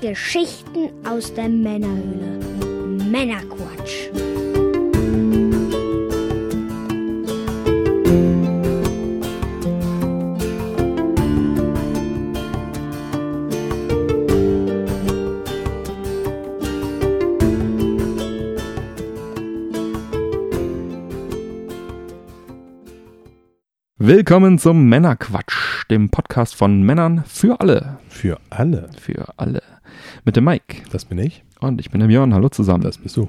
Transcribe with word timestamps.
Geschichten 0.00 0.88
aus 1.06 1.34
der 1.34 1.50
Männerhöhle. 1.50 2.40
Männerquatsch. 3.10 4.08
Willkommen 23.98 24.58
zum 24.58 24.88
Männerquatsch, 24.88 25.84
dem 25.90 26.08
Podcast 26.08 26.54
von 26.54 26.82
Männern 26.82 27.22
für 27.26 27.60
alle. 27.60 27.98
Für 28.08 28.38
alle. 28.48 28.88
Für 28.98 29.26
alle. 29.36 29.60
Mit 30.24 30.36
dem 30.36 30.44
Mike. 30.44 30.82
Das 30.92 31.06
bin 31.06 31.18
ich. 31.18 31.44
Und 31.60 31.80
ich 31.80 31.90
bin 31.90 32.00
der 32.00 32.08
Björn. 32.08 32.34
Hallo 32.34 32.50
zusammen. 32.50 32.84
Das 32.84 32.98
bist 32.98 33.16
du. 33.16 33.28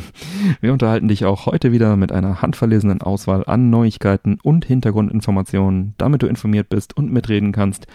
Wir 0.62 0.72
unterhalten 0.72 1.08
dich 1.08 1.26
auch 1.26 1.44
heute 1.44 1.72
wieder 1.72 1.96
mit 1.96 2.10
einer 2.10 2.40
handverlesenen 2.40 3.02
Auswahl 3.02 3.44
an 3.46 3.68
Neuigkeiten 3.68 4.38
und 4.42 4.64
Hintergrundinformationen, 4.64 5.94
damit 5.98 6.22
du 6.22 6.26
informiert 6.26 6.70
bist 6.70 6.96
und 6.96 7.12
mitreden 7.12 7.52
kannst, 7.52 7.86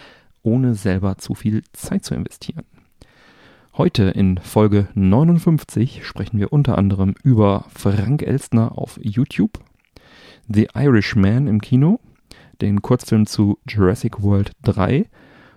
ohne 0.42 0.74
selber 0.74 1.18
zu 1.18 1.34
viel 1.34 1.64
Zeit 1.72 2.04
zu 2.04 2.14
investieren. 2.14 2.64
Heute 3.76 4.04
in 4.04 4.38
Folge 4.38 4.86
59 4.94 6.06
sprechen 6.06 6.38
wir 6.38 6.52
unter 6.52 6.78
anderem 6.78 7.14
über 7.24 7.64
Frank 7.74 8.22
Elstner 8.22 8.78
auf 8.78 9.00
YouTube, 9.02 9.58
The 10.48 10.68
Irishman 10.74 11.48
im 11.48 11.60
Kino, 11.60 11.98
den 12.60 12.82
Kurzfilm 12.82 13.26
zu 13.26 13.58
Jurassic 13.68 14.22
World 14.22 14.52
3 14.62 15.06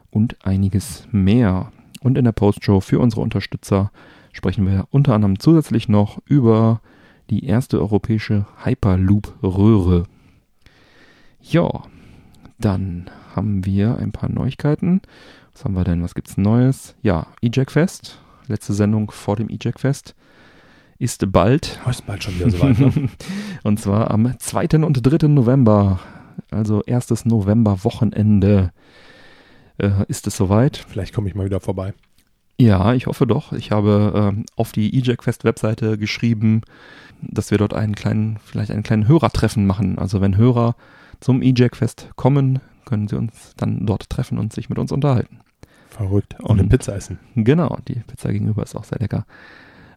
und 0.09 0.43
einiges 0.43 1.07
mehr. 1.11 1.71
Und 2.01 2.17
in 2.17 2.25
der 2.25 2.31
Postshow 2.31 2.81
für 2.81 2.99
unsere 2.99 3.21
Unterstützer 3.21 3.91
sprechen 4.31 4.65
wir 4.65 4.87
unter 4.89 5.13
anderem 5.13 5.39
zusätzlich 5.39 5.87
noch 5.87 6.19
über 6.25 6.81
die 7.29 7.45
erste 7.45 7.79
europäische 7.79 8.45
Hyperloop-Röhre. 8.63 10.05
Ja, 11.41 11.83
dann 12.59 13.09
haben 13.35 13.65
wir 13.65 13.97
ein 13.97 14.11
paar 14.11 14.29
Neuigkeiten. 14.29 15.01
Was 15.53 15.63
haben 15.63 15.75
wir 15.75 15.83
denn? 15.83 16.03
Was 16.03 16.15
gibt's 16.15 16.37
Neues? 16.37 16.95
Ja, 17.01 17.27
EJack 17.41 17.71
Fest. 17.71 18.19
Letzte 18.47 18.73
Sendung 18.73 19.11
vor 19.11 19.35
dem 19.35 19.49
EJack 19.49 19.79
Fest 19.79 20.15
ist 20.97 21.31
bald. 21.31 21.79
Oh, 21.85 21.89
ist 21.89 22.05
bald 22.05 22.23
schon 22.23 22.35
wieder 22.35 22.51
soweit, 22.51 22.79
ne? 22.79 23.09
und 23.63 23.79
zwar 23.79 24.11
am 24.11 24.37
2. 24.37 24.83
und 24.85 25.01
3. 25.01 25.27
November 25.27 25.99
also 26.51 26.81
erstes 26.83 27.25
November-Wochenende 27.25 28.71
äh, 29.81 30.05
ist 30.07 30.27
es 30.27 30.37
soweit. 30.37 30.77
Vielleicht 30.87 31.13
komme 31.13 31.27
ich 31.27 31.35
mal 31.35 31.45
wieder 31.45 31.59
vorbei. 31.59 31.93
Ja, 32.59 32.93
ich 32.93 33.07
hoffe 33.07 33.25
doch. 33.25 33.53
Ich 33.53 33.71
habe 33.71 34.33
äh, 34.37 34.43
auf 34.55 34.71
die 34.71 34.97
EJack 34.97 35.23
Fest 35.23 35.43
Webseite 35.43 35.97
geschrieben, 35.97 36.61
dass 37.21 37.51
wir 37.51 37.57
dort 37.57 37.73
einen 37.73 37.95
kleinen, 37.95 38.37
vielleicht 38.43 38.71
einen 38.71 38.83
kleinen 38.83 39.07
Hörertreffen 39.07 39.65
machen. 39.65 39.97
Also 39.97 40.21
wenn 40.21 40.37
Hörer 40.37 40.75
zum 41.19 41.41
EJack 41.41 41.75
Fest 41.75 42.09
kommen, 42.15 42.59
können 42.85 43.07
sie 43.07 43.17
uns 43.17 43.53
dann 43.57 43.85
dort 43.85 44.09
treffen 44.09 44.37
und 44.37 44.53
sich 44.53 44.69
mit 44.69 44.77
uns 44.77 44.91
unterhalten. 44.91 45.39
Verrückt. 45.89 46.35
Und 46.39 46.59
eine 46.59 46.69
Pizza 46.69 46.95
essen. 46.95 47.19
Genau, 47.35 47.77
die 47.87 47.95
Pizza 47.95 48.31
gegenüber 48.31 48.63
ist 48.63 48.75
auch 48.75 48.83
sehr 48.83 48.99
lecker. 48.99 49.25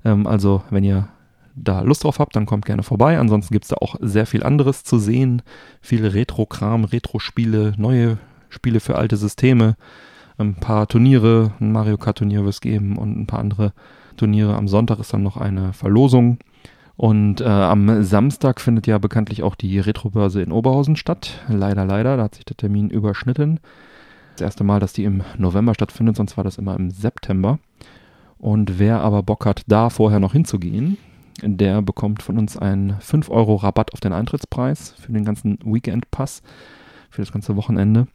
Ähm, 0.05 0.27
also 0.27 0.63
wenn 0.71 0.85
ihr 0.85 1.09
da 1.57 1.83
Lust 1.83 2.05
drauf 2.05 2.19
habt, 2.19 2.35
dann 2.35 2.47
kommt 2.47 2.65
gerne 2.67 2.83
vorbei. 2.83 3.19
Ansonsten 3.19 3.53
gibt 3.53 3.65
es 3.65 3.69
da 3.69 3.77
auch 3.77 3.97
sehr 4.01 4.27
viel 4.27 4.43
anderes 4.43 4.85
zu 4.85 4.99
sehen. 4.99 5.43
Viele 5.81 6.15
Retro-Kram, 6.15 6.85
Retro-Spiele, 6.85 7.75
neue 7.77 8.19
Spiele 8.55 8.81
für 8.81 8.97
alte 8.97 9.17
Systeme. 9.17 9.77
Ein 10.39 10.55
paar 10.55 10.89
Turniere, 10.89 11.53
ein 11.61 11.73
Mario 11.73 11.99
Kart-Turnier 11.99 12.41
wird 12.41 12.55
es 12.55 12.61
geben 12.61 12.97
und 12.97 13.19
ein 13.19 13.27
paar 13.27 13.41
andere 13.41 13.73
Turniere. 14.17 14.57
Am 14.57 14.69
Sonntag 14.69 14.99
ist 14.99 15.13
dann 15.13 15.23
noch 15.23 15.37
eine 15.37 15.73
Verlosung. 15.73 16.39
Und 16.97 17.41
äh, 17.41 17.45
am 17.45 18.05
Samstag 18.05 18.61
findet 18.61 18.87
ja 18.87 18.99
bekanntlich 18.99 19.43
auch 19.43 19.57
die 19.57 19.79
Retrobörse 19.79 20.43
in 20.43 20.53
Oberhausen 20.53 20.97
statt. 20.97 21.41
Leider, 21.49 21.85
leider, 21.85 22.17
da 22.17 22.25
hat 22.25 22.37
sich 22.37 22.45
der 22.45 22.57
Termin 22.57 22.89
überschnitten. 22.89 23.61
Das 24.37 24.43
erste 24.43 24.65
Mal, 24.65 24.81
dass 24.81 24.93
die 24.93 25.05
im 25.05 25.23
November 25.37 25.75
stattfindet, 25.75 26.17
sonst 26.17 26.37
war 26.37 26.45
das 26.45 26.59
immer 26.59 26.77
im 26.77 26.91
September. 26.91 27.59
Und 28.39 28.79
wer 28.79 29.01
aber 29.01 29.23
Bock 29.23 29.47
hat, 29.47 29.63
da 29.67 29.91
vorher 29.91 30.21
noch 30.21 30.33
hinzugehen, 30.33 30.99
der 31.43 31.83
bekommt 31.83 32.23
von 32.23 32.39
uns 32.39 32.57
einen 32.57 33.01
5 33.01 33.29
Euro 33.31 33.57
Rabatt 33.57 33.93
auf 33.93 34.01
den 34.01 34.13
Eintrittspreis 34.13 34.95
für 34.99 35.13
den 35.13 35.25
ganzen 35.25 35.59
Weekend-Pass, 35.65 36.43
für 37.11 37.23
das 37.23 37.33
ganze 37.33 37.57
Wochenende. 37.57 38.07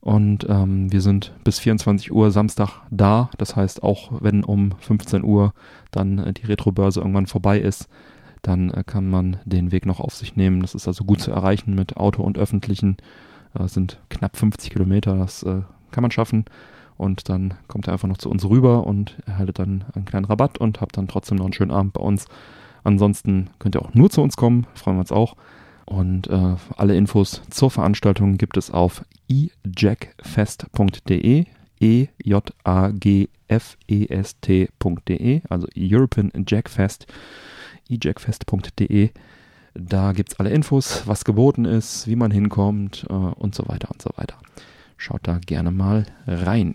Und 0.00 0.46
ähm, 0.48 0.92
wir 0.92 1.00
sind 1.00 1.32
bis 1.44 1.58
24 1.58 2.12
Uhr 2.12 2.30
Samstag 2.30 2.80
da. 2.90 3.30
Das 3.36 3.56
heißt, 3.56 3.82
auch 3.82 4.12
wenn 4.20 4.44
um 4.44 4.72
15 4.78 5.24
Uhr 5.24 5.52
dann 5.90 6.18
äh, 6.18 6.32
die 6.32 6.46
Retrobörse 6.46 7.00
irgendwann 7.00 7.26
vorbei 7.26 7.58
ist, 7.58 7.88
dann 8.42 8.70
äh, 8.70 8.84
kann 8.84 9.10
man 9.10 9.38
den 9.44 9.72
Weg 9.72 9.86
noch 9.86 10.00
auf 10.00 10.14
sich 10.14 10.36
nehmen. 10.36 10.60
Das 10.60 10.74
ist 10.74 10.86
also 10.86 11.04
gut 11.04 11.20
zu 11.20 11.30
erreichen 11.30 11.74
mit 11.74 11.96
Auto 11.96 12.22
und 12.22 12.38
Öffentlichen. 12.38 12.96
Äh, 13.58 13.66
sind 13.66 14.00
knapp 14.08 14.36
50 14.36 14.70
Kilometer, 14.70 15.16
das 15.16 15.42
äh, 15.42 15.62
kann 15.90 16.02
man 16.02 16.10
schaffen. 16.10 16.44
Und 16.96 17.28
dann 17.28 17.54
kommt 17.68 17.86
er 17.86 17.92
einfach 17.92 18.08
noch 18.08 18.18
zu 18.18 18.30
uns 18.30 18.44
rüber 18.44 18.86
und 18.86 19.16
erhaltet 19.26 19.60
dann 19.60 19.84
einen 19.94 20.04
kleinen 20.04 20.24
Rabatt 20.24 20.58
und 20.58 20.80
habt 20.80 20.96
dann 20.96 21.08
trotzdem 21.08 21.38
noch 21.38 21.44
einen 21.44 21.52
schönen 21.52 21.70
Abend 21.70 21.92
bei 21.92 22.00
uns. 22.00 22.26
Ansonsten 22.84 23.50
könnt 23.58 23.76
ihr 23.76 23.82
auch 23.82 23.94
nur 23.94 24.10
zu 24.10 24.20
uns 24.22 24.36
kommen, 24.36 24.66
freuen 24.74 24.96
wir 24.96 25.00
uns 25.00 25.12
auch. 25.12 25.36
Und 25.88 26.28
äh, 26.28 26.56
alle 26.76 26.96
Infos 26.96 27.42
zur 27.48 27.70
Veranstaltung 27.70 28.36
gibt 28.36 28.58
es 28.58 28.70
auf 28.70 29.06
ejackfest.de, 29.30 31.46
e 31.80 32.08
f 33.48 33.78
e 33.88 34.06
t.de, 34.06 35.40
also 35.48 35.66
European 35.74 36.30
Jack 36.46 36.68
Fest, 36.68 37.06
ejackfest.de. 37.88 39.08
Da 39.72 40.12
gibt 40.12 40.32
es 40.32 40.38
alle 40.38 40.50
Infos, 40.50 41.06
was 41.06 41.24
geboten 41.24 41.64
ist, 41.64 42.06
wie 42.06 42.16
man 42.16 42.32
hinkommt 42.32 43.06
äh, 43.08 43.14
und 43.14 43.54
so 43.54 43.66
weiter 43.66 43.90
und 43.90 44.02
so 44.02 44.10
weiter. 44.16 44.36
Schaut 44.98 45.26
da 45.26 45.38
gerne 45.38 45.70
mal 45.70 46.04
rein. 46.26 46.74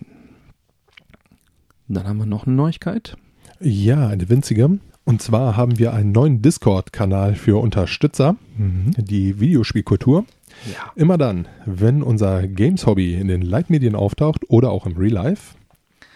Dann 1.86 2.08
haben 2.08 2.18
wir 2.18 2.26
noch 2.26 2.48
eine 2.48 2.56
Neuigkeit. 2.56 3.16
Ja, 3.60 4.08
eine 4.08 4.28
winzige. 4.28 4.80
Und 5.04 5.20
zwar 5.20 5.56
haben 5.56 5.78
wir 5.78 5.92
einen 5.92 6.12
neuen 6.12 6.40
Discord-Kanal 6.40 7.34
für 7.34 7.60
Unterstützer, 7.60 8.36
mhm. 8.56 8.92
die 8.96 9.38
Videospielkultur. 9.38 10.24
Ja. 10.72 10.92
Immer 10.96 11.18
dann, 11.18 11.46
wenn 11.66 12.02
unser 12.02 12.46
Games-Hobby 12.46 13.14
in 13.14 13.28
den 13.28 13.42
Leitmedien 13.42 13.94
auftaucht 13.94 14.48
oder 14.48 14.70
auch 14.70 14.86
im 14.86 14.96
Real 14.96 15.12
Life, 15.12 15.56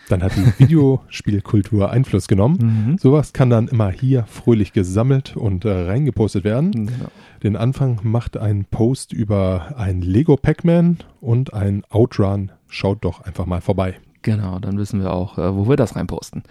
dann 0.08 0.22
hat 0.22 0.32
die 0.36 0.58
Videospielkultur 0.58 1.90
Einfluss 1.90 2.28
genommen. 2.28 2.86
Mhm. 2.86 2.98
Sowas 2.98 3.32
kann 3.34 3.50
dann 3.50 3.68
immer 3.68 3.90
hier 3.90 4.24
fröhlich 4.24 4.72
gesammelt 4.72 5.36
und 5.36 5.66
äh, 5.66 5.70
reingepostet 5.70 6.44
werden. 6.44 6.72
Genau. 6.72 7.10
Den 7.42 7.56
Anfang 7.56 8.00
macht 8.02 8.36
ein 8.36 8.64
Post 8.64 9.12
über 9.12 9.74
ein 9.76 10.00
Lego 10.00 10.36
Pac-Man 10.36 10.98
und 11.20 11.52
ein 11.52 11.82
Outrun. 11.90 12.52
Schaut 12.68 13.04
doch 13.04 13.20
einfach 13.20 13.46
mal 13.46 13.60
vorbei. 13.60 13.96
Genau, 14.22 14.58
dann 14.58 14.78
wissen 14.78 15.00
wir 15.00 15.12
auch, 15.12 15.38
äh, 15.38 15.54
wo 15.54 15.68
wir 15.68 15.76
das 15.76 15.94
reinposten. 15.94 16.42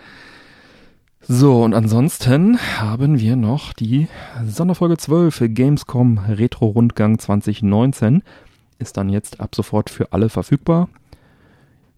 So, 1.29 1.61
und 1.61 1.73
ansonsten 1.73 2.57
haben 2.79 3.19
wir 3.19 3.35
noch 3.35 3.73
die 3.73 4.07
Sonderfolge 4.45 4.95
12 4.95 5.43
Gamescom 5.49 6.19
Retro 6.19 6.67
Rundgang 6.67 7.19
2019. 7.19 8.23
Ist 8.79 8.95
dann 8.95 9.09
jetzt 9.09 9.41
ab 9.41 9.53
sofort 9.53 9.89
für 9.89 10.13
alle 10.13 10.29
verfügbar. 10.29 10.87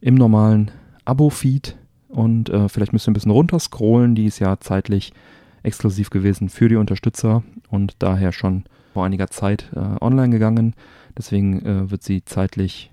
Im 0.02 0.16
normalen 0.16 0.72
Abo-Feed. 1.06 1.76
Und 2.08 2.50
äh, 2.50 2.70
vielleicht 2.70 2.92
müsst 2.92 3.08
ihr 3.08 3.12
ein 3.12 3.14
bisschen 3.14 3.32
runterscrollen. 3.32 4.16
Die 4.16 4.26
ist 4.26 4.40
ja 4.40 4.60
zeitlich 4.60 5.14
exklusiv 5.62 6.10
gewesen 6.10 6.50
für 6.50 6.68
die 6.68 6.78
Unterstützer 6.78 7.44
und 7.70 7.98
daher 8.00 8.32
schon 8.32 8.64
vor 8.96 9.06
einiger 9.06 9.28
Zeit 9.28 9.70
äh, 9.76 10.04
online 10.04 10.32
gegangen. 10.32 10.74
Deswegen 11.16 11.64
äh, 11.64 11.92
wird 11.92 12.02
sie 12.02 12.26
zeitlich 12.26 12.90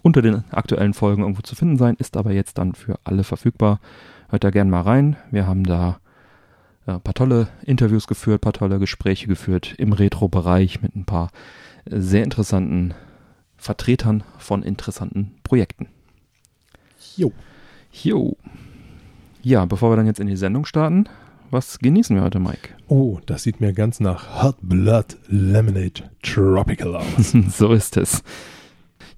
unter 0.00 0.22
den 0.22 0.44
aktuellen 0.50 0.94
Folgen 0.94 1.22
irgendwo 1.22 1.42
zu 1.42 1.54
finden 1.54 1.76
sein, 1.76 1.96
ist 1.98 2.16
aber 2.16 2.32
jetzt 2.32 2.56
dann 2.56 2.74
für 2.74 2.98
alle 3.04 3.22
verfügbar. 3.22 3.80
Hört 4.32 4.44
da 4.44 4.50
gerne 4.50 4.70
mal 4.70 4.80
rein. 4.80 5.16
Wir 5.30 5.46
haben 5.46 5.62
da 5.62 6.00
ein 6.86 6.96
äh, 6.96 7.00
paar 7.00 7.12
tolle 7.12 7.48
Interviews 7.66 8.06
geführt, 8.06 8.38
ein 8.38 8.40
paar 8.40 8.54
tolle 8.54 8.78
Gespräche 8.78 9.26
geführt 9.26 9.74
im 9.76 9.92
Retro-Bereich 9.92 10.80
mit 10.80 10.96
ein 10.96 11.04
paar 11.04 11.28
sehr 11.84 12.24
interessanten 12.24 12.94
Vertretern 13.58 14.24
von 14.38 14.62
interessanten 14.62 15.32
Projekten. 15.44 15.88
Jo. 17.14 17.30
Jo. 17.92 18.38
Ja, 19.42 19.66
bevor 19.66 19.92
wir 19.92 19.96
dann 19.96 20.06
jetzt 20.06 20.18
in 20.18 20.28
die 20.28 20.36
Sendung 20.36 20.64
starten, 20.64 21.10
was 21.50 21.78
genießen 21.78 22.16
wir 22.16 22.22
heute, 22.22 22.38
Mike? 22.38 22.70
Oh, 22.88 23.20
das 23.26 23.42
sieht 23.42 23.60
mir 23.60 23.74
ganz 23.74 24.00
nach 24.00 24.42
Hot 24.42 24.56
Blood 24.62 25.18
Lemonade 25.28 26.04
Tropical 26.22 26.96
aus. 26.96 27.36
so 27.50 27.74
ist 27.74 27.98
es. 27.98 28.22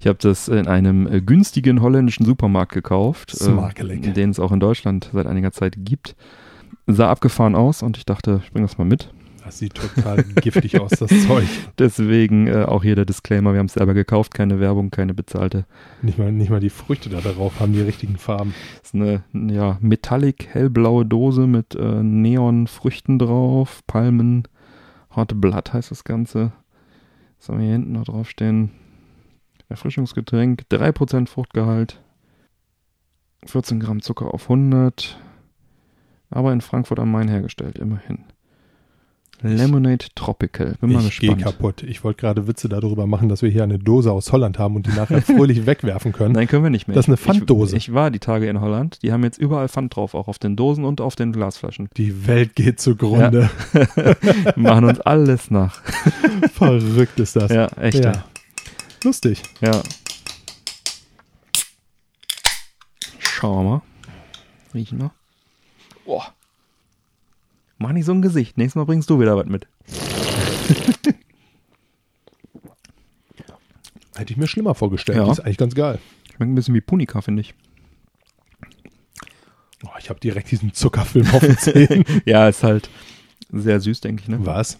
Ich 0.05 0.07
habe 0.07 0.19
das 0.19 0.49
in 0.49 0.67
einem 0.67 1.07
äh, 1.07 1.19
günstigen 1.19 1.81
holländischen 1.81 2.27
Supermarkt 2.27 2.71
gekauft, 2.73 3.35
äh, 3.41 4.13
den 4.13 4.29
es 4.29 4.39
auch 4.39 4.51
in 4.51 4.59
Deutschland 4.59 5.09
seit 5.11 5.25
einiger 5.25 5.51
Zeit 5.51 5.77
gibt. 5.79 6.15
Sah 6.85 7.09
abgefahren 7.09 7.55
aus 7.55 7.81
und 7.81 7.97
ich 7.97 8.05
dachte, 8.05 8.39
ich 8.45 8.51
bringe 8.51 8.67
das 8.67 8.77
mal 8.77 8.85
mit. 8.85 9.11
Das 9.43 9.57
sieht 9.57 9.73
total 9.73 10.23
giftig 10.41 10.79
aus, 10.79 10.91
das 10.91 11.09
Zeug. 11.25 11.47
Deswegen 11.79 12.45
äh, 12.45 12.65
auch 12.65 12.83
hier 12.83 12.95
der 12.95 13.05
Disclaimer, 13.05 13.53
wir 13.53 13.57
haben 13.57 13.65
es 13.65 13.73
selber 13.73 13.95
gekauft, 13.95 14.35
keine 14.35 14.59
Werbung, 14.59 14.91
keine 14.91 15.15
bezahlte. 15.15 15.65
Nicht 16.03 16.19
mal, 16.19 16.31
nicht 16.31 16.51
mal 16.51 16.59
die 16.59 16.69
Früchte 16.69 17.09
da 17.09 17.21
darauf 17.21 17.59
haben 17.59 17.73
die 17.73 17.81
richtigen 17.81 18.17
Farben. 18.17 18.53
Das 18.81 18.89
ist 18.89 18.93
eine 18.93 19.23
ja, 19.33 19.79
metallic 19.81 20.49
hellblaue 20.51 21.07
Dose 21.07 21.47
mit 21.47 21.73
äh, 21.73 22.03
Neonfrüchten 22.03 23.17
drauf, 23.17 23.81
Palmen, 23.87 24.43
Hot 25.15 25.41
Blood 25.41 25.73
heißt 25.73 25.89
das 25.89 26.03
Ganze. 26.03 26.51
Was 27.39 27.49
haben 27.49 27.57
wir 27.57 27.65
hier 27.65 27.73
hinten 27.73 27.93
noch 27.93 28.05
draufstehen? 28.05 28.84
Erfrischungsgetränk, 29.69 30.63
3% 30.71 31.27
Fruchtgehalt, 31.27 32.01
14 33.45 33.79
Gramm 33.79 34.01
Zucker 34.01 34.33
auf 34.33 34.43
100, 34.43 35.19
aber 36.29 36.53
in 36.53 36.61
Frankfurt 36.61 36.99
am 36.99 37.11
Main 37.11 37.27
hergestellt, 37.27 37.77
immerhin. 37.77 38.25
Lemonade 39.41 40.05
Tropical. 40.15 40.75
Bin 40.79 40.93
mal 40.93 41.05
ich 41.05 41.19
gehe 41.19 41.35
gespannt. 41.35 41.57
kaputt. 41.57 41.83
Ich 41.83 42.03
wollte 42.03 42.21
gerade 42.21 42.47
Witze 42.47 42.69
darüber 42.69 43.05
machen, 43.05 43.29
dass 43.29 43.41
wir 43.41 43.49
hier 43.49 43.63
eine 43.63 43.77
Dose 43.77 44.11
aus 44.11 44.31
Holland 44.31 44.57
haben 44.57 44.75
und 44.75 44.87
die 44.87 44.91
nachher 44.91 45.21
fröhlich 45.21 45.65
wegwerfen 45.65 46.13
können. 46.13 46.33
Nein, 46.33 46.47
können 46.47 46.63
wir 46.63 46.69
nicht 46.69 46.87
mehr. 46.87 46.95
Das 46.95 47.05
ist 47.05 47.09
eine 47.09 47.17
Pfanddose. 47.17 47.75
Ich, 47.75 47.89
ich 47.89 47.93
war 47.93 48.11
die 48.11 48.19
Tage 48.19 48.47
in 48.47 48.61
Holland. 48.61 49.01
Die 49.03 49.11
haben 49.11 49.23
jetzt 49.23 49.37
überall 49.37 49.67
Pfand 49.67 49.95
drauf, 49.95 50.13
auch 50.13 50.27
auf 50.27 50.39
den 50.39 50.55
Dosen 50.55 50.85
und 50.85 51.01
auf 51.01 51.15
den 51.15 51.31
Glasflaschen. 51.31 51.89
Die 51.97 52.27
Welt 52.27 52.55
geht 52.55 52.79
zugrunde. 52.79 53.49
Machen 54.55 54.85
uns 54.85 55.01
alles 55.01 55.51
nach. 55.51 55.81
Verrückt 56.53 57.19
ist 57.19 57.35
das. 57.35 57.51
Ja, 57.51 57.67
echt. 57.77 58.03
Ja. 58.03 58.23
Lustig. 59.05 59.41
Ja. 59.61 59.83
Schauen 63.19 63.63
wir 63.63 63.69
mal. 63.69 63.81
Riechen 64.73 64.97
wir. 64.97 65.11
Boah. 66.05 66.33
Mach 67.77 67.91
nicht 67.91 68.05
so 68.05 68.13
ein 68.13 68.23
Gesicht. 68.23 68.57
Nächstes 68.57 68.75
Mal 68.75 68.85
bringst 68.85 69.07
du 69.11 69.19
wieder 69.19 69.37
was 69.37 69.45
mit. 69.45 69.67
Hätte 74.15 74.33
ich 74.33 74.37
mir 74.37 74.47
schlimmer 74.47 74.73
vorgestellt. 74.73 75.19
Ja. 75.19 75.25
Die 75.25 75.31
ist 75.31 75.41
eigentlich 75.41 75.57
ganz 75.57 75.75
geil. 75.75 75.99
Schmeckt 76.35 76.51
ein 76.51 76.55
bisschen 76.55 76.73
wie 76.73 76.81
Punika, 76.81 77.21
finde 77.21 77.41
ich. 77.41 77.53
Oh, 79.83 79.89
ich 79.99 80.09
habe 80.09 80.19
direkt 80.19 80.49
diesen 80.49 80.73
Zuckerfilm 80.73 81.29
auf 81.29 81.41
den 81.41 81.59
Zähnen. 81.59 82.05
Ja, 82.25 82.49
ist 82.49 82.63
halt 82.63 82.89
sehr 83.51 83.79
süß, 83.79 84.01
denke 84.01 84.23
ich. 84.23 84.29
Ne? 84.29 84.43
Was? 84.47 84.79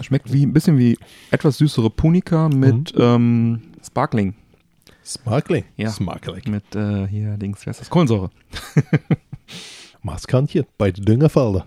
Schmeckt 0.00 0.32
wie 0.32 0.44
ein 0.46 0.52
bisschen 0.52 0.78
wie 0.78 0.98
etwas 1.30 1.58
süßere 1.58 1.90
Punika 1.90 2.48
mit 2.48 2.94
ähm, 2.96 3.60
Sparkling. 3.84 4.34
Sparkling. 5.04 5.64
Ja. 5.76 5.90
Sparkling. 5.90 6.42
Mit 6.48 6.74
äh, 6.74 7.06
hier 7.06 7.36
Dings, 7.36 7.64
wer 7.66 7.72
ist 7.72 7.80
das? 7.80 7.90
Kohlensäure. 7.90 8.30
Maßkantje 10.02 10.66
bei 10.78 10.90
den 10.90 11.04
Düngerfelder. 11.04 11.66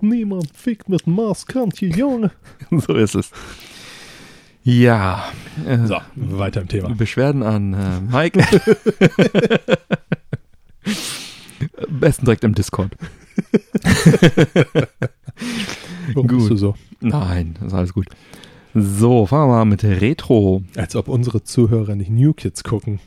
Niemand 0.00 0.56
fickt 0.56 0.88
mit 0.88 1.06
Maßkantje, 1.06 1.88
Junge. 1.88 2.30
so 2.70 2.94
ist 2.94 3.14
es. 3.14 3.30
Ja. 4.62 5.24
Äh, 5.66 5.86
So, 5.86 5.96
weiter 6.14 6.60
im 6.60 6.68
Thema. 6.68 6.90
Beschwerden 6.94 7.42
an 7.42 7.72
äh, 7.72 8.00
Mike. 8.00 8.40
Besten 11.88 12.24
direkt 12.26 12.44
im 12.44 12.54
Discord. 12.54 12.92
Warum 16.14 16.28
Gut. 16.28 16.38
bist 16.38 16.50
du 16.50 16.56
so? 16.56 16.74
Nein, 17.00 17.56
ist 17.64 17.72
alles 17.74 17.92
gut. 17.92 18.06
So, 18.74 19.26
fangen 19.26 19.48
wir 19.50 19.56
mal 19.56 19.64
mit 19.64 19.82
Retro. 19.82 20.62
Als 20.76 20.94
ob 20.94 21.08
unsere 21.08 21.42
Zuhörer 21.42 21.96
nicht 21.96 22.10
New 22.10 22.32
Kids 22.34 22.62
gucken. 22.62 23.00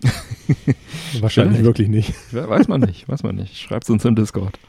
Wahrscheinlich 1.21 1.59
Vielleicht. 1.59 1.63
wirklich 1.63 1.87
nicht. 1.87 2.13
Weiß 2.33 2.67
man 2.67 2.81
nicht, 2.81 3.07
weiß 3.07 3.23
man 3.23 3.35
nicht. 3.37 3.57
Schreibt 3.57 3.89
uns 3.89 4.03
im 4.03 4.15
Discord. 4.15 4.59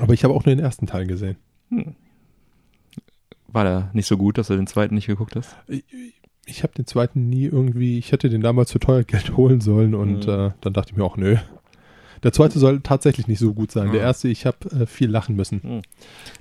Aber 0.00 0.12
ich 0.14 0.22
habe 0.22 0.32
auch 0.34 0.44
nur 0.44 0.54
den 0.54 0.64
ersten 0.64 0.86
Teil 0.86 1.06
gesehen. 1.06 1.36
War 3.48 3.64
der 3.64 3.90
nicht 3.92 4.06
so 4.06 4.16
gut, 4.16 4.38
dass 4.38 4.48
du 4.48 4.56
den 4.56 4.66
zweiten 4.66 4.94
nicht 4.94 5.06
geguckt 5.06 5.36
hast? 5.36 5.56
Ich, 5.68 5.84
ich 6.46 6.62
habe 6.62 6.72
den 6.74 6.86
zweiten 6.86 7.28
nie 7.28 7.44
irgendwie, 7.44 7.98
ich 7.98 8.12
hätte 8.12 8.28
den 8.28 8.40
damals 8.40 8.72
für 8.72 8.80
teuer 8.80 9.02
Geld 9.04 9.36
holen 9.36 9.60
sollen 9.60 9.94
und 9.94 10.26
Mhm. 10.26 10.32
äh, 10.32 10.50
dann 10.60 10.72
dachte 10.72 10.90
ich 10.92 10.96
mir 10.96 11.04
auch, 11.04 11.16
nö. 11.16 11.36
Der 12.24 12.32
zweite 12.32 12.58
soll 12.58 12.80
tatsächlich 12.80 13.28
nicht 13.28 13.38
so 13.38 13.52
gut 13.54 13.70
sein. 13.70 13.92
Der 13.92 14.00
Ah. 14.02 14.06
erste, 14.06 14.28
ich 14.28 14.46
habe 14.46 14.56
äh, 14.70 14.86
viel 14.86 15.08
lachen 15.10 15.36
müssen. 15.36 15.82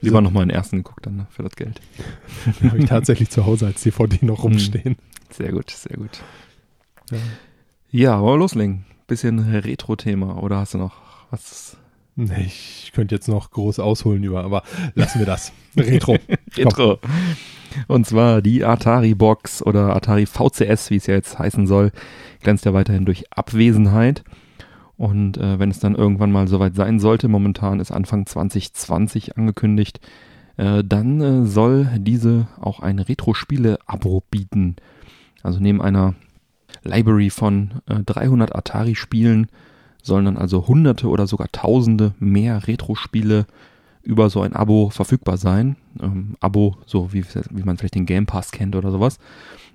Lieber 0.01 0.21
nochmal 0.21 0.45
den 0.45 0.49
ersten 0.49 0.77
geguckt 0.77 1.05
dann 1.05 1.17
ne, 1.17 1.27
für 1.29 1.43
das 1.43 1.55
Geld. 1.55 1.79
Den 2.61 2.69
habe 2.71 2.79
ich 2.79 2.85
tatsächlich 2.89 3.29
zu 3.29 3.45
Hause 3.45 3.67
als 3.67 3.83
DVD 3.83 4.17
Mhm. 4.21 4.27
noch 4.27 4.43
rumstehen. 4.43 4.95
Sehr 5.29 5.51
gut, 5.51 5.69
sehr 5.69 5.97
gut. 5.97 6.21
Ja. 7.11 7.17
Ja, 7.91 8.21
wollen 8.21 8.35
wir 8.35 8.39
loslegen? 8.39 8.85
Bisschen 9.07 9.37
Retro-Thema 9.39 10.41
oder 10.41 10.57
hast 10.57 10.73
du 10.73 10.77
noch 10.79 10.93
was? 11.29 11.77
Nee, 12.15 12.45
ich 12.45 12.91
könnte 12.93 13.13
jetzt 13.15 13.27
noch 13.27 13.51
groß 13.51 13.79
ausholen 13.79 14.23
über, 14.23 14.43
aber 14.43 14.63
lassen 14.95 15.19
wir 15.19 15.25
das. 15.25 15.51
Retro. 15.77 16.17
Retro. 16.55 16.99
Und 17.87 18.05
zwar 18.07 18.41
die 18.43 18.63
Atari 18.63 19.15
Box 19.15 19.61
oder 19.63 19.95
Atari 19.95 20.25
VCS, 20.27 20.91
wie 20.91 20.97
es 20.97 21.07
ja 21.07 21.15
jetzt 21.15 21.37
heißen 21.39 21.65
soll, 21.67 21.91
glänzt 22.41 22.65
ja 22.65 22.73
weiterhin 22.73 23.05
durch 23.05 23.25
Abwesenheit. 23.31 24.23
Und 24.97 25.37
äh, 25.37 25.59
wenn 25.59 25.71
es 25.71 25.79
dann 25.79 25.95
irgendwann 25.95 26.31
mal 26.31 26.47
soweit 26.47 26.75
sein 26.75 26.99
sollte, 26.99 27.27
momentan 27.27 27.79
ist 27.79 27.91
Anfang 27.91 28.25
2020 28.25 29.37
angekündigt, 29.37 29.99
äh, 30.57 30.83
dann 30.83 31.21
äh, 31.21 31.45
soll 31.45 31.89
diese 31.97 32.47
auch 32.59 32.79
ein 32.79 32.99
Retro-Spiele-Abo 32.99 34.23
bieten. 34.29 34.75
Also 35.41 35.59
neben 35.59 35.81
einer 35.81 36.13
Library 36.83 37.29
von 37.29 37.81
äh, 37.87 37.99
300 38.03 38.55
Atari-Spielen 38.55 39.47
sollen 40.01 40.25
dann 40.25 40.37
also 40.37 40.67
hunderte 40.67 41.07
oder 41.07 41.27
sogar 41.27 41.51
tausende 41.51 42.13
mehr 42.19 42.67
Retro-Spiele 42.67 43.45
über 44.03 44.29
so 44.29 44.41
ein 44.41 44.53
Abo 44.53 44.89
verfügbar 44.89 45.37
sein. 45.37 45.77
Ähm, 46.01 46.35
Abo, 46.39 46.75
so 46.85 47.13
wie, 47.13 47.23
wie 47.49 47.63
man 47.63 47.77
vielleicht 47.77 47.95
den 47.95 48.05
Game 48.05 48.25
Pass 48.25 48.51
kennt 48.51 48.75
oder 48.75 48.91
sowas, 48.91 49.17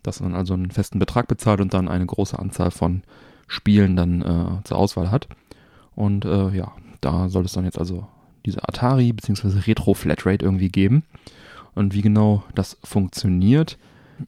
dass 0.02 0.20
man 0.20 0.34
also 0.34 0.54
einen 0.54 0.70
festen 0.70 0.98
Betrag 0.98 1.28
bezahlt 1.28 1.60
und 1.60 1.74
dann 1.74 1.88
eine 1.88 2.06
große 2.06 2.38
Anzahl 2.38 2.70
von 2.70 3.02
Spielen 3.48 3.96
dann 3.96 4.22
äh, 4.22 4.64
zur 4.64 4.78
Auswahl 4.78 5.10
hat. 5.10 5.26
Und 5.96 6.24
äh, 6.24 6.50
ja, 6.50 6.72
da 7.00 7.28
soll 7.28 7.44
es 7.44 7.52
dann 7.52 7.64
jetzt 7.64 7.78
also 7.78 8.06
diese 8.46 8.62
Atari 8.68 9.12
bzw. 9.12 9.58
Retro 9.66 9.94
Flatrate 9.94 10.44
irgendwie 10.44 10.68
geben. 10.68 11.02
Und 11.74 11.94
wie 11.94 12.02
genau 12.02 12.44
das 12.54 12.78
funktioniert, 12.84 13.78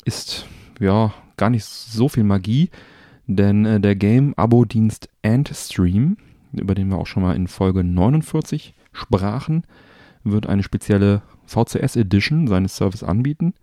ist 0.05 0.47
ja 0.79 1.13
gar 1.37 1.51
nicht 1.51 1.65
so 1.65 2.09
viel 2.09 2.25
Magie, 2.25 2.71
denn 3.27 3.65
äh, 3.65 3.81
der 3.81 3.97
Game-Abo-Dienst 3.97 5.09
Antstream, 5.23 6.17
über 6.53 6.75
den 6.75 6.89
wir 6.89 6.99
auch 6.99 7.07
schon 7.07 7.23
mal 7.23 7.37
in 7.37 7.49
Folge 7.49 7.85
49 7.85 8.75
sprachen, 8.93 9.65
wird 10.25 10.47
eine 10.47 10.63
spezielle 10.63 11.23
VCS 11.47 11.97
Edition 11.97 12.47
seines 12.47 12.77
Service 12.77 13.03
anbieten. 13.03 13.55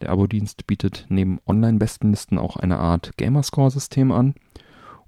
Der 0.00 0.10
Abo-Dienst 0.10 0.66
bietet 0.66 1.06
neben 1.08 1.40
Online-Bestenlisten 1.46 2.38
auch 2.38 2.56
eine 2.56 2.78
Art 2.78 3.16
Gamerscore-System 3.16 4.12
an. 4.12 4.34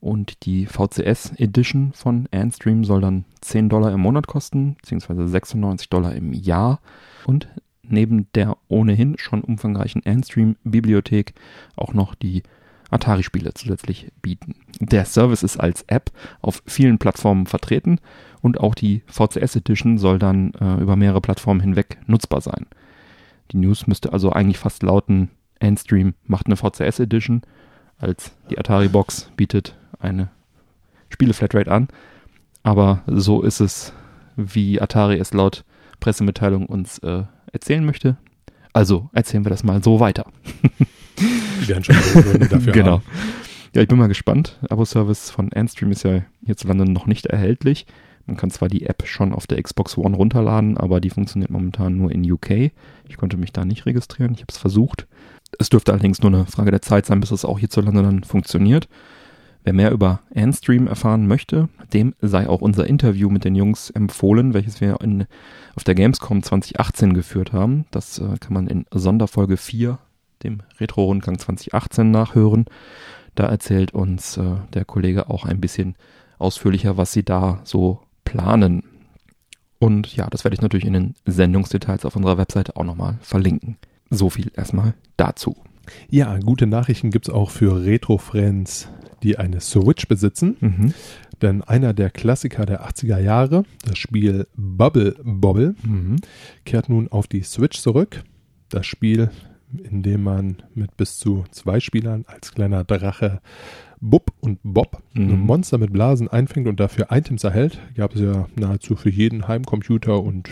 Und 0.01 0.47
die 0.47 0.67
VCS 0.67 1.33
Edition 1.37 1.93
von 1.93 2.29
Antstream 2.31 2.85
soll 2.85 3.01
dann 3.01 3.25
10 3.41 3.69
Dollar 3.69 3.93
im 3.93 4.01
Monat 4.01 4.27
kosten, 4.27 4.77
beziehungsweise 4.77 5.27
96 5.27 5.89
Dollar 5.91 6.15
im 6.15 6.33
Jahr. 6.33 6.81
Und 7.27 7.49
neben 7.83 8.31
der 8.33 8.57
ohnehin 8.69 9.17
schon 9.19 9.43
umfangreichen 9.43 10.05
Antstream-Bibliothek 10.05 11.35
auch 11.77 11.95
noch 11.95 12.15
die 12.15 12.43
Atari-Spiele 12.91 13.53
zusätzlich 13.55 14.13
bieten. 14.23 14.55
Der 14.81 15.05
Service 15.05 15.43
ist 15.43 15.59
als 15.59 15.83
App 15.89 16.11
auf 16.41 16.63
vielen 16.67 16.99
Plattformen 16.99 17.47
vertreten 17.47 18.01
und 18.41 18.61
auch 18.61 18.75
die 18.75 19.03
VCS 19.07 19.57
Edition 19.57 19.99
soll 19.99 20.19
dann 20.19 20.53
äh, 20.55 20.81
über 20.81 20.97
mehrere 20.97 21.21
Plattformen 21.21 21.61
hinweg 21.61 21.99
nutzbar 22.07 22.41
sein. 22.41 22.67
Die 23.53 23.59
News 23.59 23.87
müsste 23.87 24.13
also 24.13 24.31
eigentlich 24.33 24.59
fast 24.59 24.83
lauten, 24.83 25.31
Endstream 25.59 26.15
macht 26.25 26.47
eine 26.47 26.57
VCS 26.57 27.01
Edition, 27.01 27.43
als 27.99 28.33
die 28.51 28.59
Atari 28.59 28.89
Box 28.89 29.31
bietet 29.37 29.77
eine 29.99 30.31
Spiele-Flatrate 31.11 31.71
an. 31.71 31.89
Aber 32.63 33.03
so 33.07 33.43
ist 33.43 33.61
es, 33.61 33.93
wie 34.37 34.81
Atari 34.81 35.19
es 35.19 35.33
laut 35.33 35.65
Pressemitteilung 36.01 36.67
uns 36.67 36.99
äh, 36.99 37.25
erzählen 37.53 37.85
möchte. 37.85 38.17
Also 38.73 39.11
erzählen 39.13 39.45
wir 39.45 39.51
das 39.51 39.65
mal 39.65 39.83
so 39.83 40.01
weiter. 40.01 40.27
Die 41.19 41.69
werden 41.69 41.85
schon 41.85 41.97
dafür 42.49 42.73
genau. 42.73 42.93
haben. 42.93 43.03
Ja, 43.75 43.83
ich 43.83 43.89
bin 43.89 43.99
mal 43.99 44.09
gespannt. 44.09 44.59
Abo-Service 44.69 45.31
von 45.31 45.53
Endstream 45.53 45.91
ist 45.91 46.05
ja 46.05 46.23
hierzulande 46.45 46.91
noch 46.91 47.07
nicht 47.07 47.27
erhältlich. 47.27 47.87
Man 48.27 48.37
kann 48.37 48.51
zwar 48.51 48.69
die 48.69 48.85
App 48.87 49.07
schon 49.07 49.33
auf 49.33 49.47
der 49.47 49.63
Xbox 49.63 49.97
One 49.97 50.17
runterladen, 50.17 50.77
aber 50.77 51.01
die 51.01 51.11
funktioniert 51.11 51.51
momentan 51.51 51.97
nur 51.97 52.13
in 52.13 52.31
UK. 52.31 52.73
Ich 53.09 53.17
konnte 53.17 53.39
mich 53.39 53.53
da 53.53 53.65
nicht 53.65 53.87
registrieren. 53.87 54.35
Ich 54.35 54.41
habe 54.41 54.53
es 54.53 54.59
versucht. 54.59 55.07
Es 55.59 55.71
dürfte 55.71 55.93
allerdings 55.93 56.21
nur 56.21 56.33
eine 56.33 56.47
Frage 56.47 56.71
der 56.71 56.83
Zeit 56.83 57.07
sein, 57.07 57.21
bis 57.21 57.31
es 57.31 57.47
auch 57.47 57.59
hierzulande 57.59 58.03
dann 58.03 58.25
funktioniert. 58.25 58.89
Wer 59.69 59.75
mehr 59.75 59.93
über 59.93 60.21
Endstream 60.31 60.87
erfahren 60.87 61.27
möchte, 61.27 61.69
dem 61.93 62.15
sei 62.23 62.49
auch 62.49 62.63
unser 62.63 62.87
Interview 62.87 63.29
mit 63.29 63.45
den 63.45 63.55
Jungs 63.55 63.91
empfohlen, 63.91 64.55
welches 64.55 64.81
wir 64.81 64.99
in, 65.03 65.27
auf 65.77 65.85
der 65.85 65.95
Gamescom 65.95 66.43
2018 66.43 67.13
geführt 67.13 67.53
haben. 67.53 67.85
Das 67.91 68.19
äh, 68.19 68.39
kann 68.41 68.55
man 68.55 68.67
in 68.67 68.87
Sonderfolge 68.91 69.59
4, 69.59 69.99
dem 70.43 70.63
Retro-Rundgang 70.81 71.39
2018, 71.39 72.11
nachhören. 72.11 72.65
Da 73.35 73.45
erzählt 73.45 73.93
uns 73.93 74.39
äh, 74.39 74.55
der 74.73 74.87
Kollege 74.87 75.29
auch 75.29 75.45
ein 75.45 75.61
bisschen 75.61 75.97
ausführlicher, 76.39 76.97
was 76.97 77.13
sie 77.13 77.23
da 77.23 77.61
so 77.65 78.01
planen. 78.25 78.85
Und 79.79 80.17
ja, 80.17 80.31
das 80.31 80.45
werde 80.45 80.55
ich 80.55 80.63
natürlich 80.63 80.87
in 80.87 80.95
den 80.95 81.15
Sendungsdetails 81.27 82.07
auf 82.07 82.17
unserer 82.17 82.39
Webseite 82.39 82.75
auch 82.75 82.85
nochmal 82.85 83.19
verlinken. 83.21 83.77
So 84.09 84.31
viel 84.31 84.51
erstmal 84.57 84.95
dazu. 85.19 85.57
Ja, 86.11 86.39
gute 86.39 86.67
Nachrichten 86.67 87.11
gibt 87.11 87.29
es 87.29 87.35
auch 87.35 87.51
für 87.51 87.85
Retro-Friends, 87.85 88.89
die 89.23 89.39
eine 89.39 89.61
Switch 89.61 90.07
besitzen. 90.09 90.57
Mhm. 90.61 90.95
Denn 91.43 91.63
einer 91.63 91.95
der 91.95 92.11
Klassiker 92.11 92.67
der 92.67 92.85
80er 92.89 93.19
Jahre, 93.21 93.65
das 93.85 93.99
Spiel 93.99 94.47
Bubble 94.57 95.15
Bobble, 95.23 95.75
Mhm. 95.85 96.17
kehrt 96.65 96.89
nun 96.89 97.09
auf 97.09 97.27
die 97.29 97.43
Switch 97.43 97.79
zurück. 97.79 98.25
Das 98.71 98.87
Spiel, 98.87 99.31
in 99.91 100.03
dem 100.03 100.23
man 100.25 100.57
mit 100.75 100.97
bis 100.97 101.17
zu 101.19 101.45
zwei 101.53 101.79
Spielern 101.81 102.25
als 102.27 102.53
kleiner 102.53 102.85
Drache 102.85 103.41
Bub 104.01 104.33
und 104.41 104.59
Bob 104.63 105.03
Mhm. 105.15 105.41
Monster 105.41 105.79
mit 105.79 105.93
Blasen 105.93 106.29
einfängt 106.29 106.69
und 106.69 106.79
dafür 106.81 107.09
Items 107.11 107.45
erhält. 107.45 107.79
Gab 107.97 108.15
es 108.15 108.21
ja 108.21 108.47
nahezu 108.57 108.95
für 108.97 109.11
jeden 109.11 109.47
Heimcomputer 109.49 110.23
und 110.23 110.49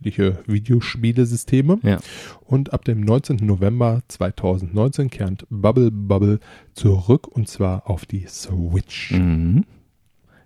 jegliche 0.00 0.38
Videospielesysteme. 0.46 1.78
Ja. 1.82 1.98
Und 2.46 2.72
ab 2.72 2.84
dem 2.84 3.00
19. 3.00 3.36
November 3.42 4.02
2019 4.08 5.10
kehrt 5.10 5.46
Bubble 5.50 5.90
Bubble 5.90 6.40
zurück 6.74 7.28
und 7.28 7.48
zwar 7.48 7.88
auf 7.88 8.06
die 8.06 8.26
Switch. 8.26 9.12
Mhm. 9.12 9.64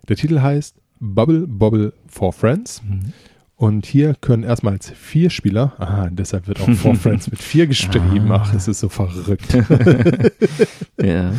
Der 0.07 0.15
Titel 0.15 0.41
heißt 0.41 0.75
Bubble 0.99 1.47
Bobble 1.47 1.93
for 2.07 2.33
Friends. 2.33 2.81
Mhm. 2.83 3.13
Und 3.57 3.85
hier 3.85 4.15
können 4.15 4.43
erstmals 4.43 4.89
vier 4.91 5.29
Spieler, 5.29 5.75
aha, 5.77 6.09
deshalb 6.11 6.45
wird 6.45 6.59
auch 6.59 6.69
For 6.71 6.93
Friends 6.95 7.31
mit 7.31 7.41
vier 7.41 7.67
geschrieben. 7.67 8.29
Ah. 8.29 8.43
Ach, 8.43 8.53
es 8.53 8.67
ist 8.67 8.81
so 8.81 8.89
verrückt. 8.89 9.57
Ja. 11.01 11.33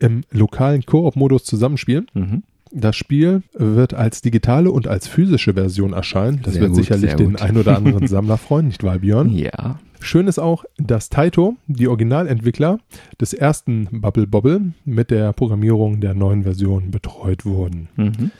Im 0.00 0.24
lokalen 0.32 0.84
Koop-Modus 0.84 1.44
zusammenspielen. 1.44 2.08
Mhm. 2.12 2.42
Das 2.76 2.96
Spiel 2.96 3.42
wird 3.54 3.94
als 3.94 4.20
digitale 4.20 4.70
und 4.72 4.88
als 4.88 5.06
physische 5.06 5.54
Version 5.54 5.92
erscheinen. 5.92 6.40
Das 6.42 6.54
Sehr 6.54 6.62
wird 6.62 6.72
gut, 6.72 6.80
sicherlich 6.80 7.14
den 7.14 7.32
gut. 7.32 7.42
ein 7.42 7.56
oder 7.56 7.76
anderen 7.76 8.06
Sammler 8.08 8.36
freuen, 8.36 8.66
nicht 8.66 8.82
wahr, 8.82 8.98
Björn? 8.98 9.30
Ja. 9.30 9.78
Schön 10.00 10.26
ist 10.26 10.40
auch, 10.40 10.64
dass 10.76 11.08
Taito, 11.08 11.56
die 11.68 11.86
Originalentwickler 11.86 12.78
des 13.20 13.32
ersten 13.32 13.88
Bubble 13.90 14.26
Bobble, 14.26 14.72
mit 14.84 15.10
der 15.12 15.32
Programmierung 15.32 16.00
der 16.00 16.14
neuen 16.14 16.42
Version 16.42 16.90
betreut 16.90 17.46
wurden. 17.46 17.88
Mhm. 17.96 18.32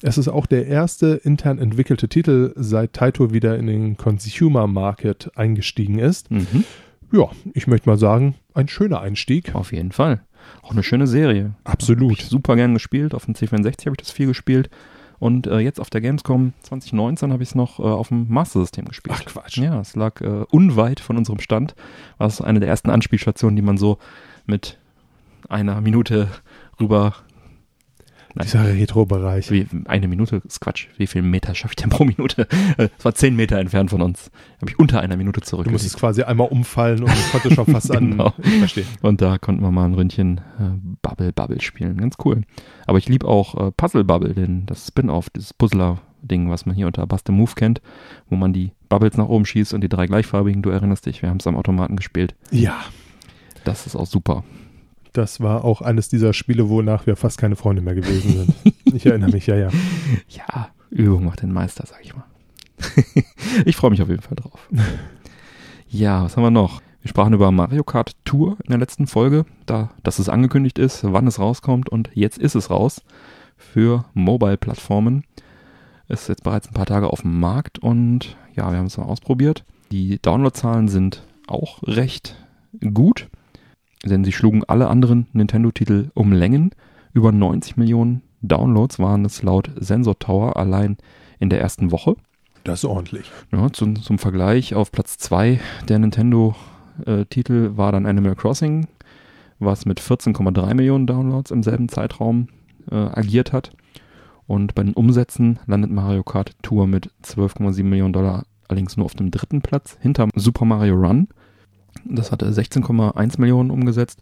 Es 0.00 0.18
ist 0.18 0.28
auch 0.28 0.46
der 0.46 0.66
erste 0.66 1.20
intern 1.22 1.58
entwickelte 1.58 2.08
Titel, 2.08 2.52
seit 2.56 2.94
Taito 2.94 3.32
wieder 3.32 3.56
in 3.58 3.66
den 3.66 3.96
Consumer 3.98 4.66
Market 4.66 5.30
eingestiegen 5.36 5.98
ist. 5.98 6.30
Mhm. 6.30 6.64
Ja, 7.12 7.30
ich 7.52 7.66
möchte 7.66 7.88
mal 7.88 7.98
sagen, 7.98 8.34
ein 8.54 8.68
schöner 8.68 9.00
Einstieg. 9.00 9.54
Auf 9.54 9.72
jeden 9.72 9.92
Fall. 9.92 10.22
Auch 10.62 10.72
eine 10.72 10.82
schöne 10.82 11.06
Serie. 11.06 11.52
Absolut. 11.64 12.20
super 12.20 12.56
gern 12.56 12.74
gespielt. 12.74 13.14
Auf 13.14 13.24
dem 13.26 13.34
C64 13.34 13.86
habe 13.86 13.94
ich 13.94 14.04
das 14.04 14.10
viel 14.10 14.26
gespielt. 14.26 14.70
Und 15.18 15.46
äh, 15.46 15.58
jetzt 15.58 15.78
auf 15.78 15.88
der 15.88 16.00
Gamescom 16.00 16.52
2019 16.62 17.32
habe 17.32 17.44
ich 17.44 17.50
es 17.50 17.54
noch 17.54 17.78
äh, 17.78 17.82
auf 17.82 18.08
dem 18.08 18.26
Master 18.28 18.58
System 18.58 18.86
gespielt. 18.86 19.14
Ach 19.16 19.24
Quatsch. 19.24 19.56
Ja, 19.56 19.80
es 19.80 19.94
lag 19.94 20.20
äh, 20.20 20.44
unweit 20.50 20.98
von 20.98 21.16
unserem 21.16 21.38
Stand. 21.38 21.76
War 22.18 22.26
es 22.26 22.40
eine 22.40 22.58
der 22.58 22.68
ersten 22.68 22.90
Anspielstationen, 22.90 23.54
die 23.54 23.62
man 23.62 23.78
so 23.78 23.98
mit 24.46 24.78
einer 25.48 25.80
Minute 25.80 26.28
rüber. 26.80 27.14
Nein. 28.34 28.44
Dieser 28.46 28.66
Retro-Bereich. 28.66 29.50
Eine 29.86 30.08
Minute 30.08 30.40
ist 30.46 30.60
Quatsch. 30.60 30.86
Wie 30.96 31.06
viel 31.06 31.22
Meter 31.22 31.54
schaffe 31.54 31.72
ich 31.72 31.82
denn 31.82 31.90
pro 31.90 32.04
Minute? 32.04 32.46
Äh, 32.78 32.88
Es 32.98 33.04
war 33.04 33.14
zehn 33.14 33.36
Meter 33.36 33.58
entfernt 33.58 33.90
von 33.90 34.00
uns. 34.00 34.30
Habe 34.60 34.70
ich 34.70 34.78
unter 34.78 35.00
einer 35.00 35.16
Minute 35.16 35.40
Du 35.40 35.46
zurückgelegt. 35.46 35.72
musstest 35.74 35.98
quasi 35.98 36.22
einmal 36.22 36.48
umfallen 36.48 37.02
und 37.02 37.12
konnte 37.30 37.54
schon 37.54 37.66
fast 37.66 37.90
Genau. 37.92 38.26
an. 38.28 38.32
Ich 38.42 38.58
verstehe. 38.58 38.84
Und 39.02 39.20
da 39.20 39.38
konnten 39.38 39.62
wir 39.62 39.70
mal 39.70 39.84
ein 39.84 39.94
Ründchen 39.94 40.38
äh, 40.58 40.96
Bubble 41.02 41.32
Bubble 41.32 41.60
spielen. 41.60 41.96
Ganz 41.98 42.14
cool. 42.24 42.42
Aber 42.86 42.98
ich 42.98 43.08
liebe 43.08 43.26
auch 43.28 43.68
äh, 43.68 43.70
Puzzle 43.72 44.04
Bubble, 44.04 44.34
den, 44.34 44.64
das 44.66 44.86
Spin-off, 44.88 45.28
dieses 45.30 45.52
Puzzler-Ding, 45.54 46.48
was 46.50 46.64
man 46.66 46.74
hier 46.74 46.86
unter 46.86 47.06
Bust 47.06 47.28
Move 47.28 47.52
kennt, 47.54 47.80
wo 48.30 48.36
man 48.36 48.52
die 48.52 48.72
Bubbles 48.88 49.16
nach 49.16 49.28
oben 49.28 49.44
schießt 49.44 49.74
und 49.74 49.82
die 49.82 49.88
drei 49.88 50.06
gleichfarbigen, 50.06 50.62
du 50.62 50.70
erinnerst 50.70 51.06
dich, 51.06 51.20
wir 51.22 51.28
haben 51.28 51.38
es 51.38 51.46
am 51.46 51.56
Automaten 51.56 51.96
gespielt. 51.96 52.34
Ja, 52.50 52.80
Das 53.64 53.86
ist 53.86 53.94
auch 53.96 54.06
super. 54.06 54.42
Das 55.12 55.40
war 55.40 55.64
auch 55.64 55.82
eines 55.82 56.08
dieser 56.08 56.32
Spiele, 56.32 56.68
wonach 56.68 57.06
wir 57.06 57.16
fast 57.16 57.38
keine 57.38 57.56
Freunde 57.56 57.82
mehr 57.82 57.94
gewesen 57.94 58.32
sind. 58.32 58.54
Ich 58.94 59.06
erinnere 59.06 59.30
mich, 59.30 59.46
ja, 59.46 59.56
ja. 59.56 59.70
Ja, 60.28 60.68
Übung 60.90 61.24
macht 61.24 61.40
den 61.40 61.50
Meister, 61.50 61.84
sag 61.86 62.04
ich 62.04 62.14
mal. 62.14 62.26
ich 63.64 63.74
freue 63.74 63.90
mich 63.90 64.02
auf 64.02 64.10
jeden 64.10 64.20
Fall 64.20 64.36
drauf. 64.36 64.68
Ja, 65.88 66.24
was 66.24 66.36
haben 66.36 66.42
wir 66.42 66.50
noch? 66.50 66.82
Wir 67.00 67.08
sprachen 67.08 67.32
über 67.32 67.50
Mario 67.50 67.84
Kart 67.84 68.12
Tour 68.26 68.58
in 68.62 68.68
der 68.68 68.78
letzten 68.78 69.06
Folge, 69.06 69.46
da 69.64 69.90
dass 70.02 70.18
es 70.18 70.28
angekündigt 70.28 70.78
ist, 70.78 71.04
wann 71.04 71.26
es 71.26 71.38
rauskommt 71.38 71.88
und 71.88 72.10
jetzt 72.12 72.36
ist 72.36 72.54
es 72.54 72.68
raus 72.68 73.02
für 73.56 74.04
Mobile-Plattformen. 74.12 75.24
Ist 76.08 76.28
jetzt 76.28 76.44
bereits 76.44 76.68
ein 76.68 76.74
paar 76.74 76.86
Tage 76.86 77.08
auf 77.08 77.22
dem 77.22 77.40
Markt 77.40 77.78
und 77.78 78.36
ja, 78.54 78.70
wir 78.70 78.78
haben 78.78 78.86
es 78.86 78.98
mal 78.98 79.06
ausprobiert. 79.06 79.64
Die 79.90 80.20
Downloadzahlen 80.20 80.88
sind 80.88 81.22
auch 81.46 81.82
recht 81.82 82.36
gut, 82.92 83.28
denn 84.04 84.24
sie 84.24 84.32
schlugen 84.32 84.64
alle 84.64 84.88
anderen 84.88 85.26
Nintendo-Titel 85.32 86.10
um 86.14 86.32
Längen. 86.32 86.70
Über 87.12 87.32
90 87.32 87.76
Millionen 87.76 88.22
Downloads 88.40 88.98
waren 88.98 89.24
es 89.24 89.42
laut 89.42 89.70
Sensor 89.76 90.18
Tower 90.18 90.56
allein 90.56 90.96
in 91.38 91.50
der 91.50 91.60
ersten 91.60 91.90
Woche. 91.92 92.16
Das 92.64 92.80
ist 92.80 92.84
ordentlich. 92.84 93.30
Ja, 93.50 93.72
zum, 93.72 93.96
zum 94.00 94.18
Vergleich 94.18 94.74
auf 94.74 94.92
Platz 94.92 95.18
2 95.18 95.60
der 95.88 95.98
Nintendo-Titel 95.98 97.76
war 97.76 97.92
dann 97.92 98.06
Animal 98.06 98.36
Crossing, 98.36 98.86
was 99.58 99.84
mit 99.84 100.00
14,3 100.00 100.74
Millionen 100.74 101.06
Downloads 101.06 101.50
im 101.50 101.62
selben 101.62 101.88
Zeitraum 101.88 102.48
äh, 102.90 102.94
agiert 102.94 103.52
hat. 103.52 103.72
Und 104.46 104.74
bei 104.74 104.82
den 104.82 104.94
Umsätzen 104.94 105.58
landet 105.66 105.90
Mario 105.90 106.22
Kart 106.22 106.52
Tour 106.62 106.86
mit 106.86 107.10
12,7 107.24 107.84
Millionen 107.84 108.12
Dollar 108.12 108.44
allerdings 108.68 108.96
nur 108.96 109.06
auf 109.06 109.14
dem 109.14 109.30
dritten 109.30 109.60
Platz, 109.60 109.98
hinter 110.00 110.28
Super 110.34 110.64
Mario 110.64 110.94
Run. 110.94 111.28
Das 112.04 112.32
hatte 112.32 112.50
16,1 112.50 113.40
Millionen 113.40 113.70
umgesetzt 113.70 114.20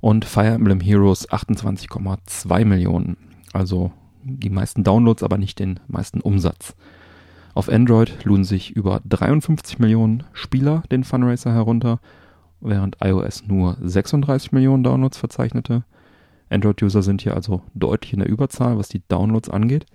und 0.00 0.24
Fire 0.24 0.54
Emblem 0.54 0.80
Heroes 0.80 1.28
28,2 1.28 2.64
Millionen. 2.64 3.16
Also 3.52 3.92
die 4.22 4.50
meisten 4.50 4.84
Downloads, 4.84 5.22
aber 5.22 5.38
nicht 5.38 5.58
den 5.58 5.80
meisten 5.88 6.20
Umsatz. 6.20 6.74
Auf 7.54 7.68
Android 7.70 8.24
luden 8.24 8.44
sich 8.44 8.72
über 8.72 9.00
53 9.08 9.78
Millionen 9.78 10.24
Spieler 10.32 10.82
den 10.90 11.04
Funracer 11.04 11.52
herunter, 11.54 12.00
während 12.60 12.98
iOS 13.02 13.46
nur 13.46 13.78
36 13.80 14.52
Millionen 14.52 14.82
Downloads 14.82 15.16
verzeichnete. 15.16 15.84
Android-User 16.50 17.02
sind 17.02 17.22
hier 17.22 17.34
also 17.34 17.62
deutlich 17.74 18.12
in 18.12 18.20
der 18.20 18.28
Überzahl, 18.28 18.78
was 18.78 18.88
die 18.88 19.02
Downloads 19.08 19.48
angeht. 19.48 19.86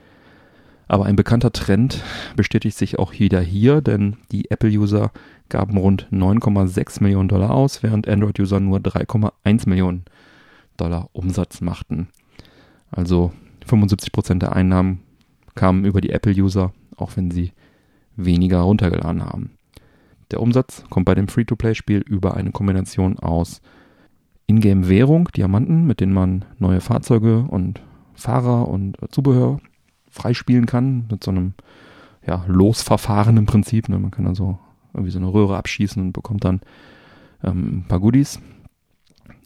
Aber 0.87 1.05
ein 1.05 1.15
bekannter 1.15 1.53
Trend 1.53 2.03
bestätigt 2.35 2.77
sich 2.77 2.99
auch 2.99 3.13
wieder 3.13 3.39
hier, 3.39 3.81
denn 3.81 4.17
die 4.31 4.51
Apple-User 4.51 5.11
gaben 5.51 5.77
rund 5.77 6.07
9,6 6.11 7.03
Millionen 7.03 7.29
Dollar 7.29 7.51
aus, 7.51 7.83
während 7.83 8.07
Android-User 8.07 8.59
nur 8.59 8.79
3,1 8.79 9.69
Millionen 9.69 10.05
Dollar 10.77 11.09
Umsatz 11.13 11.61
machten. 11.61 12.07
Also 12.89 13.31
75% 13.67 14.39
der 14.39 14.55
Einnahmen 14.55 15.01
kamen 15.53 15.85
über 15.85 16.01
die 16.01 16.09
Apple-User, 16.09 16.73
auch 16.95 17.15
wenn 17.15 17.29
sie 17.29 17.51
weniger 18.15 18.61
runtergeladen 18.61 19.23
haben. 19.23 19.51
Der 20.31 20.41
Umsatz 20.41 20.83
kommt 20.89 21.05
bei 21.05 21.15
dem 21.15 21.27
Free-to-Play-Spiel 21.27 21.99
über 21.99 22.35
eine 22.35 22.51
Kombination 22.51 23.19
aus 23.19 23.61
Ingame-Währung, 24.47 25.29
Diamanten, 25.35 25.85
mit 25.85 25.99
denen 25.99 26.13
man 26.13 26.45
neue 26.57 26.81
Fahrzeuge 26.81 27.39
und 27.39 27.81
Fahrer 28.13 28.67
und 28.67 28.97
Zubehör 29.11 29.59
freispielen 30.09 30.65
kann, 30.65 31.07
mit 31.09 31.23
so 31.23 31.31
einem 31.31 31.53
ja, 32.25 32.45
Losverfahren 32.47 33.37
im 33.37 33.45
Prinzip. 33.45 33.89
Ne? 33.89 33.99
Man 33.99 34.11
kann 34.11 34.27
also 34.27 34.59
irgendwie 34.93 35.11
so 35.11 35.19
eine 35.19 35.31
Röhre 35.31 35.57
abschießen 35.57 36.01
und 36.01 36.13
bekommt 36.13 36.43
dann 36.43 36.61
ähm, 37.43 37.79
ein 37.79 37.85
paar 37.87 37.99
Goodies. 37.99 38.39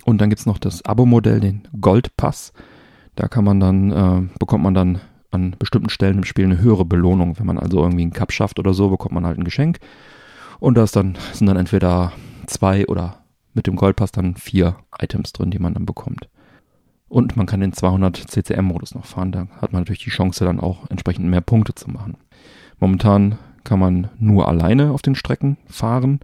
Und 0.04 0.20
dann 0.22 0.30
gibt's 0.30 0.46
noch 0.46 0.60
das 0.60 0.86
Abo-Modell, 0.86 1.40
den 1.40 1.68
Gold-Pass. 1.80 2.54
Da 3.16 3.28
kann 3.28 3.44
man 3.44 3.60
dann, 3.60 3.92
äh, 3.92 4.22
bekommt 4.40 4.64
man 4.64 4.74
dann 4.74 5.02
an 5.32 5.56
bestimmten 5.58 5.90
Stellen 5.90 6.20
im 6.20 6.24
Spiel 6.24 6.46
eine 6.46 6.60
höhere 6.60 6.86
Belohnung. 6.86 7.40
Wenn 7.40 7.48
man 7.48 7.58
also 7.58 7.82
irgendwie 7.82 8.04
einen 8.04 8.14
Cup 8.14 8.32
schafft 8.32 8.60
oder 8.60 8.74
so, 8.74 8.90
bekommt 8.90 9.14
man 9.14 9.26
halt 9.26 9.38
ein 9.38 9.44
Geschenk. 9.44 9.80
Und 10.60 10.76
da 10.78 10.86
dann, 10.86 11.18
sind 11.34 11.48
dann 11.48 11.58
entweder 11.58 12.12
zwei 12.46 12.86
oder 12.88 13.18
mit 13.54 13.68
dem 13.68 13.76
Goldpass 13.76 14.12
dann 14.12 14.36
vier 14.36 14.76
Items 15.00 15.34
drin, 15.34 15.52
die 15.52 15.60
man 15.60 15.74
dann 15.74 15.86
bekommt. 15.86 16.30
Und 17.08 17.38
man 17.38 17.46
kann 17.46 17.62
den 17.62 17.74
200 17.74 18.18
CCM-Modus 18.18 18.96
noch 18.96 19.06
fahren. 19.06 19.32
Da 19.32 19.48
hat 19.62 19.74
man 19.74 19.82
natürlich 19.82 20.04
die 20.04 20.10
Chance, 20.10 20.44
dann 20.44 20.60
auch 20.60 20.90
entsprechend 20.90 21.26
mehr 21.28 21.42
Punkte 21.42 21.76
zu 21.76 21.90
machen. 21.90 22.18
Momentan 22.80 23.38
kann 23.66 23.80
man 23.80 24.10
nur 24.18 24.48
alleine 24.48 24.92
auf 24.92 25.02
den 25.02 25.16
Strecken 25.16 25.58
fahren. 25.68 26.20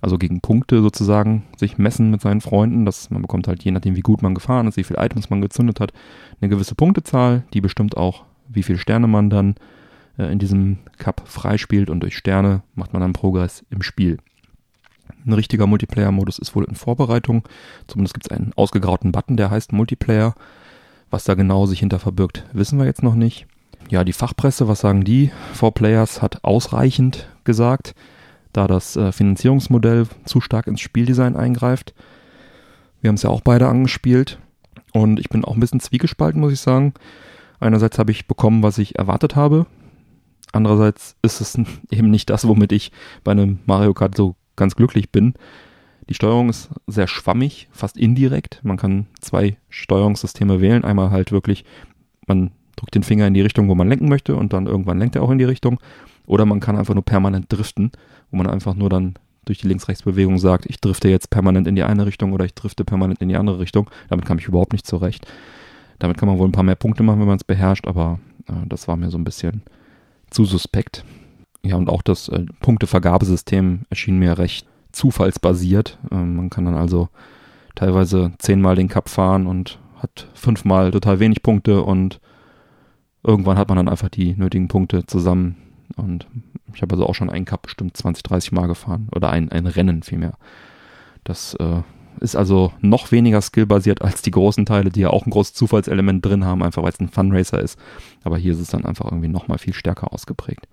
Also 0.00 0.18
gegen 0.18 0.40
Punkte 0.40 0.80
sozusagen 0.80 1.44
sich 1.56 1.78
messen 1.78 2.10
mit 2.10 2.20
seinen 2.20 2.40
Freunden. 2.40 2.84
Das, 2.84 3.10
man 3.10 3.22
bekommt 3.22 3.48
halt 3.48 3.64
je 3.64 3.70
nachdem, 3.70 3.96
wie 3.96 4.00
gut 4.00 4.22
man 4.22 4.34
gefahren 4.34 4.66
ist, 4.66 4.76
wie 4.76 4.84
viele 4.84 5.04
Items 5.04 5.30
man 5.30 5.40
gezündet 5.40 5.80
hat, 5.80 5.92
eine 6.40 6.48
gewisse 6.48 6.74
Punktezahl. 6.74 7.44
Die 7.52 7.60
bestimmt 7.60 7.96
auch, 7.96 8.24
wie 8.48 8.62
viele 8.62 8.78
Sterne 8.78 9.06
man 9.06 9.30
dann 9.30 9.56
äh, 10.18 10.30
in 10.32 10.38
diesem 10.38 10.78
Cup 10.98 11.22
freispielt. 11.24 11.90
Und 11.90 12.00
durch 12.00 12.16
Sterne 12.16 12.62
macht 12.74 12.92
man 12.92 13.02
dann 13.02 13.12
Progress 13.12 13.64
im 13.70 13.82
Spiel. 13.82 14.18
Ein 15.26 15.32
richtiger 15.32 15.66
Multiplayer-Modus 15.66 16.38
ist 16.38 16.54
wohl 16.54 16.64
in 16.64 16.74
Vorbereitung. 16.74 17.42
Zumindest 17.86 18.14
gibt 18.14 18.30
es 18.30 18.36
einen 18.36 18.52
ausgegrauten 18.54 19.12
Button, 19.12 19.36
der 19.36 19.50
heißt 19.50 19.72
Multiplayer. 19.72 20.34
Was 21.10 21.24
da 21.24 21.34
genau 21.34 21.66
sich 21.66 21.80
hinter 21.80 21.98
verbirgt, 21.98 22.44
wissen 22.52 22.78
wir 22.78 22.86
jetzt 22.86 23.02
noch 23.02 23.14
nicht. 23.14 23.46
Ja, 23.90 24.04
die 24.04 24.12
Fachpresse, 24.12 24.68
was 24.68 24.80
sagen 24.80 25.04
die? 25.04 25.30
Four 25.54 25.72
Players 25.72 26.20
hat 26.20 26.44
ausreichend 26.44 27.28
gesagt, 27.44 27.94
da 28.52 28.66
das 28.66 28.96
äh, 28.96 29.12
Finanzierungsmodell 29.12 30.06
zu 30.24 30.40
stark 30.40 30.66
ins 30.66 30.80
Spieldesign 30.80 31.36
eingreift. 31.36 31.94
Wir 33.00 33.08
haben 33.08 33.14
es 33.14 33.22
ja 33.22 33.30
auch 33.30 33.40
beide 33.40 33.68
angespielt 33.68 34.38
und 34.92 35.20
ich 35.20 35.28
bin 35.28 35.44
auch 35.44 35.54
ein 35.54 35.60
bisschen 35.60 35.80
zwiegespalten, 35.80 36.40
muss 36.40 36.52
ich 36.52 36.60
sagen. 36.60 36.92
Einerseits 37.60 37.98
habe 37.98 38.10
ich 38.10 38.26
bekommen, 38.26 38.62
was 38.62 38.78
ich 38.78 38.98
erwartet 38.98 39.36
habe. 39.36 39.66
Andererseits 40.52 41.16
ist 41.22 41.40
es 41.40 41.58
eben 41.90 42.10
nicht 42.10 42.30
das, 42.30 42.46
womit 42.46 42.72
ich 42.72 42.92
bei 43.24 43.32
einem 43.32 43.60
Mario 43.66 43.94
Kart 43.94 44.16
so 44.16 44.36
ganz 44.56 44.76
glücklich 44.76 45.10
bin. 45.10 45.34
Die 46.08 46.14
Steuerung 46.14 46.48
ist 46.48 46.70
sehr 46.86 47.06
schwammig, 47.06 47.68
fast 47.70 47.96
indirekt. 47.96 48.60
Man 48.62 48.78
kann 48.78 49.06
zwei 49.20 49.58
Steuerungssysteme 49.68 50.60
wählen. 50.60 50.84
Einmal 50.84 51.10
halt 51.10 51.32
wirklich, 51.32 51.64
man 52.26 52.50
drückt 52.78 52.94
den 52.94 53.02
Finger 53.02 53.26
in 53.26 53.34
die 53.34 53.40
Richtung, 53.40 53.68
wo 53.68 53.74
man 53.74 53.88
lenken 53.88 54.08
möchte 54.08 54.36
und 54.36 54.52
dann 54.52 54.66
irgendwann 54.66 54.98
lenkt 54.98 55.16
er 55.16 55.22
auch 55.22 55.30
in 55.30 55.38
die 55.38 55.44
Richtung. 55.44 55.80
Oder 56.26 56.46
man 56.46 56.60
kann 56.60 56.76
einfach 56.76 56.94
nur 56.94 57.04
permanent 57.04 57.46
driften, 57.48 57.90
wo 58.30 58.36
man 58.36 58.46
einfach 58.46 58.74
nur 58.74 58.88
dann 58.88 59.14
durch 59.44 59.58
die 59.58 59.68
Links-Rechts-Bewegung 59.68 60.38
sagt, 60.38 60.66
ich 60.66 60.80
drifte 60.80 61.08
jetzt 61.08 61.30
permanent 61.30 61.66
in 61.66 61.74
die 61.74 61.82
eine 61.82 62.06
Richtung 62.06 62.32
oder 62.32 62.44
ich 62.44 62.54
drifte 62.54 62.84
permanent 62.84 63.20
in 63.20 63.28
die 63.28 63.36
andere 63.36 63.58
Richtung. 63.58 63.90
Damit 64.08 64.26
kam 64.26 64.38
ich 64.38 64.46
überhaupt 64.46 64.72
nicht 64.72 64.86
zurecht. 64.86 65.26
Damit 65.98 66.18
kann 66.18 66.28
man 66.28 66.38
wohl 66.38 66.46
ein 66.46 66.52
paar 66.52 66.64
mehr 66.64 66.76
Punkte 66.76 67.02
machen, 67.02 67.20
wenn 67.20 67.26
man 67.26 67.38
es 67.38 67.44
beherrscht, 67.44 67.86
aber 67.86 68.20
äh, 68.46 68.66
das 68.66 68.86
war 68.88 68.96
mir 68.96 69.10
so 69.10 69.18
ein 69.18 69.24
bisschen 69.24 69.62
zu 70.30 70.44
suspekt. 70.44 71.04
Ja, 71.62 71.76
und 71.76 71.88
auch 71.88 72.02
das 72.02 72.28
äh, 72.28 72.44
Punktevergabesystem 72.60 73.80
erschien 73.90 74.18
mir 74.18 74.38
recht 74.38 74.66
zufallsbasiert. 74.92 75.98
Äh, 76.10 76.16
man 76.16 76.50
kann 76.50 76.66
dann 76.66 76.76
also 76.76 77.08
teilweise 77.74 78.32
zehnmal 78.38 78.76
den 78.76 78.88
Cup 78.88 79.08
fahren 79.08 79.46
und 79.46 79.78
hat 80.00 80.28
fünfmal 80.34 80.90
total 80.90 81.20
wenig 81.20 81.42
Punkte 81.42 81.82
und 81.82 82.20
irgendwann 83.28 83.58
hat 83.58 83.68
man 83.68 83.76
dann 83.76 83.88
einfach 83.88 84.08
die 84.08 84.34
nötigen 84.34 84.68
Punkte 84.68 85.04
zusammen 85.06 85.56
und 85.96 86.26
ich 86.74 86.82
habe 86.82 86.94
also 86.94 87.06
auch 87.06 87.14
schon 87.14 87.30
einen 87.30 87.44
Cup 87.44 87.62
bestimmt 87.62 87.96
20, 87.96 88.22
30 88.22 88.52
Mal 88.52 88.66
gefahren. 88.66 89.08
Oder 89.14 89.30
ein, 89.30 89.50
ein 89.50 89.66
Rennen 89.66 90.02
vielmehr. 90.02 90.34
Das 91.24 91.54
äh, 91.54 91.82
ist 92.20 92.36
also 92.36 92.72
noch 92.80 93.12
weniger 93.12 93.40
skillbasiert 93.40 94.02
als 94.02 94.22
die 94.22 94.30
großen 94.30 94.66
Teile, 94.66 94.90
die 94.90 95.00
ja 95.00 95.10
auch 95.10 95.26
ein 95.26 95.30
großes 95.30 95.54
Zufallselement 95.54 96.24
drin 96.24 96.44
haben, 96.44 96.62
einfach 96.62 96.82
weil 96.82 96.92
es 96.92 97.00
ein 97.00 97.08
Funracer 97.08 97.60
ist. 97.60 97.78
Aber 98.24 98.38
hier 98.38 98.52
ist 98.52 98.60
es 98.60 98.68
dann 98.68 98.84
einfach 98.84 99.06
irgendwie 99.06 99.28
nochmal 99.28 99.58
viel 99.58 99.74
stärker 99.74 100.12
ausgeprägt. 100.12 100.68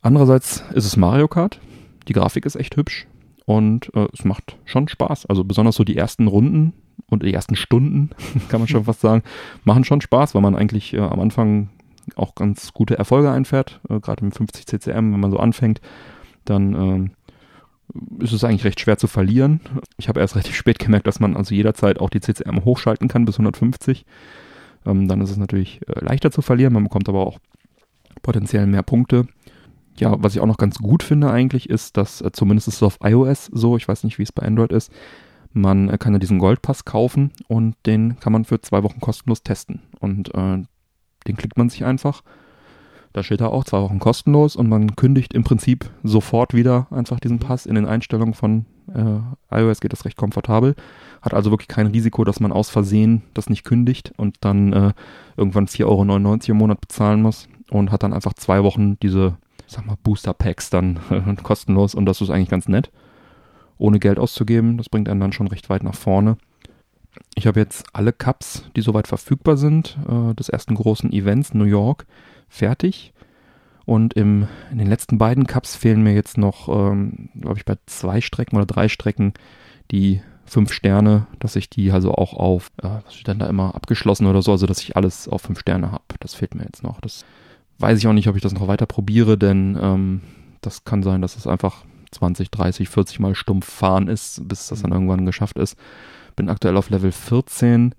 Andererseits 0.00 0.64
ist 0.74 0.86
es 0.86 0.96
Mario 0.96 1.28
Kart. 1.28 1.60
Die 2.08 2.12
Grafik 2.12 2.46
ist 2.46 2.56
echt 2.56 2.76
hübsch 2.76 3.06
und 3.44 3.94
äh, 3.94 4.08
es 4.12 4.24
macht 4.24 4.56
schon 4.64 4.88
Spaß. 4.88 5.26
Also 5.26 5.44
besonders 5.44 5.76
so 5.76 5.84
die 5.84 5.96
ersten 5.96 6.26
Runden 6.26 6.74
und 7.08 7.22
die 7.22 7.32
ersten 7.32 7.56
Stunden, 7.56 8.10
kann 8.48 8.60
man 8.60 8.68
schon 8.68 8.84
fast 8.84 9.00
sagen, 9.00 9.22
machen 9.64 9.84
schon 9.84 10.00
Spaß, 10.00 10.34
weil 10.34 10.42
man 10.42 10.56
eigentlich 10.56 10.94
äh, 10.94 11.00
am 11.00 11.20
Anfang 11.20 11.68
auch 12.16 12.34
ganz 12.34 12.72
gute 12.72 12.98
Erfolge 12.98 13.30
einfährt, 13.30 13.80
äh, 13.88 14.00
gerade 14.00 14.24
mit 14.24 14.34
50 14.34 14.66
CCM, 14.66 15.12
wenn 15.12 15.20
man 15.20 15.30
so 15.30 15.38
anfängt, 15.38 15.80
dann 16.44 16.74
äh, 16.74 18.22
ist 18.22 18.32
es 18.32 18.44
eigentlich 18.44 18.64
recht 18.64 18.80
schwer 18.80 18.96
zu 18.96 19.06
verlieren. 19.06 19.60
Ich 19.98 20.08
habe 20.08 20.20
erst 20.20 20.34
relativ 20.34 20.54
spät 20.54 20.78
gemerkt, 20.78 21.06
dass 21.06 21.20
man 21.20 21.36
also 21.36 21.54
jederzeit 21.54 22.00
auch 22.00 22.10
die 22.10 22.20
CCM 22.20 22.64
hochschalten 22.64 23.08
kann 23.08 23.24
bis 23.24 23.36
150. 23.36 24.06
Ähm, 24.86 25.08
dann 25.08 25.20
ist 25.20 25.30
es 25.30 25.36
natürlich 25.36 25.80
äh, 25.88 26.04
leichter 26.04 26.30
zu 26.30 26.42
verlieren, 26.42 26.72
man 26.72 26.84
bekommt 26.84 27.08
aber 27.08 27.26
auch 27.26 27.38
potenziell 28.22 28.66
mehr 28.66 28.82
Punkte. 28.82 29.26
Ja, 29.98 30.16
was 30.18 30.34
ich 30.34 30.40
auch 30.40 30.46
noch 30.46 30.56
ganz 30.56 30.78
gut 30.78 31.02
finde 31.02 31.30
eigentlich, 31.30 31.68
ist, 31.68 31.96
dass 31.96 32.22
äh, 32.22 32.32
zumindest 32.32 32.68
ist 32.68 32.76
es 32.76 32.82
auf 32.82 32.98
iOS 33.02 33.46
so, 33.52 33.76
ich 33.76 33.86
weiß 33.86 34.04
nicht, 34.04 34.18
wie 34.18 34.22
es 34.22 34.32
bei 34.32 34.44
Android 34.44 34.72
ist, 34.72 34.90
man 35.52 35.88
äh, 35.88 35.98
kann 35.98 36.12
ja 36.12 36.18
diesen 36.18 36.38
Goldpass 36.38 36.84
kaufen 36.84 37.32
und 37.48 37.76
den 37.86 38.18
kann 38.20 38.32
man 38.32 38.44
für 38.44 38.60
zwei 38.60 38.82
Wochen 38.82 39.00
kostenlos 39.00 39.42
testen. 39.42 39.82
Und 40.00 40.34
äh, 40.34 40.62
den 41.26 41.36
klickt 41.36 41.56
man 41.56 41.68
sich 41.68 41.84
einfach. 41.84 42.22
Da 43.12 43.22
steht 43.22 43.42
da 43.42 43.48
auch 43.48 43.64
zwei 43.64 43.80
Wochen 43.82 43.98
kostenlos 43.98 44.56
und 44.56 44.68
man 44.68 44.96
kündigt 44.96 45.34
im 45.34 45.44
Prinzip 45.44 45.90
sofort 46.02 46.54
wieder 46.54 46.86
einfach 46.90 47.20
diesen 47.20 47.38
Pass. 47.38 47.66
In 47.66 47.74
den 47.74 47.84
Einstellungen 47.84 48.32
von 48.32 48.64
äh, 48.94 49.58
iOS 49.60 49.80
geht 49.80 49.92
das 49.92 50.06
recht 50.06 50.16
komfortabel. 50.16 50.74
Hat 51.20 51.34
also 51.34 51.50
wirklich 51.50 51.68
kein 51.68 51.88
Risiko, 51.88 52.24
dass 52.24 52.40
man 52.40 52.52
aus 52.52 52.70
Versehen 52.70 53.22
das 53.34 53.50
nicht 53.50 53.64
kündigt 53.64 54.12
und 54.16 54.36
dann 54.40 54.72
äh, 54.72 54.92
irgendwann 55.36 55.66
4,99 55.66 55.84
Euro 55.84 56.52
im 56.52 56.56
Monat 56.56 56.80
bezahlen 56.80 57.20
muss 57.20 57.48
und 57.70 57.92
hat 57.92 58.02
dann 58.02 58.14
einfach 58.14 58.32
zwei 58.32 58.62
Wochen 58.62 58.98
diese, 59.00 59.36
sag 59.66 59.86
mal, 59.86 59.96
Booster 60.02 60.32
Packs 60.32 60.70
dann 60.70 60.98
äh, 61.10 61.34
kostenlos 61.42 61.94
und 61.94 62.06
das 62.06 62.22
ist 62.22 62.30
eigentlich 62.30 62.50
ganz 62.50 62.66
nett. 62.66 62.90
Ohne 63.82 63.98
Geld 63.98 64.18
auszugeben, 64.18 64.76
das 64.76 64.88
bringt 64.88 65.08
einen 65.08 65.20
dann 65.20 65.32
schon 65.32 65.48
recht 65.48 65.68
weit 65.68 65.82
nach 65.82 65.94
vorne. 65.94 66.36
Ich 67.34 67.46
habe 67.46 67.60
jetzt 67.60 67.84
alle 67.92 68.12
Cups, 68.12 68.64
die 68.76 68.80
soweit 68.80 69.08
verfügbar 69.08 69.56
sind, 69.56 69.98
äh, 70.08 70.34
des 70.34 70.48
ersten 70.48 70.74
großen 70.74 71.12
Events 71.12 71.52
New 71.52 71.64
York, 71.64 72.06
fertig. 72.48 73.12
Und 73.84 74.14
im, 74.14 74.46
in 74.70 74.78
den 74.78 74.86
letzten 74.86 75.18
beiden 75.18 75.46
Cups 75.48 75.74
fehlen 75.74 76.02
mir 76.02 76.14
jetzt 76.14 76.38
noch, 76.38 76.68
ähm, 76.68 77.30
glaube 77.38 77.58
ich, 77.58 77.64
bei 77.64 77.76
zwei 77.86 78.20
Strecken 78.20 78.56
oder 78.56 78.66
drei 78.66 78.88
Strecken 78.88 79.34
die 79.90 80.22
fünf 80.44 80.72
Sterne, 80.72 81.26
dass 81.40 81.56
ich 81.56 81.68
die 81.68 81.90
also 81.90 82.14
auch 82.14 82.34
auf, 82.34 82.70
äh, 82.82 82.88
was 83.04 83.14
steht 83.14 83.26
denn 83.26 83.40
da 83.40 83.48
immer, 83.48 83.74
abgeschlossen 83.74 84.26
oder 84.26 84.42
so, 84.42 84.52
also 84.52 84.66
dass 84.66 84.80
ich 84.80 84.96
alles 84.96 85.26
auf 85.26 85.42
fünf 85.42 85.58
Sterne 85.58 85.90
habe. 85.90 86.04
Das 86.20 86.34
fehlt 86.34 86.54
mir 86.54 86.64
jetzt 86.64 86.84
noch. 86.84 87.00
Das 87.00 87.24
weiß 87.78 87.98
ich 87.98 88.06
auch 88.06 88.12
nicht, 88.12 88.28
ob 88.28 88.36
ich 88.36 88.42
das 88.42 88.52
noch 88.52 88.68
weiter 88.68 88.86
probiere, 88.86 89.36
denn 89.36 89.76
ähm, 89.80 90.20
das 90.60 90.84
kann 90.84 91.02
sein, 91.02 91.20
dass 91.20 91.36
es 91.36 91.48
einfach 91.48 91.84
20, 92.12 92.50
30, 92.50 92.88
40 92.88 93.20
Mal 93.20 93.34
stumpf 93.34 93.70
fahren 93.70 94.08
ist, 94.08 94.46
bis 94.48 94.68
das 94.68 94.82
dann 94.82 94.92
irgendwann 94.92 95.26
geschafft 95.26 95.58
ist. 95.58 95.76
Bin 96.36 96.48
aktuell 96.48 96.76
auf 96.76 96.90
Level 96.90 97.12
14. 97.12 97.94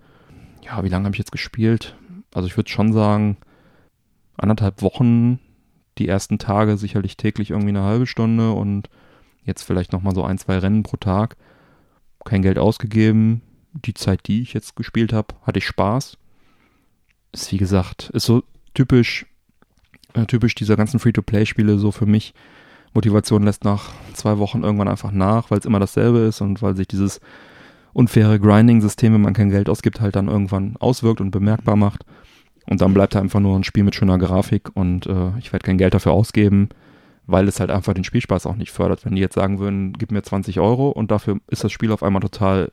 Ja, 0.63 0.83
wie 0.83 0.89
lange 0.89 1.05
habe 1.05 1.15
ich 1.15 1.19
jetzt 1.19 1.31
gespielt? 1.31 1.95
Also 2.33 2.47
ich 2.47 2.57
würde 2.57 2.69
schon 2.69 2.93
sagen, 2.93 3.37
anderthalb 4.37 4.81
Wochen, 4.81 5.39
die 5.97 6.07
ersten 6.07 6.39
Tage 6.39 6.77
sicherlich 6.77 7.17
täglich 7.17 7.51
irgendwie 7.51 7.69
eine 7.69 7.83
halbe 7.83 8.07
Stunde 8.07 8.51
und 8.51 8.89
jetzt 9.45 9.63
vielleicht 9.63 9.91
nochmal 9.91 10.15
so 10.15 10.23
ein, 10.23 10.37
zwei 10.37 10.57
Rennen 10.57 10.83
pro 10.83 10.97
Tag. 10.97 11.35
Kein 12.25 12.41
Geld 12.41 12.57
ausgegeben. 12.57 13.41
Die 13.73 13.93
Zeit, 13.93 14.27
die 14.27 14.41
ich 14.41 14.53
jetzt 14.53 14.75
gespielt 14.75 15.13
habe, 15.13 15.35
hatte 15.43 15.59
ich 15.59 15.67
Spaß. 15.67 16.17
Ist 17.31 17.51
wie 17.51 17.57
gesagt, 17.57 18.09
ist 18.13 18.25
so 18.25 18.43
typisch, 18.73 19.25
äh, 20.13 20.25
typisch 20.25 20.55
dieser 20.55 20.77
ganzen 20.77 20.99
Free-to-Play-Spiele 20.99 21.77
so 21.77 21.91
für 21.91 22.05
mich. 22.05 22.33
Motivation 22.93 23.43
lässt 23.43 23.63
nach 23.63 23.91
zwei 24.13 24.37
Wochen 24.37 24.63
irgendwann 24.63 24.87
einfach 24.87 25.11
nach, 25.11 25.51
weil 25.51 25.59
es 25.59 25.65
immer 25.65 25.79
dasselbe 25.79 26.19
ist 26.19 26.41
und 26.41 26.61
weil 26.61 26.75
sich 26.75 26.87
dieses 26.87 27.19
unfaire 27.93 28.39
Grinding-System, 28.39 29.13
wenn 29.13 29.21
man 29.21 29.33
kein 29.33 29.49
Geld 29.49 29.69
ausgibt, 29.69 30.01
halt 30.01 30.15
dann 30.15 30.27
irgendwann 30.27 30.75
auswirkt 30.77 31.21
und 31.21 31.31
bemerkbar 31.31 31.75
macht. 31.75 32.05
Und 32.65 32.81
dann 32.81 32.93
bleibt 32.93 33.15
da 33.15 33.19
einfach 33.19 33.39
nur 33.39 33.57
ein 33.57 33.63
Spiel 33.63 33.83
mit 33.83 33.95
schöner 33.95 34.17
Grafik 34.17 34.69
und 34.73 35.05
äh, 35.05 35.37
ich 35.39 35.51
werde 35.51 35.65
kein 35.65 35.77
Geld 35.77 35.93
dafür 35.93 36.13
ausgeben, 36.13 36.69
weil 37.25 37.47
es 37.47 37.59
halt 37.59 37.69
einfach 37.69 37.93
den 37.93 38.03
Spielspaß 38.03 38.45
auch 38.45 38.55
nicht 38.55 38.71
fördert. 38.71 39.05
Wenn 39.05 39.15
die 39.15 39.21
jetzt 39.21 39.35
sagen 39.35 39.59
würden, 39.59 39.93
gib 39.93 40.11
mir 40.11 40.23
20 40.23 40.59
Euro 40.59 40.89
und 40.89 41.11
dafür 41.11 41.39
ist 41.47 41.63
das 41.63 41.71
Spiel 41.71 41.91
auf 41.91 42.03
einmal 42.03 42.21
total 42.21 42.71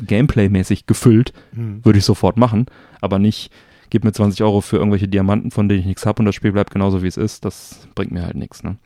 Gameplay-mäßig 0.00 0.86
gefüllt, 0.86 1.32
mhm. 1.52 1.84
würde 1.84 1.98
ich 1.98 2.04
sofort 2.04 2.36
machen, 2.36 2.66
aber 3.00 3.18
nicht, 3.18 3.52
gib 3.90 4.04
mir 4.04 4.12
20 4.12 4.42
Euro 4.42 4.60
für 4.60 4.76
irgendwelche 4.76 5.08
Diamanten, 5.08 5.50
von 5.50 5.68
denen 5.68 5.80
ich 5.80 5.86
nichts 5.86 6.06
habe 6.06 6.20
und 6.20 6.26
das 6.26 6.34
Spiel 6.34 6.52
bleibt 6.52 6.72
genauso 6.72 7.02
wie 7.02 7.08
es 7.08 7.16
ist, 7.16 7.44
das 7.44 7.88
bringt 7.94 8.12
mir 8.12 8.24
halt 8.24 8.36
nichts. 8.36 8.62
Ne? 8.62 8.76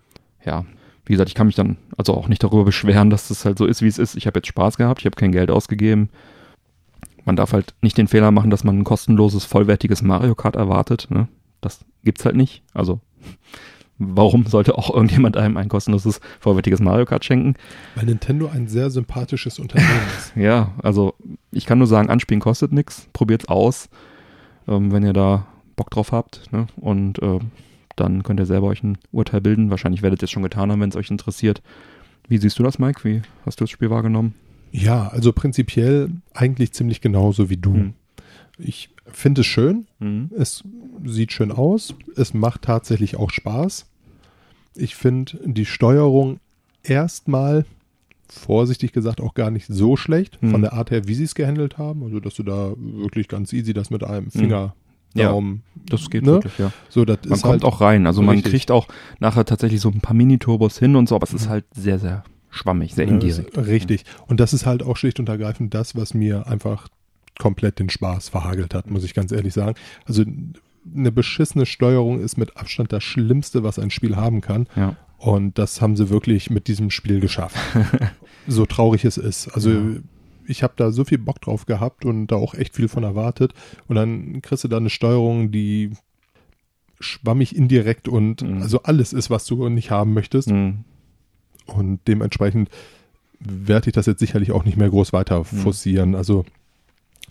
Ja, 0.45 0.65
wie 1.05 1.13
gesagt, 1.13 1.29
ich 1.29 1.35
kann 1.35 1.47
mich 1.47 1.57
dann 1.57 1.77
also 1.97 2.15
auch 2.15 2.29
nicht 2.29 2.43
darüber 2.43 2.65
beschweren, 2.65 3.11
dass 3.11 3.29
das 3.29 3.45
halt 3.45 3.59
so 3.59 3.67
ist, 3.67 3.83
wie 3.83 3.89
es 3.89 3.99
ist. 3.99 4.17
Ich 4.17 4.27
habe 4.27 4.39
jetzt 4.39 4.49
Spaß 4.49 4.77
gehabt, 4.77 5.01
ich 5.01 5.07
habe 5.07 5.17
kein 5.17 5.33
Geld 5.33 5.51
ausgegeben. 5.51 6.11
Man 7.25 7.37
darf 7.37 7.53
halt 7.53 7.75
nicht 7.83 7.99
den 7.99 8.09
Fehler 8.09 8.31
machen, 8.31 8.51
dass 8.51 8.65
man 8.65 8.79
ein 8.79 8.85
kostenloses, 8.85 9.45
vollwertiges 9.45 10.03
Mario 10.03 10.35
Kart 10.35 10.57
erwartet. 10.57 11.09
Ne? 11.11 11.29
Das 11.61 11.85
gibt's 12.05 12.25
halt 12.25 12.37
nicht. 12.37 12.63
Also 12.73 13.01
warum 13.99 14.47
sollte 14.47 14.79
auch 14.79 14.93
irgendjemand 14.93 15.37
einem 15.37 15.57
ein 15.57 15.69
kostenloses, 15.69 16.21
vollwertiges 16.41 16.81
Mario 16.81 17.05
Kart 17.05 17.25
schenken? 17.25 17.55
Weil 17.95 18.07
Nintendo 18.07 18.49
ein 18.49 18.69
sehr 18.69 18.91
sympathisches 18.91 19.59
Unternehmen 19.59 19.91
ist. 20.19 20.33
ja, 20.37 20.73
also 20.83 21.15
ich 21.51 21.67
kann 21.67 21.79
nur 21.79 21.87
sagen, 21.89 22.11
anspielen 22.11 22.41
kostet 22.41 22.73
nichts. 22.73 23.09
Probiert's 23.13 23.49
aus, 23.49 23.89
ähm, 24.69 24.93
wenn 24.93 25.05
ihr 25.05 25.13
da 25.13 25.47
Bock 25.77 25.91
drauf 25.91 26.13
habt. 26.13 26.53
Ne? 26.53 26.67
Und 26.77 27.21
äh, 27.23 27.39
dann 27.97 28.23
könnt 28.23 28.41
ihr 28.41 28.47
selber 28.47 28.69
euch 28.69 28.83
ein 28.83 28.99
Urteil 29.11 29.41
bilden. 29.41 29.71
Wahrscheinlich 29.71 30.03
werdet 30.03 30.23
ihr 30.23 30.25
es 30.25 30.31
schon 30.31 30.43
getan 30.43 30.71
haben, 30.71 30.81
wenn 30.81 30.91
es 30.91 30.97
euch 30.97 31.11
interessiert. 31.11 31.63
Wie 32.29 32.39
siehst 32.39 32.59
du 32.59 32.63
das, 32.63 32.79
Mike? 32.79 33.05
Wie 33.05 33.23
hast 33.45 33.61
du 33.61 33.65
das 33.65 33.71
Spiel 33.71 33.91
wahrgenommen? 33.91 34.35
Ja, 34.71 35.09
also 35.09 35.33
prinzipiell 35.33 36.11
eigentlich 36.33 36.73
ziemlich 36.73 37.01
genauso 37.01 37.51
wie 37.51 37.59
du. 37.59 37.75
Hm. 37.75 37.95
Ich 38.59 38.91
finde 39.07 39.43
es 39.43 39.47
schön. 39.47 39.87
Hm. 40.01 40.31
Es 40.37 40.65
sieht 41.05 41.33
schön 41.33 41.53
aus. 41.53 41.95
Es 42.17 42.33
macht 42.33 42.63
tatsächlich 42.63 43.17
auch 43.17 43.31
Spaß. 43.31 43.87
Ich 44.75 44.95
finde 44.95 45.39
die 45.45 45.67
Steuerung 45.67 46.41
erstmal 46.83 47.67
vorsichtig 48.29 48.93
gesagt 48.93 49.21
auch 49.21 49.35
gar 49.35 49.51
nicht 49.51 49.67
so 49.67 49.97
schlecht 49.97 50.41
hm. 50.41 50.51
von 50.51 50.63
der 50.63 50.73
Art 50.73 50.91
her, 50.91 51.07
wie 51.07 51.15
sie 51.15 51.25
es 51.25 51.35
gehandelt 51.35 51.77
haben. 51.77 52.03
Also, 52.03 52.21
dass 52.21 52.35
du 52.35 52.43
da 52.43 52.73
wirklich 52.77 53.29
ganz 53.29 53.53
easy 53.53 53.75
das 53.75 53.91
mit 53.91 54.03
einem 54.03 54.27
hm. 54.27 54.33
Finger 54.33 54.75
Darum, 55.15 55.63
ja, 55.75 55.83
das 55.87 56.11
geht 56.11 56.23
ne? 56.23 56.33
wirklich, 56.33 56.59
ja. 56.59 56.73
So, 56.89 57.05
das 57.05 57.19
man 57.25 57.41
kommt 57.41 57.53
halt 57.53 57.65
auch 57.65 57.81
rein. 57.81 58.07
Also 58.07 58.23
man 58.23 58.37
richtig. 58.37 58.53
kriegt 58.53 58.71
auch 58.71 58.89
nachher 59.19 59.45
tatsächlich 59.45 59.81
so 59.81 59.89
ein 59.91 60.01
paar 60.01 60.15
Mini-Turbos 60.15 60.79
hin 60.79 60.97
und 60.97 61.09
so, 61.09 61.15
aber 61.15 61.25
es 61.25 61.35
ist 61.35 61.49
halt 61.49 61.65
sehr, 61.73 61.99
sehr 61.99 62.25
schwammig, 62.51 62.95
sehr 62.95 63.09
indirekt. 63.09 63.57
richtig. 63.59 64.05
Und 64.27 64.41
das 64.41 64.53
ist 64.53 64.67
halt 64.67 64.83
auch 64.83 64.97
schlicht 64.97 65.19
und 65.19 65.29
ergreifend 65.29 65.75
das, 65.75 65.97
was 65.97 66.15
mir 66.15 66.47
einfach 66.47 66.89
komplett 67.39 67.79
den 67.79 67.89
Spaß 67.89 68.29
verhagelt 68.29 68.75
hat, 68.75 68.91
muss 68.91 69.05
ich 69.05 69.15
ganz 69.15 69.33
ehrlich 69.33 69.55
sagen. 69.55 69.75
Also 70.05 70.25
eine 70.95 71.13
beschissene 71.13 71.67
Steuerung 71.67 72.21
ist 72.21 72.37
mit 72.37 72.57
Abstand 72.57 72.93
das 72.93 73.05
Schlimmste, 73.05 73.63
was 73.63 73.79
ein 73.79 73.91
Spiel 73.91 74.17
haben 74.17 74.41
kann. 74.41 74.67
Ja. 74.77 74.97
Und 75.19 75.57
das 75.59 75.81
haben 75.81 75.97
sie 75.97 76.11
wirklich 76.11 76.51
mit 76.51 76.67
diesem 76.67 76.91
Spiel 76.91 77.21
geschafft. 77.21 77.57
so 78.47 78.67
traurig 78.67 79.05
es 79.05 79.17
ist. 79.17 79.49
Also 79.49 79.71
Ja. 79.71 79.79
Ich 80.47 80.63
habe 80.63 80.75
da 80.77 80.91
so 80.91 81.05
viel 81.05 81.19
Bock 81.19 81.41
drauf 81.41 81.67
gehabt 81.67 82.05
und 82.05 82.27
da 82.29 82.37
auch 82.37 82.55
echt 82.55 82.75
viel 82.77 82.89
von 82.89 83.03
erwartet. 83.05 83.53
Und 83.89 83.97
dann 83.97 84.43
kriegst 84.43 84.65
du 84.65 84.69
da 84.69 84.77
eine 84.79 84.91
Steuerung, 84.91 85.51
die 85.51 85.91
schwammig 87.01 87.57
indirekt 87.57 88.09
und 88.09 88.43
Mhm. 88.43 88.63
also 88.63 88.83
alles 88.83 89.13
ist, 89.13 89.31
was 89.31 89.45
du 89.47 89.69
nicht 89.69 89.91
haben 89.91 90.13
möchtest. 90.15 90.51
Mhm. 90.51 90.85
Und 91.67 92.01
dementsprechend 92.07 92.69
werde 93.41 93.89
ich 93.89 93.93
das 93.95 94.07
jetzt 94.07 94.21
sicherlich 94.21 94.53
auch 94.53 94.65
nicht 94.65 94.77
mehr 94.77 94.89
groß 94.91 95.13
weiter 95.13 95.45
forcieren. 95.45 96.15
Also, 96.15 96.45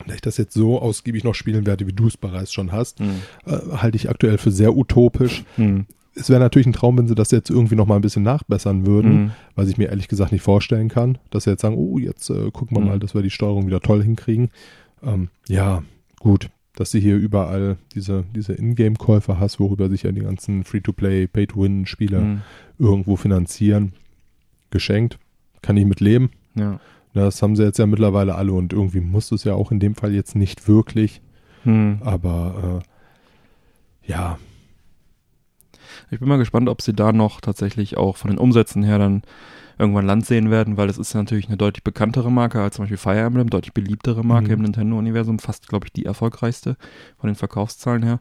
da 0.07 0.13
ich 0.13 0.21
das 0.21 0.37
jetzt 0.37 0.53
so 0.53 0.81
ausgiebig 0.81 1.23
noch 1.23 1.35
spielen 1.35 1.65
werde, 1.65 1.87
wie 1.87 1.93
du 1.93 2.07
es 2.07 2.17
bereits 2.17 2.51
schon 2.51 2.71
hast, 2.71 2.99
Mhm. 2.99 3.21
äh, 3.45 3.57
halte 3.77 3.95
ich 3.95 4.09
aktuell 4.09 4.37
für 4.37 4.51
sehr 4.51 4.75
utopisch. 4.75 5.43
Mhm. 5.57 5.85
Es 6.13 6.29
wäre 6.29 6.39
natürlich 6.41 6.67
ein 6.67 6.73
Traum, 6.73 6.97
wenn 6.97 7.07
sie 7.07 7.15
das 7.15 7.31
jetzt 7.31 7.49
irgendwie 7.49 7.75
noch 7.75 7.85
mal 7.87 7.95
ein 7.95 8.01
bisschen 8.01 8.23
nachbessern 8.23 8.85
würden, 8.85 9.11
Mhm. 9.13 9.31
was 9.55 9.69
ich 9.69 9.77
mir 9.77 9.89
ehrlich 9.89 10.07
gesagt 10.09 10.31
nicht 10.33 10.41
vorstellen 10.41 10.89
kann, 10.89 11.17
dass 11.29 11.45
sie 11.45 11.51
jetzt 11.51 11.61
sagen, 11.61 11.75
oh, 11.77 11.97
jetzt 11.99 12.29
äh, 12.29 12.51
gucken 12.51 12.75
wir 12.75 12.81
Mhm. 12.81 12.87
mal, 12.87 12.99
dass 12.99 13.13
wir 13.15 13.21
die 13.21 13.29
Steuerung 13.29 13.65
wieder 13.67 13.79
toll 13.79 14.03
hinkriegen. 14.03 14.49
Ähm, 15.03 15.29
ja, 15.47 15.83
gut, 16.19 16.49
dass 16.75 16.91
du 16.91 16.97
hier 16.97 17.15
überall 17.15 17.77
diese, 17.95 18.25
diese 18.35 18.53
Ingame-Käufe 18.53 19.39
hast, 19.39 19.59
worüber 19.59 19.89
sich 19.89 20.03
ja 20.03 20.11
die 20.11 20.21
ganzen 20.21 20.63
Free-to-Play, 20.65 21.27
Pay-to-Win-Spiele 21.27 22.19
Mhm. 22.19 22.41
irgendwo 22.77 23.15
finanzieren. 23.15 23.93
Geschenkt, 24.69 25.17
kann 25.61 25.77
ich 25.77 25.85
mit 25.85 25.99
leben. 26.01 26.29
Ja. 26.55 26.79
Das 27.13 27.41
haben 27.41 27.55
sie 27.57 27.63
jetzt 27.63 27.77
ja 27.79 27.85
mittlerweile 27.87 28.35
alle 28.35 28.53
und 28.53 28.71
irgendwie 28.73 29.01
muss 29.01 29.31
es 29.33 29.43
ja 29.43 29.53
auch 29.53 29.71
in 29.71 29.79
dem 29.79 29.95
Fall 29.95 30.13
jetzt 30.13 30.35
nicht 30.35 30.67
wirklich. 30.67 31.21
Mhm. 31.65 31.99
Aber 32.01 32.81
äh, 34.07 34.11
ja, 34.11 34.37
Ich 36.09 36.19
bin 36.19 36.27
mal 36.29 36.37
gespannt, 36.37 36.69
ob 36.69 36.81
sie 36.81 36.93
da 36.93 37.11
noch 37.11 37.41
tatsächlich 37.41 37.97
auch 37.97 38.17
von 38.17 38.29
den 38.31 38.37
Umsätzen 38.39 38.83
her 38.83 38.97
dann 38.97 39.21
irgendwann 39.79 40.05
Land 40.05 40.25
sehen 40.25 40.51
werden, 40.51 40.77
weil 40.77 40.87
das 40.87 40.97
ist 40.97 41.13
ja 41.13 41.19
natürlich 41.21 41.47
eine 41.47 41.57
deutlich 41.57 41.83
bekanntere 41.83 42.31
Marke 42.31 42.61
als 42.61 42.75
zum 42.75 42.83
Beispiel 42.83 42.97
Fire 42.97 43.19
Emblem, 43.19 43.49
deutlich 43.49 43.73
beliebtere 43.73 44.23
Marke 44.23 44.47
Mhm. 44.47 44.53
im 44.53 44.61
Nintendo-Universum, 44.63 45.39
fast, 45.39 45.67
glaube 45.67 45.87
ich, 45.87 45.93
die 45.93 46.05
erfolgreichste 46.05 46.77
von 47.17 47.29
den 47.29 47.35
Verkaufszahlen 47.35 48.03
her. 48.03 48.19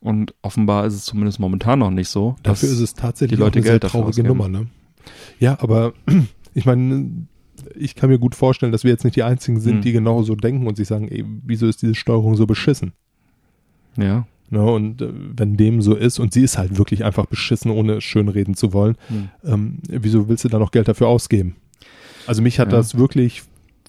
Und 0.00 0.34
offenbar 0.42 0.84
ist 0.84 0.94
es 0.94 1.04
zumindest 1.06 1.40
momentan 1.40 1.78
noch 1.78 1.90
nicht 1.90 2.08
so. 2.10 2.36
dafür 2.42 2.68
ist 2.68 2.80
es 2.80 2.92
tatsächlich 2.94 3.38
die 3.38 3.42
Leute 3.42 3.58
eine 3.60 3.66
Geld 3.66 3.82
sehr 3.82 3.90
traurige. 3.90 4.22
Nummer. 4.24 4.48
Ne? 4.48 4.66
Ja, 5.38 5.56
aber 5.60 5.94
ich 6.54 6.66
meine, 6.66 7.26
ich 7.74 7.94
kann 7.94 8.10
mir 8.10 8.18
gut 8.18 8.34
vorstellen, 8.34 8.72
dass 8.72 8.84
wir 8.84 8.90
jetzt 8.90 9.04
nicht 9.04 9.16
die 9.16 9.22
Einzigen 9.22 9.60
sind, 9.60 9.76
Mhm. 9.76 9.80
die 9.80 9.92
genau 9.92 10.22
so 10.22 10.34
denken 10.36 10.66
und 10.66 10.76
sich 10.76 10.88
sagen, 10.88 11.08
ey, 11.08 11.24
wieso 11.46 11.66
ist 11.66 11.80
diese 11.80 11.94
Steuerung 11.94 12.36
so 12.36 12.46
beschissen? 12.46 12.92
Ja. 13.96 14.26
Ne? 14.50 14.62
Und 14.64 15.00
äh, 15.02 15.08
wenn 15.12 15.56
dem 15.56 15.80
so 15.82 15.94
ist, 15.94 16.18
und 16.18 16.32
sie 16.32 16.42
ist 16.42 16.58
halt 16.58 16.76
wirklich 16.78 17.04
einfach 17.04 17.26
beschissen, 17.26 17.70
ohne 17.70 17.94
es 17.94 18.04
schön 18.04 18.28
reden 18.28 18.54
zu 18.54 18.72
wollen, 18.72 18.96
Mhm. 19.08 19.28
ähm, 19.44 19.78
wieso 19.88 20.28
willst 20.28 20.44
du 20.44 20.48
da 20.48 20.58
noch 20.58 20.70
Geld 20.70 20.88
dafür 20.88 21.08
ausgeben? 21.08 21.56
Also 22.26 22.42
mich 22.42 22.58
hat 22.58 22.70
Ja. 22.72 22.78
das 22.78 22.96
wirklich 22.96 23.42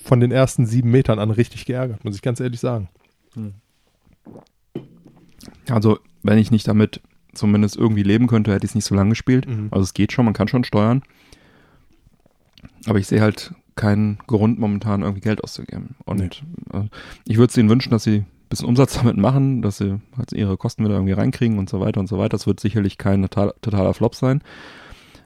von 0.03 0.19
den 0.19 0.31
ersten 0.31 0.65
sieben 0.65 0.91
Metern 0.91 1.19
an 1.19 1.31
richtig 1.31 1.65
geärgert, 1.65 2.03
muss 2.05 2.15
ich 2.15 2.21
ganz 2.21 2.39
ehrlich 2.39 2.59
sagen. 2.59 2.89
Also, 5.69 5.99
wenn 6.23 6.37
ich 6.37 6.51
nicht 6.51 6.67
damit 6.67 7.01
zumindest 7.33 7.75
irgendwie 7.75 8.03
leben 8.03 8.27
könnte, 8.27 8.53
hätte 8.53 8.65
ich 8.65 8.71
es 8.71 8.75
nicht 8.75 8.85
so 8.85 8.95
lange 8.95 9.09
gespielt. 9.09 9.47
Mhm. 9.47 9.67
Also 9.71 9.83
es 9.83 9.93
geht 9.93 10.11
schon, 10.11 10.25
man 10.25 10.33
kann 10.33 10.47
schon 10.47 10.63
steuern. 10.63 11.03
Aber 12.85 12.99
ich 12.99 13.07
sehe 13.07 13.21
halt 13.21 13.53
keinen 13.75 14.19
Grund, 14.27 14.57
momentan 14.59 15.01
irgendwie 15.01 15.21
Geld 15.21 15.43
auszugeben. 15.43 15.95
Und 16.05 16.21
äh, 16.21 16.83
ich 17.27 17.37
würde 17.37 17.51
es 17.51 17.57
ihnen 17.57 17.69
wünschen, 17.69 17.89
dass 17.91 18.03
sie 18.03 18.23
bisschen 18.49 18.67
Umsatz 18.67 18.93
damit 18.97 19.17
machen, 19.17 19.61
dass 19.61 19.77
sie 19.77 19.99
halt 20.17 20.31
ihre 20.31 20.57
Kosten 20.57 20.83
wieder 20.83 20.95
irgendwie 20.95 21.13
reinkriegen 21.13 21.57
und 21.57 21.69
so 21.69 21.79
weiter 21.79 21.99
und 21.99 22.07
so 22.07 22.17
weiter. 22.17 22.29
Das 22.29 22.47
wird 22.47 22.59
sicherlich 22.59 22.97
kein 22.97 23.21
total, 23.23 23.53
totaler 23.61 23.93
Flop 23.93 24.15
sein. 24.15 24.41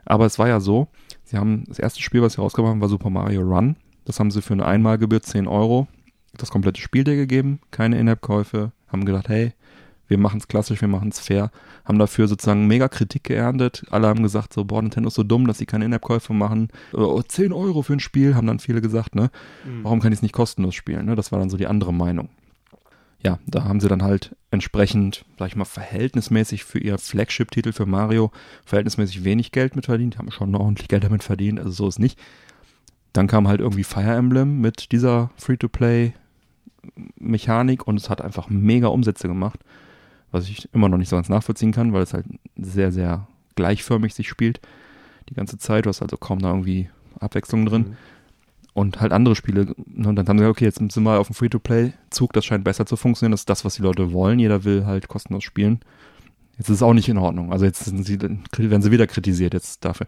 Aber 0.05 0.25
es 0.25 0.39
war 0.39 0.47
ja 0.47 0.59
so, 0.59 0.87
sie 1.23 1.37
haben 1.37 1.65
das 1.67 1.79
erste 1.79 2.01
Spiel, 2.01 2.21
was 2.21 2.33
sie 2.33 2.41
rausgebracht 2.41 2.71
haben, 2.71 2.81
war 2.81 2.89
Super 2.89 3.09
Mario 3.09 3.41
Run. 3.41 3.75
Das 4.05 4.19
haben 4.19 4.31
sie 4.31 4.41
für 4.41 4.53
eine 4.53 4.65
Einmalgebühr 4.65 5.21
10 5.21 5.47
Euro 5.47 5.87
das 6.37 6.51
komplette 6.51 6.81
Spiel 6.81 7.03
dir 7.03 7.15
gegeben, 7.15 7.59
keine 7.71 7.99
In-App-Käufe, 7.99 8.71
haben 8.87 9.05
gedacht, 9.05 9.29
hey, 9.29 9.53
wir 10.07 10.17
machen 10.17 10.39
es 10.39 10.47
klassisch, 10.47 10.81
wir 10.81 10.87
machen 10.87 11.09
es 11.09 11.19
fair, 11.19 11.51
haben 11.85 11.99
dafür 11.99 12.27
sozusagen 12.27 12.65
mega 12.65 12.87
Kritik 12.87 13.25
geerntet. 13.25 13.85
Alle 13.91 14.07
haben 14.07 14.23
gesagt, 14.23 14.53
so, 14.53 14.65
boah, 14.65 14.81
Nintendo 14.81 15.09
ist 15.09 15.13
so 15.13 15.23
dumm, 15.23 15.45
dass 15.45 15.59
sie 15.59 15.67
keine 15.67 15.85
In-App-Käufe 15.85 16.33
machen. 16.33 16.69
Oh, 16.93 17.21
10 17.21 17.53
Euro 17.53 17.83
für 17.83 17.93
ein 17.93 17.99
Spiel, 17.99 18.33
haben 18.35 18.47
dann 18.47 18.57
viele 18.59 18.81
gesagt, 18.81 19.13
ne? 19.13 19.29
Warum 19.83 19.99
kann 19.99 20.11
ich 20.11 20.17
es 20.17 20.23
nicht 20.23 20.33
kostenlos 20.33 20.73
spielen? 20.73 21.05
Ne? 21.05 21.15
Das 21.15 21.31
war 21.31 21.37
dann 21.37 21.51
so 21.51 21.57
die 21.57 21.67
andere 21.67 21.93
Meinung. 21.93 22.29
Ja, 23.23 23.37
da 23.45 23.65
haben 23.65 23.81
sie 23.81 23.89
dann 23.89 24.01
halt 24.01 24.35
entsprechend, 24.49 25.25
sag 25.37 25.49
ich 25.49 25.57
mal, 25.57 25.65
verhältnismäßig 25.65 26.63
für 26.63 26.79
ihr 26.79 26.97
Flagship-Titel 26.97 27.73
für 27.73 27.85
Mario 27.85 28.31
verhältnismäßig 28.65 29.25
wenig 29.25 29.51
Geld 29.51 29.75
mit 29.75 29.87
verdient, 29.87 30.17
haben 30.17 30.31
schon 30.31 30.55
ordentlich 30.55 30.87
Geld 30.87 31.03
damit 31.03 31.23
verdient, 31.23 31.59
also 31.59 31.71
so 31.71 31.85
ist 31.87 31.99
nicht. 31.99 32.17
Dann 33.11 33.27
kam 33.27 33.47
halt 33.47 33.59
irgendwie 33.59 33.83
Fire 33.83 34.15
Emblem 34.15 34.61
mit 34.61 34.91
dieser 34.93 35.31
Free-to-Play-Mechanik 35.35 37.87
und 37.87 37.97
es 37.97 38.09
hat 38.09 38.21
einfach 38.21 38.47
mega 38.49 38.87
Umsätze 38.87 39.27
gemacht, 39.27 39.59
was 40.31 40.47
ich 40.47 40.73
immer 40.73 40.87
noch 40.87 40.97
nicht 40.97 41.09
so 41.09 41.17
ganz 41.17 41.27
nachvollziehen 41.27 41.73
kann, 41.73 41.91
weil 41.91 42.03
es 42.03 42.13
halt 42.13 42.27
sehr, 42.55 42.93
sehr 42.93 43.27
gleichförmig 43.55 44.13
sich 44.13 44.29
spielt 44.29 44.61
die 45.29 45.35
ganze 45.35 45.57
Zeit. 45.57 45.85
Du 45.85 45.89
hast 45.89 46.01
also 46.01 46.17
kaum 46.17 46.39
da 46.39 46.49
irgendwie 46.49 46.89
Abwechslung 47.19 47.65
drin. 47.65 47.81
Mhm. 47.81 47.97
Und 48.73 49.01
halt 49.01 49.11
andere 49.11 49.35
Spiele. 49.35 49.73
Und 49.75 50.15
dann 50.15 50.27
haben 50.27 50.37
sie 50.37 50.43
gesagt, 50.43 50.57
okay, 50.57 50.65
jetzt 50.65 50.77
sind 50.77 51.03
wir 51.03 51.19
auf 51.19 51.27
dem 51.27 51.33
Free-to-Play-Zug, 51.33 52.33
das 52.33 52.45
scheint 52.45 52.63
besser 52.63 52.85
zu 52.85 52.95
funktionieren. 52.95 53.31
Das 53.31 53.41
ist 53.41 53.49
das, 53.49 53.65
was 53.65 53.75
die 53.75 53.81
Leute 53.81 54.13
wollen. 54.13 54.39
Jeder 54.39 54.63
will 54.63 54.85
halt 54.85 55.07
kostenlos 55.07 55.43
spielen. 55.43 55.79
Jetzt 56.57 56.69
ist 56.69 56.77
es 56.77 56.83
auch 56.83 56.93
nicht 56.93 57.09
in 57.09 57.17
Ordnung. 57.17 57.51
Also 57.51 57.65
jetzt 57.65 57.85
sie, 57.85 58.21
werden 58.21 58.81
sie 58.81 58.91
wieder 58.91 59.07
kritisiert 59.07 59.53
jetzt 59.53 59.85
dafür. 59.85 60.07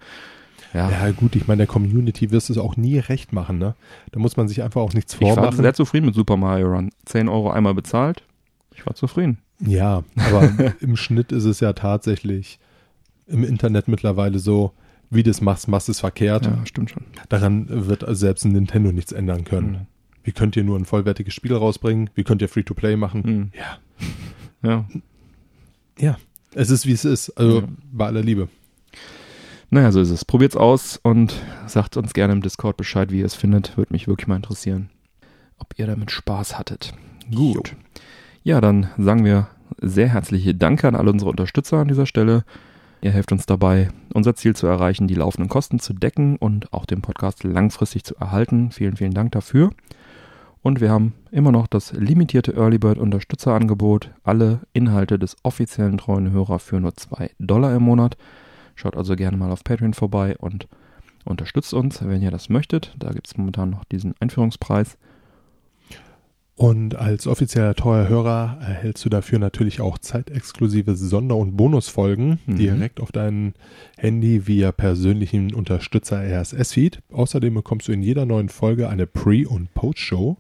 Ja, 0.74 0.90
Ja, 0.90 1.12
gut, 1.12 1.36
ich 1.36 1.48
meine, 1.48 1.60
der 1.60 1.68
Community 1.68 2.32
wirst 2.32 2.50
du 2.50 2.54
es 2.54 2.60
auch 2.60 2.78
nie 2.78 2.98
recht 3.00 3.34
machen, 3.34 3.58
ne? 3.58 3.76
Da 4.12 4.20
muss 4.20 4.38
man 4.38 4.48
sich 4.48 4.62
einfach 4.64 4.82
auch 4.82 4.94
nichts 4.94 5.16
ich 5.16 5.22
war 5.22 5.36
vormachen. 5.36 5.58
sehr 5.62 5.74
zufrieden 5.74 6.06
mit 6.06 6.16
Super 6.16 6.38
Mario 6.38 6.68
Run. 6.68 6.92
10 7.06 7.28
Euro 7.30 7.52
einmal 7.52 7.74
bezahlt. 7.74 8.24
Ich 8.76 8.86
war 8.86 8.96
zufrieden. 8.96 9.40
Ja, 9.60 10.04
aber 10.16 10.74
im 10.80 10.96
Schnitt 10.96 11.32
ist 11.32 11.46
es 11.46 11.60
ja 11.60 11.74
tatsächlich 11.74 12.60
im 13.28 13.44
Internet 13.44 13.88
mittlerweile 13.88 14.40
so, 14.40 14.72
wie 15.12 15.22
du 15.24 15.30
es 15.30 15.42
machst, 15.42 15.68
machst 15.68 15.88
du 15.88 15.92
es 15.92 16.00
verkehrt. 16.00 16.46
Ja, 16.46 16.66
stimmt 16.66 16.90
schon. 16.90 17.04
Daran 17.30 17.68
wird 17.70 18.04
selbst 18.18 18.46
ein 18.46 18.54
Nintendo 18.54 18.92
nichts 18.92 19.12
ändern 19.12 19.44
können. 19.44 19.72
Mhm. 19.72 19.88
Wie 20.24 20.32
könnt 20.32 20.56
ihr 20.56 20.64
nur 20.64 20.78
ein 20.80 20.86
vollwertiges 20.86 21.34
Spiel 21.34 21.54
rausbringen? 21.54 22.10
Wie 22.16 22.24
könnt 22.24 22.42
ihr 22.42 22.50
Free-to-Play 22.50 22.96
machen? 22.96 23.22
Mhm. 23.26 23.52
Ja. 23.58 23.78
Ja. 24.64 24.86
Ja, 26.00 26.18
es 26.56 26.70
ist, 26.70 26.86
wie 26.88 26.94
es 26.94 27.06
ist. 27.06 27.30
Also 27.38 27.60
Ja. 27.62 27.68
bei 27.92 28.06
aller 28.08 28.22
Liebe. 28.24 28.48
Naja, 29.70 29.92
so 29.92 30.02
ist 30.02 30.10
es. 30.10 30.26
Probiert's 30.26 30.58
aus 30.58 31.00
und 31.02 31.34
sagt 31.68 31.96
uns 31.98 32.14
gerne 32.14 32.34
im 32.34 32.42
Discord 32.42 32.78
Bescheid, 32.78 33.12
wie 33.12 33.20
ihr 33.20 33.26
es 33.26 33.36
findet. 33.36 33.78
Würde 33.78 33.94
mich 33.94 34.08
wirklich 34.08 34.28
mal 34.28 34.36
interessieren, 34.36 34.90
ob 35.58 35.74
ihr 35.78 35.88
damit 35.88 36.12
Spaß 36.12 36.58
hattet. 36.58 36.94
Gut. 37.34 37.76
Ja, 38.44 38.60
dann 38.60 38.90
sagen 38.98 39.24
wir 39.24 39.48
sehr 39.80 40.10
herzliche 40.10 40.54
Danke 40.56 40.88
an 40.88 40.96
alle 40.96 41.12
unsere 41.12 41.30
Unterstützer 41.32 41.78
an 41.78 41.88
dieser 41.88 42.06
Stelle. 42.06 42.44
Ihr 43.04 43.12
helft 43.12 43.32
uns 43.32 43.48
dabei, 43.48 43.90
unser 44.14 44.36
Ziel 44.36 44.56
zu 44.56 44.68
erreichen, 44.68 45.08
die 45.08 45.16
laufenden 45.16 45.50
Kosten 45.50 45.80
zu 45.80 45.94
decken 45.94 46.38
und 46.38 46.72
auch 46.72 46.86
den 46.86 47.02
Podcast 47.02 47.44
langfristig 47.44 48.04
zu 48.04 48.16
erhalten. 48.16 48.72
Vielen, 48.72 48.96
vielen 48.96 49.16
Dank 49.16 49.32
dafür. 49.32 49.72
Und 50.62 50.82
wir 50.82 50.92
haben 50.92 51.16
immer 51.32 51.52
noch 51.52 51.66
das 51.66 51.94
limitierte 51.94 52.54
Early 52.54 52.78
Bird 52.78 53.00
Unterstützerangebot. 53.00 54.12
Alle 54.24 54.60
Inhalte 54.74 55.18
des 55.18 55.36
offiziellen 55.42 55.98
treuen 55.98 56.32
Hörer 56.32 56.60
für 56.60 56.80
nur 56.80 56.94
2 56.94 57.32
Dollar 57.40 57.76
im 57.76 57.82
Monat. 57.82 58.18
Schaut 58.76 58.96
also 58.96 59.16
gerne 59.16 59.36
mal 59.36 59.52
auf 59.52 59.64
Patreon 59.64 59.96
vorbei 59.96 60.38
und 60.38 60.68
unterstützt 61.26 61.74
uns, 61.74 62.06
wenn 62.06 62.22
ihr 62.22 62.30
das 62.30 62.50
möchtet. 62.50 62.94
Da 63.00 63.12
gibt 63.12 63.26
es 63.26 63.36
momentan 63.36 63.72
noch 63.72 63.84
diesen 63.86 64.14
Einführungspreis. 64.20 65.00
Und 66.62 66.96
als 66.96 67.26
offizieller 67.26 67.74
treuer 67.74 68.08
Hörer 68.08 68.60
erhältst 68.62 69.04
du 69.04 69.10
dafür 69.10 69.40
natürlich 69.40 69.82
auch 69.82 69.98
zeitexklusive 69.98 70.96
Sonder- 70.96 71.38
und 71.38 71.58
Bonusfolgen 71.58 72.38
Mhm. 72.46 72.56
direkt 72.56 73.00
auf 73.00 73.12
dein 73.12 73.56
Handy 73.98 74.46
via 74.46 74.72
persönlichen 74.72 75.56
Unterstützer 75.56 76.18
RSS-Feed. 76.22 77.00
Außerdem 77.12 77.56
bekommst 77.56 77.88
du 77.88 77.94
in 77.94 78.04
jeder 78.04 78.28
neuen 78.28 78.50
Folge 78.50 78.90
eine 78.90 79.08
Pre- 79.08 79.48
und 79.48 79.74
Post-Show. 79.74 80.38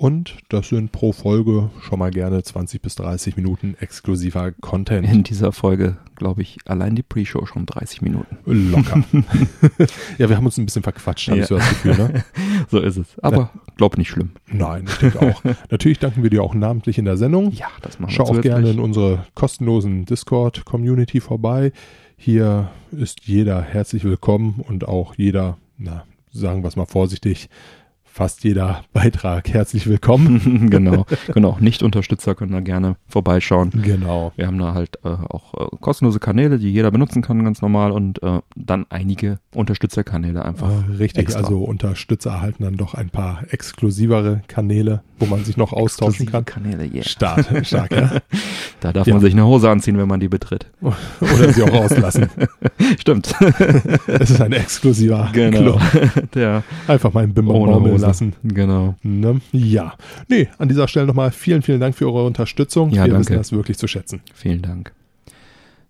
Und 0.00 0.38
das 0.48 0.70
sind 0.70 0.92
pro 0.92 1.12
Folge 1.12 1.68
schon 1.82 1.98
mal 1.98 2.10
gerne 2.10 2.42
20 2.42 2.80
bis 2.80 2.94
30 2.94 3.36
Minuten 3.36 3.76
exklusiver 3.80 4.50
Content. 4.50 5.06
In 5.06 5.24
dieser 5.24 5.52
Folge, 5.52 5.98
glaube 6.16 6.40
ich, 6.40 6.56
allein 6.64 6.94
die 6.96 7.02
Pre-Show 7.02 7.44
schon 7.44 7.66
30 7.66 8.00
Minuten. 8.00 8.38
Locker. 8.46 9.04
ja, 10.16 10.30
wir 10.30 10.38
haben 10.38 10.46
uns 10.46 10.56
ein 10.56 10.64
bisschen 10.64 10.82
verquatscht, 10.82 11.28
habe 11.28 11.40
Ja. 11.40 11.42
ich 11.42 11.48
so 11.50 11.56
das 11.58 11.68
Gefühl, 11.68 11.98
ne? 11.98 12.24
So 12.70 12.80
ist 12.80 12.96
es. 12.96 13.18
Aber 13.18 13.50
glaub 13.76 13.98
nicht 13.98 14.08
schlimm. 14.08 14.30
Nein, 14.46 14.86
ich 14.88 14.96
denke 14.96 15.20
auch. 15.20 15.44
Natürlich 15.70 15.98
danken 15.98 16.22
wir 16.22 16.30
dir 16.30 16.42
auch 16.44 16.54
namentlich 16.54 16.96
in 16.96 17.04
der 17.04 17.18
Sendung. 17.18 17.52
Ja, 17.52 17.68
das 17.82 17.98
machen 18.00 18.12
Schau 18.12 18.22
wir 18.24 18.24
auch 18.24 18.28
zusätzlich. 18.36 18.52
gerne 18.54 18.70
in 18.70 18.80
unsere 18.80 19.26
kostenlosen 19.34 20.06
Discord-Community 20.06 21.20
vorbei. 21.20 21.72
Hier 22.16 22.70
ist 22.90 23.26
jeder 23.26 23.60
herzlich 23.60 24.04
willkommen 24.04 24.64
und 24.66 24.88
auch 24.88 25.14
jeder, 25.16 25.58
na, 25.76 26.04
sagen 26.32 26.62
wir 26.62 26.68
es 26.68 26.76
mal 26.76 26.86
vorsichtig, 26.86 27.50
fast 28.12 28.44
jeder 28.44 28.82
Beitrag 28.92 29.48
herzlich 29.48 29.86
willkommen. 29.86 30.68
genau, 30.70 31.06
genau. 31.32 31.56
Nicht-Unterstützer 31.60 32.34
können 32.34 32.52
da 32.52 32.60
gerne 32.60 32.96
vorbeischauen. 33.06 33.70
Genau. 33.82 34.32
Wir 34.36 34.46
haben 34.46 34.58
da 34.58 34.74
halt 34.74 34.98
äh, 35.04 35.08
auch 35.08 35.54
äh, 35.54 35.76
kostenlose 35.80 36.18
Kanäle, 36.18 36.58
die 36.58 36.70
jeder 36.70 36.90
benutzen 36.90 37.22
kann, 37.22 37.42
ganz 37.44 37.62
normal. 37.62 37.92
Und 37.92 38.22
äh, 38.22 38.40
dann 38.56 38.86
einige 38.90 39.38
Unterstützerkanäle 39.54 40.44
einfach. 40.44 40.70
Äh, 40.70 40.96
richtig, 40.96 41.22
extra. 41.22 41.40
also 41.40 41.62
Unterstützer 41.62 42.30
erhalten 42.30 42.64
dann 42.64 42.76
doch 42.76 42.94
ein 42.94 43.10
paar 43.10 43.44
exklusivere 43.50 44.42
Kanäle, 44.48 45.02
wo 45.18 45.26
man 45.26 45.44
sich 45.44 45.56
noch 45.56 45.72
austauschen 45.72 46.26
kann. 46.26 46.44
Kanäle, 46.44 46.84
yeah. 46.84 47.04
Stark, 47.04 47.66
stark, 47.66 47.92
ja. 47.92 48.10
Da 48.80 48.92
darf 48.92 49.06
Ja. 49.06 49.14
man 49.14 49.20
sich 49.20 49.32
eine 49.34 49.44
Hose 49.46 49.68
anziehen, 49.68 49.98
wenn 49.98 50.08
man 50.08 50.20
die 50.20 50.28
betritt. 50.28 50.66
Oder 51.20 51.52
sie 51.52 51.62
auch 51.62 51.72
rauslassen. 51.72 52.28
Stimmt. 52.98 53.34
Es 54.06 54.30
ist 54.30 54.40
ein 54.40 54.52
exklusiver 54.52 55.28
genau. 55.32 55.76
Club. 55.76 56.30
Der 56.34 56.62
Einfach 56.88 57.12
mal 57.12 57.24
im 57.24 57.32
Bimmer 57.34 57.78
lassen. 57.98 58.34
Genau. 58.42 58.94
Ne? 59.02 59.40
Ja. 59.52 59.94
Nee, 60.28 60.48
an 60.58 60.68
dieser 60.68 60.88
Stelle 60.88 61.06
nochmal 61.06 61.30
vielen, 61.30 61.62
vielen 61.62 61.80
Dank 61.80 61.94
für 61.94 62.06
eure 62.06 62.26
Unterstützung. 62.26 62.90
Ja, 62.90 63.04
Wir 63.04 63.12
danke. 63.12 63.20
wissen 63.28 63.36
das 63.36 63.52
wirklich 63.52 63.78
zu 63.78 63.86
schätzen. 63.86 64.20
Vielen 64.34 64.62
Dank. 64.62 64.92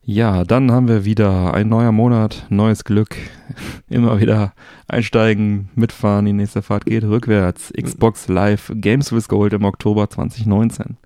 Ja, 0.03 0.44
dann 0.44 0.72
haben 0.72 0.88
wir 0.88 1.05
wieder 1.05 1.55
ein 1.55 1.68
neuer 1.68 1.92
Monat, 1.92 2.46
neues 2.48 2.85
Glück. 2.85 3.16
Immer 3.88 4.18
wieder 4.20 4.55
einsteigen, 4.88 5.68
mitfahren, 5.74 6.24
die 6.24 6.33
nächste 6.33 6.62
Fahrt 6.62 6.87
geht 6.87 7.05
rückwärts. 7.05 7.72
Xbox 7.81 8.29
Live 8.29 8.72
Games 8.74 9.12
with 9.12 9.29
Gold 9.29 9.53
im 9.53 9.64
Oktober 9.64 10.09
2019. 10.09 10.96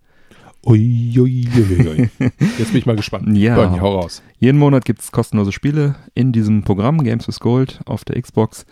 Ui, 0.66 1.12
ui, 1.18 1.46
ui, 1.54 1.88
ui. 1.88 2.10
Jetzt 2.58 2.72
bin 2.72 2.78
ich 2.78 2.86
mal 2.86 2.96
gespannt. 2.96 3.36
Ja. 3.36 3.54
Bernie, 3.54 3.80
hau 3.80 4.00
raus. 4.00 4.22
Jeden 4.38 4.58
Monat 4.58 4.86
gibt 4.86 5.00
es 5.00 5.12
kostenlose 5.12 5.52
Spiele 5.52 5.96
in 6.14 6.32
diesem 6.32 6.62
Programm 6.62 7.04
Games 7.04 7.28
with 7.28 7.40
Gold 7.40 7.80
auf 7.84 8.04
der 8.04 8.20
Xbox. 8.20 8.64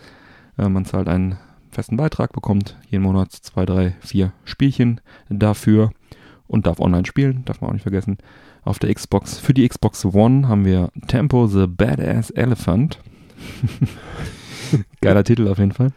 Äh, 0.57 0.69
man 0.69 0.85
zahlt 0.85 1.07
einen 1.07 1.37
festen 1.69 1.97
Beitrag, 1.97 2.33
bekommt 2.33 2.77
jeden 2.89 3.03
Monat 3.03 3.31
zwei, 3.31 3.65
drei, 3.65 3.95
vier 3.99 4.33
Spielchen 4.43 5.01
dafür 5.29 5.91
und 6.47 6.65
darf 6.65 6.79
online 6.79 7.05
spielen, 7.05 7.45
darf 7.45 7.61
man 7.61 7.69
auch 7.69 7.73
nicht 7.73 7.83
vergessen. 7.83 8.17
Auf 8.63 8.79
der 8.79 8.93
Xbox, 8.93 9.39
für 9.39 9.53
die 9.53 9.67
Xbox 9.67 10.05
One 10.05 10.47
haben 10.47 10.65
wir 10.65 10.89
Tempo 11.07 11.47
the 11.47 11.67
Badass 11.67 12.31
Elephant. 12.31 12.99
Geiler 15.01 15.23
Titel 15.23 15.47
auf 15.47 15.59
jeden 15.59 15.73
Fall. 15.73 15.89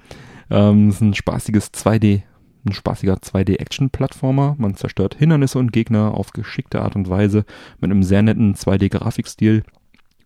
Ähm, 0.51 0.91
ist 0.91 1.01
ein 1.01 1.15
spaßiges 1.15 1.73
2D, 1.73 2.23
ein 2.67 2.73
spaßiger 2.73 3.15
2D-Action-Plattformer. 3.15 4.57
Man 4.59 4.75
zerstört 4.75 5.15
Hindernisse 5.15 5.59
und 5.59 5.73
Gegner 5.73 6.15
auf 6.15 6.33
geschickte 6.33 6.83
Art 6.83 6.97
und 6.97 7.09
Weise 7.09 7.45
mit 7.81 7.91
einem 7.91 8.03
sehr 8.03 8.23
netten 8.23 8.55
2D-Grafikstil. 8.55 9.63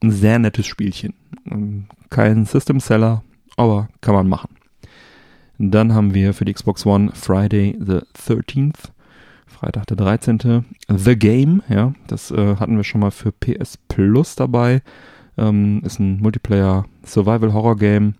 Ein 0.02 0.10
sehr 0.10 0.38
nettes 0.38 0.66
Spielchen. 0.66 1.14
Ähm, 1.50 1.86
Kein 2.08 2.46
System-Seller, 2.46 3.22
aber 3.56 3.88
kann 4.00 4.14
man 4.14 4.28
machen. 4.28 4.56
Dann 5.58 5.92
haben 5.92 6.14
wir 6.14 6.32
für 6.32 6.46
die 6.46 6.54
Xbox 6.54 6.86
One 6.86 7.12
Friday 7.12 7.76
the 7.78 8.00
13th. 8.16 8.90
Freitag 9.46 9.86
der 9.88 9.96
13. 9.98 10.64
The 10.88 11.16
Game, 11.16 11.62
ja, 11.68 11.92
das 12.06 12.30
äh, 12.30 12.56
hatten 12.56 12.76
wir 12.76 12.84
schon 12.84 13.02
mal 13.02 13.10
für 13.10 13.30
PS 13.30 13.76
Plus 13.88 14.36
dabei. 14.36 14.80
Ähm, 15.36 15.82
ist 15.84 15.98
ein 16.00 16.18
Multiplayer 16.20 16.86
Survival 17.04 17.52
Horror 17.52 17.76
Game. 17.76 18.14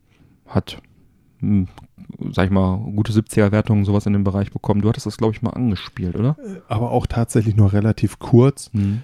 Hat, 0.46 0.83
hm, 1.38 1.68
sag 2.33 2.46
ich 2.46 2.51
mal, 2.51 2.77
gute 2.96 3.12
70er 3.12 3.53
Wertungen, 3.53 3.85
sowas 3.85 4.07
in 4.07 4.12
dem 4.12 4.25
Bereich 4.25 4.51
bekommen. 4.53 4.83
Du 4.83 4.88
hattest 4.88 5.07
das, 5.07 5.16
glaube 5.16 5.35
ich, 5.35 5.42
mal 5.42 5.51
angespielt, 5.51 6.16
oder? 6.16 6.37
Aber 6.68 6.90
auch 6.90 7.07
tatsächlich 7.07 7.57
nur 7.57 7.73
relativ 7.73 8.18
kurz. 8.18 8.70
Mhm. 8.73 9.03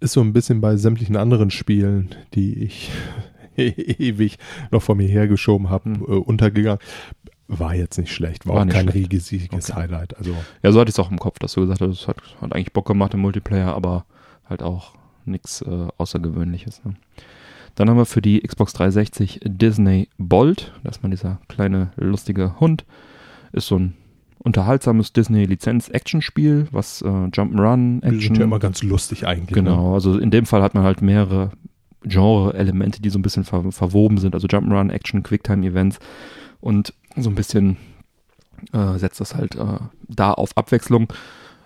Ist 0.00 0.12
so 0.12 0.20
ein 0.20 0.32
bisschen 0.32 0.60
bei 0.60 0.76
sämtlichen 0.76 1.16
anderen 1.16 1.50
Spielen, 1.50 2.14
die 2.34 2.54
ich 2.64 2.90
ewig 3.56 4.38
noch 4.70 4.82
vor 4.82 4.94
mir 4.94 5.08
hergeschoben 5.08 5.70
habe, 5.70 5.90
Hm. 5.90 6.02
äh, 6.02 6.04
untergegangen. 6.16 6.80
War 7.46 7.74
jetzt 7.74 7.98
nicht 7.98 8.12
schlecht, 8.12 8.46
war, 8.46 8.56
War 8.56 8.62
auch 8.64 8.68
kein 8.68 8.88
schlecht. 8.90 9.12
riesiges 9.12 9.70
Okay. 9.70 9.80
Highlight. 9.82 10.16
Also 10.16 10.34
Ja, 10.62 10.72
so 10.72 10.80
hatte 10.80 10.88
ich 10.88 10.94
es 10.94 10.98
auch 10.98 11.10
im 11.10 11.18
Kopf, 11.18 11.38
dass 11.38 11.52
du 11.52 11.60
gesagt 11.60 11.80
hast, 11.82 11.90
es 12.00 12.08
hat, 12.08 12.16
hat 12.40 12.54
eigentlich 12.54 12.72
Bock 12.72 12.86
gemacht 12.86 13.12
im 13.14 13.20
Multiplayer, 13.20 13.74
aber 13.74 14.06
halt 14.48 14.62
auch 14.62 14.94
nichts 15.26 15.60
äh, 15.62 15.88
Außergewöhnliches. 15.98 16.82
Ne? 16.84 16.94
Dann 17.74 17.90
haben 17.90 17.96
wir 17.96 18.06
für 18.06 18.22
die 18.22 18.40
Xbox 18.40 18.72
360 18.74 19.40
Disney 19.44 20.08
Bolt, 20.18 20.72
das 20.84 20.96
ist 20.96 21.02
mal 21.02 21.08
dieser 21.08 21.40
kleine 21.48 21.92
lustige 21.96 22.60
Hund, 22.60 22.84
ist 23.52 23.66
so 23.66 23.78
ein 23.78 23.94
unterhaltsames 24.38 25.12
Disney-Lizenz-Action-Spiel, 25.12 26.68
was 26.70 27.02
äh, 27.02 27.06
Jump'n'Run, 27.06 28.00
die 28.02 28.08
sind 28.08 28.18
Action, 28.18 28.36
ja 28.36 28.44
immer 28.44 28.58
ganz 28.58 28.82
lustig 28.82 29.26
eigentlich. 29.26 29.56
Ne? 29.56 29.62
Genau, 29.62 29.94
also 29.94 30.18
in 30.18 30.30
dem 30.30 30.46
Fall 30.46 30.62
hat 30.62 30.74
man 30.74 30.84
halt 30.84 31.02
mehrere 31.02 31.50
Genre-Elemente, 32.04 33.00
die 33.00 33.10
so 33.10 33.18
ein 33.18 33.22
bisschen 33.22 33.44
ver 33.44 33.72
verwoben 33.72 34.18
sind. 34.18 34.34
Also 34.34 34.46
Jump'n'Run, 34.46 34.90
Action, 34.90 35.22
Quicktime-Events 35.22 35.98
und 36.60 36.92
so 37.16 37.30
ein 37.30 37.34
bisschen 37.34 37.78
äh, 38.72 38.98
setzt 38.98 39.20
das 39.20 39.34
halt 39.34 39.54
äh, 39.56 39.78
da 40.08 40.32
auf 40.32 40.56
Abwechslung. 40.56 41.12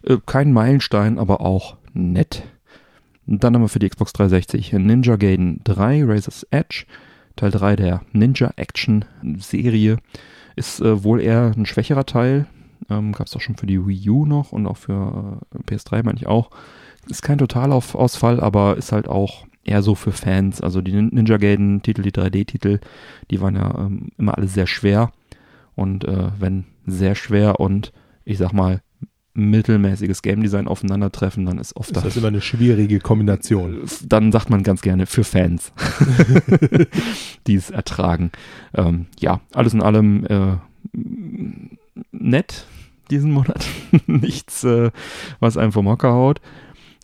Äh, 0.03 0.19
kein 0.25 0.53
Meilenstein, 0.53 1.19
aber 1.19 1.41
auch 1.41 1.77
nett. 1.93 2.45
Dann 3.31 3.55
haben 3.55 3.63
wir 3.63 3.69
für 3.69 3.79
die 3.79 3.89
Xbox 3.89 4.13
360 4.15 4.73
Ninja 4.73 5.17
Gaiden 5.17 5.61
3, 5.65 6.05
Razor's 6.05 6.47
Edge, 6.51 6.87
Teil 7.37 7.51
3 7.51 7.77
der 7.77 8.01
Ninja 8.13 8.53
Action 8.57 9.05
Serie. 9.39 9.99
Ist 10.57 10.81
äh, 10.81 11.05
wohl 11.05 11.21
eher 11.21 11.53
ein 11.57 11.67
schwächerer 11.67 12.07
Teil. 12.07 12.47
Ähm, 12.89 13.13
Gab 13.13 13.27
es 13.27 13.37
auch 13.37 13.41
schon 13.41 13.57
für 13.57 13.67
die 13.67 13.87
Wii 13.87 14.09
U 14.09 14.25
noch 14.25 14.53
und 14.53 14.67
auch 14.67 14.79
für 14.79 15.41
äh, 15.55 15.59
PS3 15.71 16.05
meine 16.05 16.19
ich 16.19 16.27
auch. 16.27 16.51
Ist 17.09 17.23
kein 17.23 17.39
Totalausfall, 17.39 18.41
aber 18.41 18.77
ist 18.77 18.93
halt 18.93 19.09
auch 19.09 19.47
eher 19.63 19.83
so 19.83 19.95
für 19.95 20.13
Fans. 20.13 20.61
Also 20.63 20.81
die 20.81 20.93
Nin- 20.93 21.11
Ninja 21.15 21.37
Gaiden 21.37 21.83
Titel, 21.83 22.03
die 22.03 22.13
3D-Titel, 22.13 22.81
die 23.31 23.41
waren 23.41 23.57
ja 23.57 23.75
ähm, 23.79 24.09
immer 24.17 24.37
alle 24.39 24.49
sehr 24.49 24.67
schwer. 24.67 25.13
Und 25.75 26.05
äh, 26.05 26.29
wenn 26.39 26.65
sehr 26.87 27.15
schwer 27.15 27.61
und 27.61 27.93
ich 28.25 28.39
sag 28.39 28.53
mal 28.53 28.81
mittelmäßiges 29.39 30.23
Game 30.23 30.43
Design 30.43 30.69
aufeinandertreffen, 30.69 31.47
dann 31.47 31.59
ist 31.59 31.77
oft 31.77 31.91
Ist 31.91 32.05
das 32.05 32.17
immer 32.17 32.29
eine 32.29 32.41
schwierige 32.41 32.99
Kombination. 32.99 33.83
dann 34.07 34.33
sagt 34.33 34.51
man 34.51 34.63
ganz 34.63 34.83
gerne 34.83 35.07
für 35.07 35.25
Fans, 35.25 35.73
die 37.47 37.55
es 37.55 37.71
ertragen. 37.71 38.31
Ähm, 38.75 39.07
ja, 39.19 39.41
alles 39.55 39.75
in 39.75 39.83
allem 39.83 40.27
äh, 40.27 40.57
nett 42.13 42.67
diesen 43.11 43.33
Monat. 43.33 43.67
Nichts, 44.07 44.65
äh, 44.65 44.91
was 45.41 45.57
einem 45.57 45.73
vom 45.73 45.89
Hocker 45.89 46.13
haut. 46.13 46.41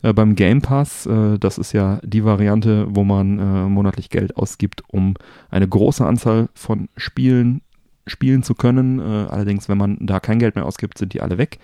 Äh, 0.03 0.13
beim 0.13 0.35
Game 0.35 0.61
Pass, 0.61 1.07
äh, 1.07 1.39
das 1.39 1.59
ist 1.59 1.73
ja 1.73 2.01
die 2.03 2.25
Variante, 2.25 2.87
wo 2.91 3.05
man 3.05 3.39
äh, 3.39 3.69
monatlich 3.69 4.11
Geld 4.11 4.37
ausgibt, 4.37 4.83
um 4.89 5.15
eine 5.51 5.69
große 5.69 6.05
Anzahl 6.05 6.49
von 6.55 6.89
Spielen 6.97 7.63
spielen 8.07 8.43
zu 8.43 8.55
können. 8.55 8.99
Äh, 9.01 9.29
allerdings, 9.31 9.69
wenn 9.69 9.79
man 9.79 9.97
da 10.01 10.21
kein 10.21 10.39
Geld 10.39 10.57
mehr 10.57 10.67
ausgibt, 10.67 10.99
sind 10.99 11.15
die 11.15 11.23
alle 11.23 11.39
weg. 11.39 11.59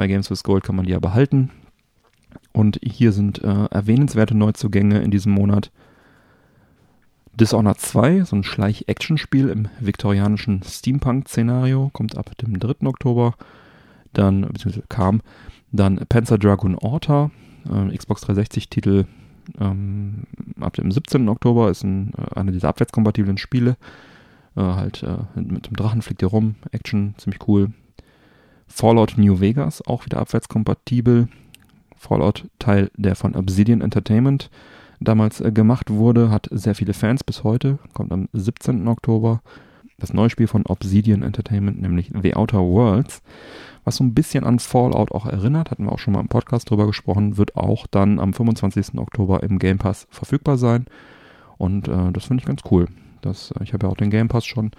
Bei 0.00 0.06
Games 0.06 0.30
with 0.30 0.44
Gold 0.44 0.64
kann 0.64 0.76
man 0.76 0.86
die 0.86 0.92
ja 0.92 0.98
behalten. 0.98 1.50
Und 2.54 2.80
hier 2.82 3.12
sind 3.12 3.44
äh, 3.44 3.66
erwähnenswerte 3.66 4.34
Neuzugänge 4.34 5.02
in 5.02 5.10
diesem 5.10 5.30
Monat. 5.32 5.70
Dishonored 7.34 7.78
2, 7.78 8.24
so 8.24 8.34
ein 8.34 8.42
Schleich-Action-Spiel 8.42 9.50
im 9.50 9.68
viktorianischen 9.78 10.62
Steampunk-Szenario, 10.62 11.90
kommt 11.92 12.16
ab 12.16 12.30
dem 12.38 12.58
3. 12.58 12.86
Oktober. 12.86 13.34
Dann, 14.14 14.40
beziehungsweise 14.40 14.86
kam, 14.88 15.20
dann 15.70 15.96
Panzer 16.08 16.38
Dragoon 16.38 16.76
Orta, 16.76 17.30
äh, 17.70 17.94
Xbox 17.94 18.22
360-Titel 18.22 19.04
ähm, 19.60 20.22
ab 20.60 20.72
dem 20.76 20.90
17. 20.90 21.28
Oktober, 21.28 21.68
ist 21.68 21.84
ein, 21.84 22.14
äh, 22.16 22.38
einer 22.40 22.52
dieser 22.52 22.70
abwärtskompatiblen 22.70 23.36
Spiele. 23.36 23.76
Äh, 24.56 24.62
halt 24.62 25.02
äh, 25.02 25.18
mit 25.38 25.66
dem 25.66 25.76
Drachen 25.76 26.00
fliegt 26.00 26.22
ihr 26.22 26.28
rum, 26.28 26.54
Action, 26.72 27.14
ziemlich 27.18 27.46
cool. 27.46 27.74
Fallout 28.70 29.18
New 29.18 29.40
Vegas, 29.40 29.86
auch 29.86 30.06
wieder 30.06 30.18
abwärtskompatibel. 30.20 31.28
Fallout 31.96 32.46
Teil, 32.58 32.90
der 32.96 33.14
von 33.14 33.36
Obsidian 33.36 33.82
Entertainment 33.82 34.48
damals 35.00 35.40
äh, 35.40 35.52
gemacht 35.52 35.90
wurde, 35.90 36.30
hat 36.30 36.48
sehr 36.50 36.74
viele 36.74 36.94
Fans 36.94 37.24
bis 37.24 37.44
heute, 37.44 37.78
kommt 37.92 38.12
am 38.12 38.28
17. 38.32 38.88
Oktober. 38.88 39.42
Das 39.98 40.14
neue 40.14 40.30
Spiel 40.30 40.46
von 40.46 40.64
Obsidian 40.64 41.22
Entertainment, 41.22 41.82
nämlich 41.82 42.10
The 42.22 42.34
Outer 42.34 42.60
Worlds, 42.60 43.20
was 43.84 43.96
so 43.96 44.04
ein 44.04 44.14
bisschen 44.14 44.44
an 44.44 44.58
Fallout 44.58 45.12
auch 45.12 45.26
erinnert, 45.26 45.70
hatten 45.70 45.84
wir 45.84 45.92
auch 45.92 45.98
schon 45.98 46.14
mal 46.14 46.20
im 46.20 46.28
Podcast 46.28 46.70
drüber 46.70 46.86
gesprochen, 46.86 47.36
wird 47.36 47.56
auch 47.56 47.86
dann 47.86 48.18
am 48.18 48.32
25. 48.32 48.98
Oktober 48.98 49.42
im 49.42 49.58
Game 49.58 49.78
Pass 49.78 50.06
verfügbar 50.10 50.56
sein. 50.56 50.86
Und 51.58 51.88
äh, 51.88 52.12
das 52.12 52.24
finde 52.24 52.40
ich 52.40 52.46
ganz 52.46 52.62
cool. 52.70 52.86
Das, 53.20 53.50
äh, 53.52 53.62
ich 53.62 53.74
habe 53.74 53.86
ja 53.86 53.92
auch 53.92 53.96
den 53.96 54.10
Game 54.10 54.28
Pass 54.28 54.46
schon. 54.46 54.70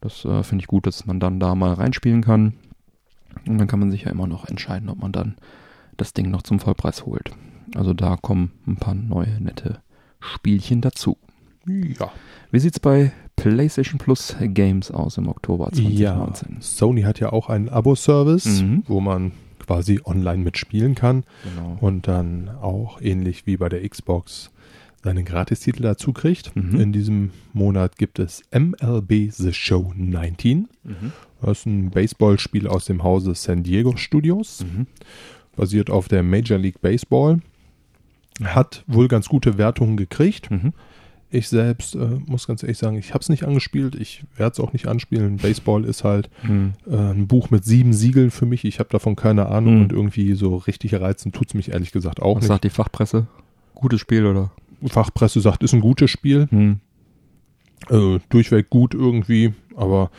Das 0.00 0.24
äh, 0.24 0.42
finde 0.42 0.62
ich 0.62 0.68
gut, 0.68 0.86
dass 0.86 1.06
man 1.06 1.20
dann 1.20 1.38
da 1.38 1.54
mal 1.54 1.74
reinspielen 1.74 2.22
kann. 2.22 2.54
Und 3.46 3.58
dann 3.58 3.66
kann 3.68 3.78
man 3.80 3.90
sich 3.90 4.02
ja 4.04 4.10
immer 4.10 4.26
noch 4.26 4.46
entscheiden, 4.48 4.88
ob 4.88 4.98
man 5.00 5.12
dann 5.12 5.36
das 5.96 6.12
Ding 6.12 6.30
noch 6.30 6.42
zum 6.42 6.58
Vollpreis 6.60 7.06
holt. 7.06 7.30
Also 7.74 7.92
da 7.94 8.16
kommen 8.16 8.52
ein 8.66 8.76
paar 8.76 8.94
neue 8.94 9.40
nette 9.40 9.80
Spielchen 10.20 10.80
dazu. 10.80 11.16
Ja. 11.66 12.10
Wie 12.50 12.58
sieht's 12.60 12.78
bei 12.80 13.12
PlayStation 13.34 13.98
Plus 13.98 14.36
Games 14.40 14.90
aus 14.90 15.18
im 15.18 15.28
Oktober 15.28 15.70
Ja, 15.74 16.14
2019? 16.14 16.56
Sony 16.60 17.02
hat 17.02 17.18
ja 17.20 17.32
auch 17.32 17.48
einen 17.48 17.68
Abo-Service, 17.68 18.62
Mhm. 18.62 18.84
wo 18.86 19.00
man 19.00 19.32
quasi 19.58 20.00
online 20.04 20.42
mitspielen 20.44 20.94
kann 20.94 21.24
Genau. 21.42 21.76
und 21.80 22.06
dann 22.08 22.48
auch 22.48 23.00
ähnlich 23.00 23.46
wie 23.46 23.56
bei 23.56 23.68
der 23.68 23.86
Xbox 23.88 24.50
seine 25.02 25.24
Gratistitel 25.24 25.82
dazu 25.82 26.12
kriegt. 26.12 26.54
Mhm. 26.56 26.80
In 26.80 26.92
diesem 26.92 27.30
Monat 27.52 27.96
gibt 27.96 28.18
es 28.20 28.42
MLB 28.52 29.30
The 29.30 29.52
Show 29.52 29.92
19 29.96 30.68
Mhm. 30.84 31.12
Das 31.42 31.58
ist 31.60 31.66
ein 31.66 31.90
Baseballspiel 31.90 32.66
aus 32.66 32.86
dem 32.86 33.02
Hause 33.02 33.34
San 33.34 33.62
Diego 33.62 33.96
Studios. 33.96 34.64
Mhm. 34.64 34.86
Basiert 35.56 35.90
auf 35.90 36.08
der 36.08 36.22
Major 36.22 36.58
League 36.58 36.80
Baseball. 36.80 37.40
Hat 38.42 38.84
wohl 38.86 39.08
ganz 39.08 39.28
gute 39.28 39.56
Wertungen 39.58 39.96
gekriegt. 39.96 40.50
Mhm. 40.50 40.72
Ich 41.30 41.48
selbst 41.48 41.94
äh, 41.94 42.18
muss 42.26 42.46
ganz 42.46 42.62
ehrlich 42.62 42.78
sagen, 42.78 42.96
ich 42.96 43.10
habe 43.12 43.20
es 43.20 43.28
nicht 43.28 43.44
angespielt. 43.44 43.94
Ich 43.96 44.24
werde 44.36 44.52
es 44.52 44.60
auch 44.60 44.72
nicht 44.72 44.86
anspielen. 44.86 45.38
Baseball 45.38 45.84
ist 45.84 46.04
halt 46.04 46.30
Mhm. 46.42 46.72
äh, 46.88 46.96
ein 46.96 47.26
Buch 47.26 47.50
mit 47.50 47.64
sieben 47.64 47.92
Siegeln 47.92 48.30
für 48.30 48.46
mich. 48.46 48.64
Ich 48.64 48.78
habe 48.78 48.88
davon 48.90 49.16
keine 49.16 49.46
Ahnung 49.46 49.76
Mhm. 49.76 49.82
und 49.82 49.92
irgendwie 49.92 50.34
so 50.34 50.56
richtig 50.56 50.94
reizen 50.94 51.32
tut 51.32 51.48
es 51.48 51.54
mich 51.54 51.72
ehrlich 51.72 51.90
gesagt 51.92 52.22
auch 52.22 52.36
Was 52.36 52.42
nicht. 52.42 52.48
sagt 52.48 52.64
die 52.64 52.70
Fachpresse? 52.70 53.26
Gutes 53.74 54.00
Spiel 54.00 54.24
oder? 54.26 54.52
Fachpresse 54.86 55.40
sagt, 55.40 55.62
ist 55.62 55.72
ein 55.74 55.80
gutes 55.80 56.10
Spiel. 56.10 56.46
Mhm. 56.50 56.80
äh, 57.90 58.18
durchweg 58.30 58.70
gut 58.70 58.94
irgendwie, 58.94 59.52
aber 59.76 60.10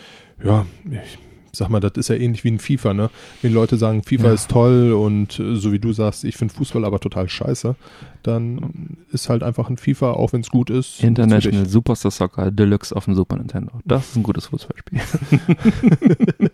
ja, 0.44 0.66
ich 0.92 1.18
sag 1.54 1.70
mal, 1.70 1.80
das 1.80 1.94
ist 1.96 2.10
ja 2.10 2.16
ähnlich 2.16 2.44
wie 2.44 2.52
ein 2.52 2.60
FIFA, 2.60 2.94
ne? 2.94 3.10
Wenn 3.42 3.54
Leute 3.54 3.78
sagen, 3.78 4.04
FIFA 4.04 4.28
Ja. 4.28 4.34
ist 4.34 4.50
toll 4.52 4.92
und 4.94 5.40
äh, 5.40 5.56
so 5.56 5.72
wie 5.72 5.80
du 5.80 5.92
sagst, 5.92 6.24
ich 6.24 6.38
finde 6.38 6.54
Fußball 6.54 6.86
aber 6.86 7.00
total 7.00 7.28
scheiße, 7.30 7.76
dann 8.22 8.98
ist 9.12 9.30
halt 9.30 9.42
einfach 9.42 9.70
ein 9.70 9.78
FIFA, 9.78 10.12
auch 10.12 10.34
wenn 10.34 10.42
es 10.42 10.50
gut 10.50 10.70
ist. 10.70 11.02
International 11.04 11.66
Superstar 11.68 12.12
Soccer 12.12 12.52
Deluxe 12.52 12.96
auf 12.96 13.06
dem 13.06 13.16
Super 13.16 13.38
Nintendo. 13.38 13.72
Das 13.86 14.10
ist 14.10 14.16
ein 14.18 14.24
gutes 14.24 14.48
Fußballspiel. 14.48 15.00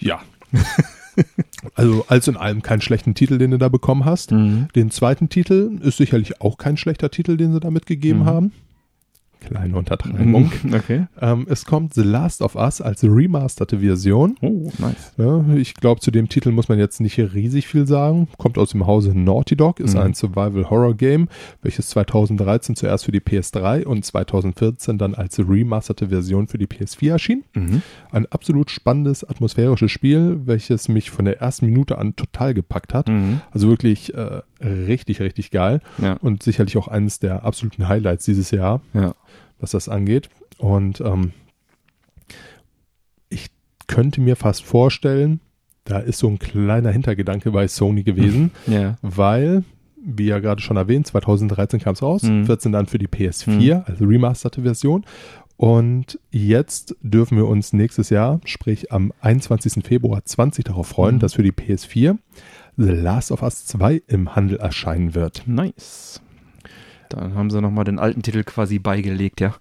Ja. 0.00 0.20
also 1.74 2.04
als 2.08 2.26
in 2.28 2.36
allem 2.36 2.62
keinen 2.62 2.80
schlechten 2.80 3.14
Titel, 3.14 3.38
den 3.38 3.52
du 3.52 3.58
da 3.58 3.68
bekommen 3.68 4.04
hast. 4.04 4.32
Mhm. 4.32 4.68
Den 4.74 4.90
zweiten 4.90 5.28
Titel 5.28 5.78
ist 5.82 5.96
sicherlich 5.98 6.40
auch 6.40 6.58
kein 6.58 6.76
schlechter 6.76 7.10
Titel, 7.10 7.36
den 7.36 7.52
sie 7.52 7.60
da 7.60 7.70
mitgegeben 7.70 8.22
Mhm. 8.22 8.26
haben. 8.26 8.52
Kleine 9.46 9.76
Untertreibung. 9.76 10.50
Okay. 10.74 11.06
ähm, 11.20 11.46
es 11.48 11.64
kommt 11.64 11.94
The 11.94 12.02
Last 12.02 12.42
of 12.42 12.54
Us 12.56 12.80
als 12.80 13.02
remasterte 13.04 13.78
Version. 13.80 14.36
Oh, 14.40 14.70
nice. 14.78 15.12
Ja, 15.16 15.44
ich 15.54 15.74
glaube, 15.74 16.00
zu 16.00 16.10
dem 16.10 16.28
Titel 16.28 16.50
muss 16.52 16.68
man 16.68 16.78
jetzt 16.78 17.00
nicht 17.00 17.18
riesig 17.18 17.66
viel 17.68 17.86
sagen. 17.86 18.28
Kommt 18.38 18.58
aus 18.58 18.70
dem 18.70 18.86
Hause 18.86 19.18
Naughty 19.18 19.56
Dog, 19.56 19.80
ist 19.80 19.94
Mhm. 19.94 20.00
ein 20.00 20.14
Survival-Horror-Game, 20.14 21.28
welches 21.62 21.88
2013 21.90 22.76
zuerst 22.76 23.04
für 23.04 23.12
die 23.12 23.20
PS3 23.20 23.84
und 23.84 24.04
2014 24.04 24.98
dann 24.98 25.14
als 25.14 25.38
remasterte 25.38 26.08
Version 26.08 26.46
für 26.48 26.58
die 26.58 26.66
PS4 26.66 27.12
erschien. 27.12 27.44
Mhm. 27.54 27.82
Ein 28.10 28.26
absolut 28.26 28.70
spannendes, 28.70 29.28
atmosphärisches 29.28 29.90
Spiel, 29.90 30.40
welches 30.44 30.88
mich 30.88 31.10
von 31.10 31.24
der 31.24 31.40
ersten 31.40 31.66
Minute 31.66 31.98
an 31.98 32.16
total 32.16 32.54
gepackt 32.54 32.94
hat. 32.94 33.08
Mhm. 33.08 33.40
Also 33.50 33.68
wirklich 33.68 34.14
äh, 34.14 34.40
richtig, 34.60 35.20
richtig 35.20 35.50
geil 35.50 35.80
Ja. 35.98 36.14
und 36.14 36.42
sicherlich 36.42 36.76
auch 36.76 36.88
eines 36.88 37.18
der 37.18 37.44
absoluten 37.44 37.88
Highlights 37.88 38.24
dieses 38.24 38.50
Jahr 38.50 38.80
Ja. 38.94 39.14
was 39.58 39.70
das 39.72 39.88
angeht. 39.88 40.28
Und 40.58 41.00
ähm, 41.00 41.32
ich 43.28 43.48
könnte 43.86 44.20
mir 44.20 44.36
fast 44.36 44.62
vorstellen, 44.62 45.40
da 45.84 45.98
ist 45.98 46.18
so 46.18 46.28
ein 46.28 46.38
kleiner 46.38 46.90
Hintergedanke 46.90 47.50
bei 47.50 47.68
Sony 47.68 48.02
gewesen, 48.02 48.50
Ja. 48.66 48.96
weil, 49.02 49.64
wie 50.04 50.26
ja 50.26 50.38
gerade 50.40 50.60
schon 50.62 50.76
erwähnt, 50.76 51.06
2013 51.06 51.80
kam 51.80 51.94
es 51.94 52.02
raus, 52.02 52.22
Mhm. 52.22 52.46
14 52.46 52.72
dann 52.72 52.86
für 52.86 52.98
die 52.98 53.08
PS4, 53.08 53.84
also 53.86 54.04
remasterte 54.04 54.62
Version. 54.62 55.04
Und 55.58 56.18
jetzt 56.30 56.96
dürfen 57.00 57.38
wir 57.38 57.46
uns 57.46 57.72
nächstes 57.72 58.10
Jahr, 58.10 58.40
sprich 58.44 58.92
am 58.92 59.12
21. 59.20 59.82
Februar 59.86 60.22
20 60.24 60.64
darauf 60.66 60.86
freuen, 60.88 61.14
Mhm. 61.16 61.20
dass 61.20 61.34
für 61.34 61.42
die 61.42 61.52
PS4 61.52 62.18
The 62.76 62.90
Last 62.90 63.32
of 63.32 63.42
Us 63.42 63.64
2 63.66 64.02
im 64.06 64.34
Handel 64.36 64.58
erscheinen 64.58 65.14
wird. 65.14 65.42
Nice. 65.46 66.20
Dann 67.08 67.34
haben 67.34 67.50
sie 67.50 67.60
nochmal 67.60 67.84
den 67.84 67.98
alten 68.00 68.22
Titel 68.22 68.42
quasi 68.42 68.78
beigelegt, 68.80 69.40
ja. 69.40 69.54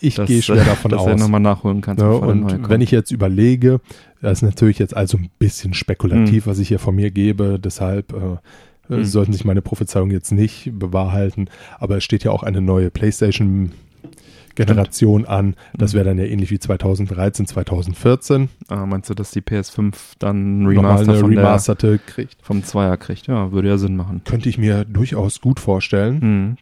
Ich 0.00 0.16
Dass, 0.16 0.28
gehe 0.28 0.42
schwer 0.42 0.62
äh, 0.62 0.64
davon 0.66 0.90
dass 0.90 1.00
aus. 1.00 1.08
er 1.08 1.16
nochmal 1.16 1.40
nachholen 1.40 1.80
kannst. 1.80 2.02
Ja, 2.02 2.08
und 2.10 2.68
wenn 2.68 2.80
ich 2.82 2.90
jetzt 2.90 3.10
überlege, 3.10 3.80
das 4.20 4.38
ist 4.38 4.42
natürlich 4.42 4.78
jetzt 4.78 4.94
also 4.94 5.16
ein 5.16 5.30
bisschen 5.38 5.72
spekulativ, 5.74 6.46
was 6.46 6.58
ich 6.58 6.68
hier 6.68 6.78
von 6.78 6.94
mir 6.94 7.10
gebe, 7.10 7.58
deshalb 7.58 8.12
äh, 8.12 8.16
äh, 8.16 8.98
Mhm. 8.98 9.04
sollten 9.04 9.32
sich 9.32 9.46
meine 9.46 9.62
Prophezeiungen 9.62 10.10
jetzt 10.12 10.30
nicht 10.30 10.70
bewahrheiten, 10.78 11.48
aber 11.78 11.96
es 11.96 12.04
steht 12.04 12.22
ja 12.22 12.30
auch 12.32 12.42
eine 12.42 12.60
neue 12.60 12.90
PlayStation 12.90 13.72
Generation 14.54 15.24
an. 15.26 15.54
Das 15.76 15.92
Mhm. 15.92 15.96
wäre 15.96 16.04
dann 16.06 16.18
ja 16.18 16.24
ähnlich 16.24 16.50
wie 16.50 16.58
2013, 16.58 17.46
2014. 17.46 18.48
Ah, 18.68 18.86
meinst 18.86 19.10
du, 19.10 19.14
dass 19.14 19.30
die 19.30 19.40
PS5 19.40 20.14
dann 20.18 20.62
ein 20.62 20.62
Nochmal 20.62 20.76
Remaster 20.96 21.12
eine 21.12 21.20
von 21.20 21.30
der, 21.30 21.40
remasterte 21.44 21.98
kriegt. 21.98 22.36
vom 22.42 22.62
Zweier 22.64 22.96
kriegt? 22.96 23.26
Ja, 23.26 23.52
würde 23.52 23.68
ja 23.68 23.78
Sinn 23.78 23.96
machen. 23.96 24.22
Könnte 24.24 24.48
ich 24.48 24.58
mir 24.58 24.84
durchaus 24.84 25.40
gut 25.40 25.60
vorstellen. 25.60 26.18
Mhm. 26.20 26.56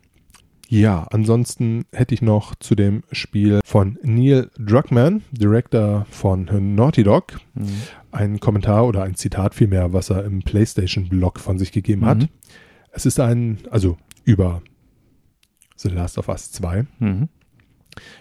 Ja, 0.68 1.06
ansonsten 1.10 1.84
hätte 1.92 2.14
ich 2.14 2.22
noch 2.22 2.54
zu 2.54 2.74
dem 2.74 3.02
Spiel 3.12 3.60
von 3.62 3.98
Neil 4.02 4.48
Druckmann, 4.58 5.20
Director 5.30 6.06
von 6.10 6.48
Naughty 6.74 7.02
Dog, 7.02 7.40
Mhm. 7.52 7.66
ein 8.10 8.40
Kommentar 8.40 8.86
oder 8.86 9.02
ein 9.02 9.14
Zitat 9.14 9.54
vielmehr, 9.54 9.92
was 9.92 10.08
er 10.08 10.24
im 10.24 10.40
PlayStation-Blog 10.40 11.40
von 11.40 11.58
sich 11.58 11.72
gegeben 11.72 12.06
hat. 12.06 12.20
Mhm. 12.20 12.28
Es 12.90 13.04
ist 13.04 13.20
ein, 13.20 13.58
also 13.70 13.98
über 14.24 14.62
The 15.76 15.90
Last 15.90 16.16
of 16.16 16.28
Us 16.28 16.52
2. 16.52 16.86
Mhm. 17.00 17.28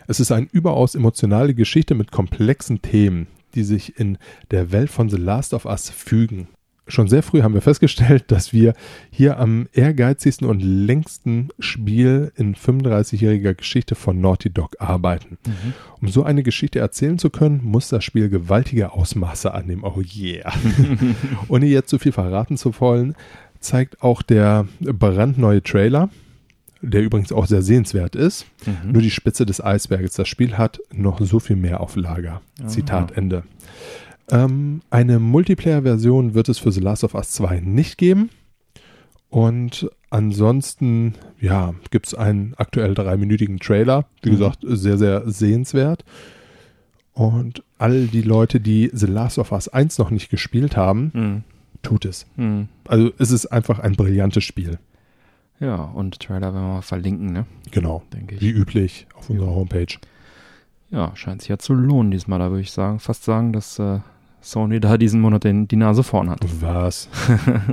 Es 0.08 0.20
ist 0.20 0.32
eine 0.32 0.48
überaus 0.52 0.96
emotionale 0.96 1.54
Geschichte 1.54 1.96
mit 1.96 2.12
komplexen 2.12 2.82
Themen, 2.82 3.28
die 3.56 3.64
sich 3.64 4.00
in 4.00 4.18
der 4.52 4.72
Welt 4.72 4.90
von 4.90 5.10
The 5.10 5.18
Last 5.18 5.54
of 5.54 5.66
Us 5.66 5.90
fügen. 5.90 6.48
Schon 6.88 7.08
sehr 7.08 7.24
früh 7.24 7.42
haben 7.42 7.54
wir 7.54 7.62
festgestellt, 7.62 8.26
dass 8.32 8.52
wir 8.52 8.74
hier 9.12 9.40
am 9.40 9.68
ehrgeizigsten 9.72 10.48
und 10.48 10.60
längsten 10.62 11.50
Spiel 11.60 12.34
in 12.36 12.56
35-jähriger 12.56 13.54
Geschichte 13.54 13.96
von 13.96 14.20
Naughty 14.20 14.50
Dog 14.50 14.76
arbeiten. 14.80 15.38
Mhm. 15.46 15.74
Um 16.02 16.08
so 16.10 16.24
eine 16.24 16.44
Geschichte 16.44 16.80
erzählen 16.80 17.18
zu 17.18 17.30
können, 17.30 17.62
muss 17.64 17.88
das 17.88 18.04
Spiel 18.04 18.30
gewaltige 18.30 18.92
Ausmaße 18.92 19.54
annehmen. 19.54 19.84
Oh 19.86 20.02
yeah. 20.02 20.52
Ohne 21.48 21.68
jetzt 21.68 21.90
zu 21.90 22.00
viel 22.00 22.12
verraten 22.12 22.58
zu 22.58 22.78
wollen, 22.82 23.16
zeigt 23.62 24.02
auch 24.02 24.22
der 24.22 24.68
brandneue 24.82 25.64
Trailer, 25.64 26.10
der 26.82 27.02
übrigens 27.04 27.32
auch 27.32 27.46
sehr 27.46 27.62
sehenswert 27.62 28.16
ist, 28.16 28.46
Mhm. 28.66 28.92
nur 28.94 29.02
die 29.02 29.12
Spitze 29.12 29.46
des 29.46 29.64
Eisberges. 29.64 30.14
Das 30.14 30.28
Spiel 30.28 30.58
hat 30.58 30.80
noch 30.94 31.20
so 31.22 31.40
viel 31.40 31.56
mehr 31.56 31.80
auf 31.82 31.96
Lager. 31.96 32.42
Aha. 32.60 32.68
Zitat 32.68 33.12
Ende. 33.18 33.44
Ähm, 34.30 34.82
eine 34.90 35.20
Multiplayer-Version 35.20 36.34
wird 36.34 36.50
es 36.50 36.58
für 36.60 36.72
The 36.72 36.80
Last 36.80 37.04
of 37.04 37.16
Us 37.16 37.32
2 37.32 37.60
nicht 37.60 37.98
geben. 37.98 38.30
Und 39.30 39.90
ansonsten, 40.10 41.16
ja, 41.40 41.74
gibt 41.90 42.08
es 42.08 42.14
einen 42.14 42.54
aktuell 42.58 42.94
dreiminütigen 42.94 43.60
Trailer. 43.60 44.06
Wie 44.22 44.30
Mhm. 44.30 44.34
gesagt, 44.34 44.60
sehr, 44.64 44.98
sehr 44.98 45.30
sehenswert. 45.30 46.04
Und 47.14 47.64
all 47.78 48.08
die 48.08 48.22
Leute, 48.22 48.60
die 48.60 48.90
The 48.94 49.06
Last 49.06 49.38
of 49.38 49.52
Us 49.52 49.68
1 49.68 49.98
noch 49.98 50.12
nicht 50.12 50.30
gespielt 50.30 50.76
haben, 50.78 51.12
Mhm. 51.14 51.44
tut 51.82 52.06
es. 52.06 52.26
Mhm. 52.36 52.68
Also 52.88 53.12
es 53.18 53.32
ist 53.32 53.48
einfach 53.48 53.80
ein 53.80 53.96
brillantes 53.96 54.44
Spiel. 54.44 54.80
Ja, 55.62 55.76
und 55.76 56.20
Trailer 56.20 56.54
werden 56.54 56.66
wir 56.66 56.74
mal 56.74 56.82
verlinken, 56.82 57.32
ne? 57.32 57.46
Genau. 57.70 58.02
Denke 58.12 58.36
ich. 58.36 58.42
Wie 58.42 58.50
üblich 58.50 59.06
auf 59.14 59.30
unserer 59.30 59.52
Homepage. 59.52 59.96
Ja, 60.90 61.16
scheint 61.16 61.42
sich 61.42 61.50
ja 61.50 61.60
zu 61.60 61.74
lohnen 61.74 62.10
diesmal. 62.10 62.40
Da 62.40 62.50
würde 62.50 62.62
ich 62.62 62.72
sagen, 62.72 63.00
fast 63.00 63.24
sagen, 63.24 63.54
dass 63.54 63.78
äh, 63.78 64.00
Sony 64.42 64.80
da 64.80 64.98
diesen 64.98 65.22
Monat 65.22 65.44
den, 65.44 65.68
die 65.68 65.76
Nase 65.76 66.02
vorn 66.02 66.32
hat. 66.32 66.40
Was? 66.62 67.10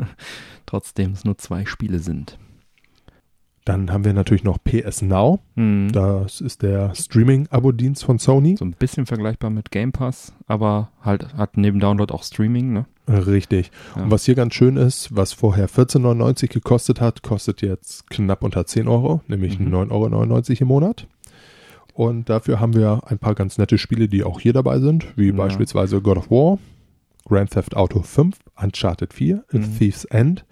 Trotzdem 0.67 1.13
es 1.13 1.25
nur 1.25 1.39
zwei 1.39 1.65
Spiele 1.65 1.99
sind. 1.99 2.39
Dann 3.69 3.93
haben 3.93 4.05
wir 4.07 4.15
natürlich 4.15 4.45
noch 4.45 4.57
PS 4.65 5.03
Now. 5.03 5.41
Mhm. 5.55 5.93
Das 5.93 6.41
ist 6.41 6.63
der 6.63 6.95
Streaming-Abo-Dienst 6.95 8.03
von 8.03 8.19
Sony. 8.19 8.57
So 8.57 8.65
ein 8.65 8.73
bisschen 8.73 9.05
vergleichbar 9.05 9.51
mit 9.51 9.71
Game 9.71 9.93
Pass, 9.93 10.33
aber 10.47 10.89
halt 11.03 11.35
hat 11.37 11.59
neben 11.59 11.79
Download 11.79 12.13
auch 12.15 12.23
Streaming, 12.23 12.73
ne? 12.73 12.87
Richtig. 13.07 13.71
Ja. 13.95 14.05
Und 14.05 14.11
was 14.11 14.25
hier 14.25 14.37
ganz 14.37 14.55
schön 14.55 14.79
ist, 14.79 15.15
was 15.15 15.35
vorher 15.35 15.69
14,99 15.69 16.49
gekostet 16.49 17.03
hat, 17.03 17.23
kostet 17.23 17.61
jetzt 17.61 18.09
knapp 18.09 18.43
unter 18.43 18.65
10 18.65 18.89
Euro, 18.89 19.21
nämlich 19.29 19.59
Mhm. 19.59 19.69
9,99 19.69 19.93
Euro 19.93 20.63
im 20.63 20.69
Monat. 20.69 21.07
Und 21.93 22.31
dafür 22.31 22.61
haben 22.61 22.75
wir 22.75 23.03
ein 23.07 23.19
paar 23.19 23.35
ganz 23.35 23.59
nette 23.59 23.77
Spiele, 23.77 24.09
die 24.09 24.25
auch 24.25 24.41
hier 24.41 24.55
dabei 24.55 24.79
sind, 24.81 25.07
wie 25.17 25.29
Ja. 25.29 25.35
beispielsweise 25.35 26.01
God 26.01 26.17
of 26.17 26.31
War, 26.31 26.59
Grand 27.25 27.51
Theft 27.51 27.77
Auto 27.77 28.03
5, 28.03 28.39
Uncharted 28.57 29.13
4, 29.13 29.45
Mhm. 29.53 29.79
Thief's 29.79 30.05
End. 30.07 30.45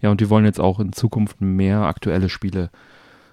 Ja, 0.00 0.10
und 0.10 0.20
die 0.20 0.30
wollen 0.30 0.44
jetzt 0.44 0.60
auch 0.60 0.78
in 0.80 0.92
Zukunft 0.92 1.40
mehr 1.40 1.80
aktuelle 1.82 2.28
Spiele 2.28 2.70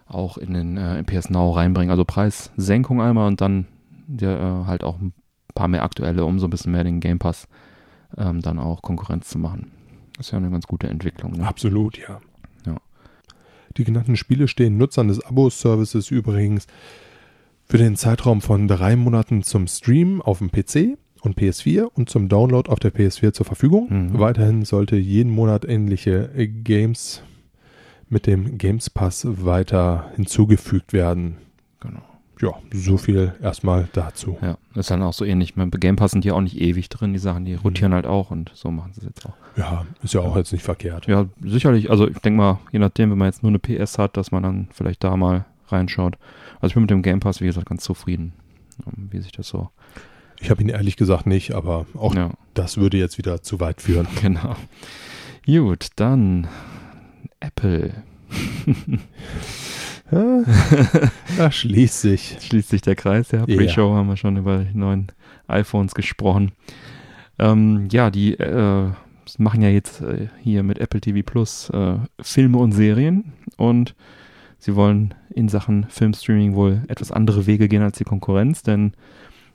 auch 0.07 0.37
in 0.37 0.53
den 0.53 0.77
äh, 0.77 0.97
in 0.99 1.05
PS 1.05 1.29
Now 1.29 1.51
reinbringen. 1.51 1.91
Also 1.91 2.03
Preissenkung 2.03 3.01
einmal 3.01 3.27
und 3.27 3.41
dann 3.41 3.67
ja, 4.19 4.63
äh, 4.63 4.65
halt 4.65 4.83
auch 4.83 4.99
ein 4.99 5.13
paar 5.53 5.67
mehr 5.67 5.83
aktuelle, 5.83 6.25
um 6.25 6.39
so 6.39 6.47
ein 6.47 6.49
bisschen 6.49 6.71
mehr 6.71 6.83
den 6.83 6.99
Game 6.99 7.19
Pass 7.19 7.47
ähm, 8.17 8.41
dann 8.41 8.57
auch 8.57 8.81
Konkurrenz 8.81 9.29
zu 9.29 9.37
machen. 9.37 9.71
Das 10.17 10.27
ist 10.27 10.31
ja 10.31 10.39
eine 10.39 10.49
ganz 10.49 10.65
gute 10.65 10.87
Entwicklung. 10.87 11.33
Ne? 11.33 11.47
Absolut, 11.47 11.97
ja. 11.99 12.19
Ja. 12.65 12.77
Die 13.77 13.83
genannten 13.83 14.17
Spiele 14.17 14.47
stehen 14.47 14.77
Nutzern 14.77 15.09
des 15.09 15.23
Abo-Services 15.23 16.09
übrigens 16.09 16.65
für 17.65 17.77
den 17.77 17.95
Zeitraum 17.95 18.41
von 18.41 18.67
drei 18.67 18.95
Monaten 18.95 19.43
zum 19.43 19.67
Stream 19.67 20.23
auf 20.23 20.39
dem 20.39 20.49
PC 20.49 20.97
und 21.21 21.37
PS4 21.37 21.83
und 21.83 22.09
zum 22.09 22.29
Download 22.29 22.69
auf 22.69 22.79
der 22.79 22.93
PS4 22.93 23.33
zur 23.33 23.45
Verfügung. 23.45 23.87
Mhm. 23.89 24.19
Weiterhin 24.19 24.65
sollte 24.65 24.95
jeden 24.95 25.31
Monat 25.31 25.65
ähnliche 25.65 26.29
äh, 26.35 26.47
Games 26.47 27.23
mit 28.09 28.27
dem 28.27 28.57
Games 28.57 28.89
Pass 28.89 29.25
weiter 29.25 30.11
hinzugefügt 30.15 30.93
werden. 30.93 31.37
Genau. 31.79 32.01
ja, 32.41 32.53
so 32.73 32.97
viel 32.97 33.33
erstmal 33.41 33.87
dazu. 33.93 34.37
Ja, 34.41 34.57
ist 34.75 34.91
dann 34.91 35.01
auch 35.01 35.13
so 35.13 35.23
ähnlich. 35.23 35.53
Bei 35.55 35.65
Game 35.65 35.95
Pass 35.95 36.11
sind 36.11 36.23
die 36.23 36.31
auch 36.31 36.41
nicht 36.41 36.59
ewig 36.59 36.89
drin, 36.89 37.13
die 37.13 37.19
Sachen, 37.19 37.45
die 37.45 37.53
rotieren 37.53 37.93
halt 37.93 38.05
auch 38.05 38.31
und 38.31 38.51
so 38.53 38.71
machen 38.71 38.91
sie 38.93 39.01
es 39.01 39.07
jetzt 39.07 39.25
auch. 39.25 39.33
Ja, 39.55 39.85
ist 40.03 40.13
ja 40.13 40.21
auch 40.21 40.35
jetzt 40.35 40.51
nicht 40.51 40.63
verkehrt. 40.63 41.07
Ja, 41.07 41.25
sicherlich. 41.41 41.89
Also 41.89 42.07
ich 42.07 42.17
denke 42.19 42.37
mal, 42.37 42.59
je 42.71 42.79
nachdem, 42.79 43.11
wenn 43.11 43.17
man 43.17 43.27
jetzt 43.27 43.43
nur 43.43 43.51
eine 43.51 43.59
PS 43.59 43.97
hat, 43.97 44.17
dass 44.17 44.31
man 44.31 44.43
dann 44.43 44.67
vielleicht 44.73 45.03
da 45.03 45.15
mal 45.15 45.45
reinschaut. 45.67 46.17
Also 46.55 46.67
ich 46.67 46.73
bin 46.73 46.83
mit 46.83 46.91
dem 46.91 47.03
Game 47.03 47.19
Pass, 47.19 47.41
wie 47.41 47.45
gesagt, 47.45 47.69
ganz 47.69 47.83
zufrieden, 47.83 48.33
ähm, 48.85 49.09
wie 49.11 49.19
sich 49.19 49.31
das 49.31 49.47
so. 49.47 49.69
Ich 50.41 50.49
habe 50.49 50.61
ihn 50.61 50.69
ehrlich 50.69 50.95
gesagt 50.95 51.25
nicht, 51.25 51.53
aber 51.53 51.85
auch 51.95 52.15
Ja, 52.15 52.31
das 52.53 52.77
würde 52.77 52.97
jetzt 52.97 53.17
wieder 53.17 53.41
zu 53.41 53.59
weit 53.59 53.81
führen. 53.81 54.07
genau. 54.21 54.55
Gut, 55.45 55.87
dann 55.95 56.47
Apple. 57.39 57.93
Ja, 60.11 60.43
da 61.37 61.51
schließt 61.51 62.01
sich. 62.01 62.37
Schließt 62.41 62.69
sich 62.69 62.81
der 62.81 62.95
Kreis, 62.95 63.31
ja. 63.31 63.45
Ja. 63.45 63.55
Pre-Show 63.55 63.93
haben 63.93 64.07
wir 64.07 64.17
schon 64.17 64.37
über 64.37 64.59
die 64.59 64.77
neuen 64.77 65.11
iPhones 65.47 65.93
gesprochen. 65.93 66.51
Ähm, 67.37 67.87
ja, 67.91 68.09
die 68.09 68.33
äh, 68.33 68.89
machen 69.37 69.61
ja 69.61 69.69
jetzt 69.69 70.01
äh, 70.01 70.27
hier 70.41 70.63
mit 70.63 70.79
Apple 70.79 71.01
TV 71.01 71.21
Plus 71.23 71.69
äh, 71.69 71.97
Filme 72.21 72.57
und 72.57 72.71
Serien 72.71 73.33
und 73.57 73.95
sie 74.57 74.75
wollen 74.75 75.13
in 75.29 75.47
Sachen 75.47 75.85
Filmstreaming 75.89 76.55
wohl 76.55 76.83
etwas 76.87 77.11
andere 77.11 77.45
Wege 77.45 77.67
gehen 77.67 77.83
als 77.83 77.97
die 77.97 78.03
Konkurrenz, 78.03 78.63
denn 78.63 78.93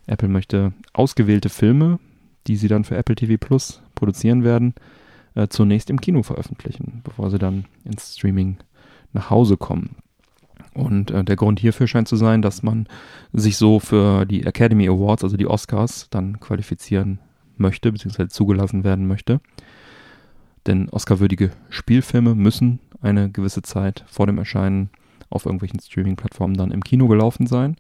Apple 0.07 0.29
möchte 0.29 0.73
ausgewählte 0.93 1.49
Filme, 1.49 1.99
die 2.47 2.57
sie 2.57 2.69
dann 2.69 2.85
für 2.85 2.97
Apple 2.97 3.15
TV 3.15 3.37
Plus 3.39 3.83
produzieren 3.95 4.45
werden, 4.45 4.75
äh, 5.35 5.49
zunächst 5.49 5.91
im 5.91 6.01
Kino 6.01 6.23
veröffentlichen, 6.23 7.01
bevor 7.05 7.31
sie 7.31 7.39
dann 7.39 7.65
ins 7.85 8.17
Streaming 8.17 8.59
nach 9.13 9.31
Hause 9.31 9.57
kommen. 9.57 9.97
Und 10.75 11.11
äh, 11.11 11.25
der 11.25 11.37
Grund 11.37 11.61
hierfür 11.61 11.87
scheint 11.87 12.09
zu 12.09 12.17
sein, 12.17 12.43
dass 12.43 12.63
man 12.63 12.89
sich 13.33 13.57
so 13.57 13.79
für 13.79 14.25
die 14.27 14.45
Academy 14.45 14.89
Awards, 14.89 15.25
also 15.25 15.37
die 15.37 15.47
Oscars, 15.47 16.09
dann 16.11 16.41
qualifizieren 16.41 17.21
möchte, 17.57 17.93
beziehungsweise 17.93 18.29
zugelassen 18.29 18.85
werden 18.85 19.07
möchte. 19.07 19.41
Denn 20.67 20.89
Oscarwürdige 20.89 21.51
Spielfilme 21.69 22.35
müssen 22.35 22.81
eine 23.01 23.31
gewisse 23.31 23.63
Zeit 23.63 24.05
vor 24.07 24.27
dem 24.27 24.39
Erscheinen 24.39 24.91
auf 25.31 25.47
irgendwelchen 25.47 25.81
Streaming-Plattformen 25.81 26.57
dann 26.57 26.71
im 26.71 26.83
Kino 26.83 27.07
gelaufen 27.07 27.47
sein. 27.47 27.77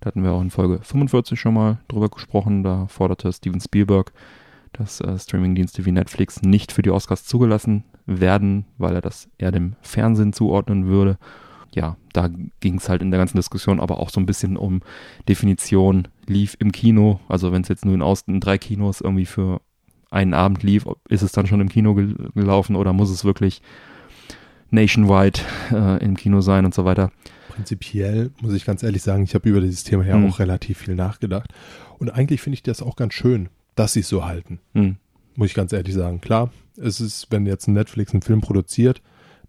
Da 0.00 0.06
hatten 0.06 0.22
wir 0.22 0.32
auch 0.32 0.40
in 0.40 0.50
Folge 0.50 0.80
45 0.82 1.38
schon 1.38 1.54
mal 1.54 1.78
drüber 1.88 2.08
gesprochen. 2.08 2.62
Da 2.62 2.86
forderte 2.86 3.32
Steven 3.32 3.60
Spielberg, 3.60 4.12
dass 4.72 5.00
äh, 5.00 5.18
Streamingdienste 5.18 5.84
wie 5.84 5.92
Netflix 5.92 6.42
nicht 6.42 6.72
für 6.72 6.82
die 6.82 6.90
Oscars 6.90 7.24
zugelassen 7.24 7.84
werden, 8.06 8.64
weil 8.78 8.94
er 8.94 9.02
das 9.02 9.28
eher 9.38 9.52
dem 9.52 9.76
Fernsehen 9.82 10.32
zuordnen 10.32 10.86
würde. 10.86 11.18
Ja, 11.72 11.96
da 12.12 12.28
ging 12.60 12.76
es 12.76 12.88
halt 12.88 13.02
in 13.02 13.10
der 13.10 13.18
ganzen 13.18 13.36
Diskussion 13.36 13.78
aber 13.78 14.00
auch 14.00 14.10
so 14.10 14.20
ein 14.20 14.26
bisschen 14.26 14.56
um 14.56 14.80
Definition, 15.28 16.08
lief 16.26 16.56
im 16.58 16.72
Kino. 16.72 17.20
Also 17.28 17.52
wenn 17.52 17.62
es 17.62 17.68
jetzt 17.68 17.84
nur 17.84 17.94
in, 17.94 18.02
aus, 18.02 18.24
drei 18.26 18.58
Kinos 18.58 19.00
irgendwie 19.00 19.26
für 19.26 19.60
einen 20.10 20.34
Abend 20.34 20.62
lief, 20.62 20.86
ist 21.08 21.22
es 21.22 21.32
dann 21.32 21.46
schon 21.46 21.60
im 21.60 21.68
Kino 21.68 21.94
gel 21.94 22.14
gelaufen 22.34 22.74
oder 22.74 22.92
muss 22.92 23.10
es 23.10 23.24
wirklich 23.24 23.62
nationwide 24.70 25.40
äh, 25.72 26.04
im 26.04 26.16
Kino 26.16 26.40
sein 26.40 26.64
und 26.64 26.74
so 26.74 26.84
weiter. 26.84 27.12
Prinzipiell 27.50 28.30
muss 28.40 28.54
ich 28.54 28.64
ganz 28.64 28.82
ehrlich 28.82 29.02
sagen, 29.02 29.22
ich 29.24 29.34
habe 29.34 29.48
über 29.48 29.60
dieses 29.60 29.84
Thema 29.84 30.04
ja 30.06 30.16
Mhm. 30.16 30.28
auch 30.30 30.38
relativ 30.38 30.78
viel 30.78 30.94
nachgedacht. 30.94 31.52
Und 31.98 32.10
eigentlich 32.10 32.40
finde 32.40 32.54
ich 32.54 32.62
das 32.62 32.82
auch 32.82 32.96
ganz 32.96 33.14
schön, 33.14 33.48
dass 33.74 33.92
sie 33.92 34.00
es 34.00 34.08
so 34.08 34.24
halten. 34.24 34.58
Hm. 34.74 34.96
Muss 35.36 35.48
ich 35.48 35.54
ganz 35.54 35.72
ehrlich 35.72 35.94
sagen. 35.94 36.20
Klar, 36.20 36.50
es 36.76 37.00
ist, 37.00 37.26
wenn 37.30 37.46
jetzt 37.46 37.68
ein 37.68 37.74
Netflix 37.74 38.12
einen 38.12 38.22
Film 38.22 38.40
produziert, 38.40 39.02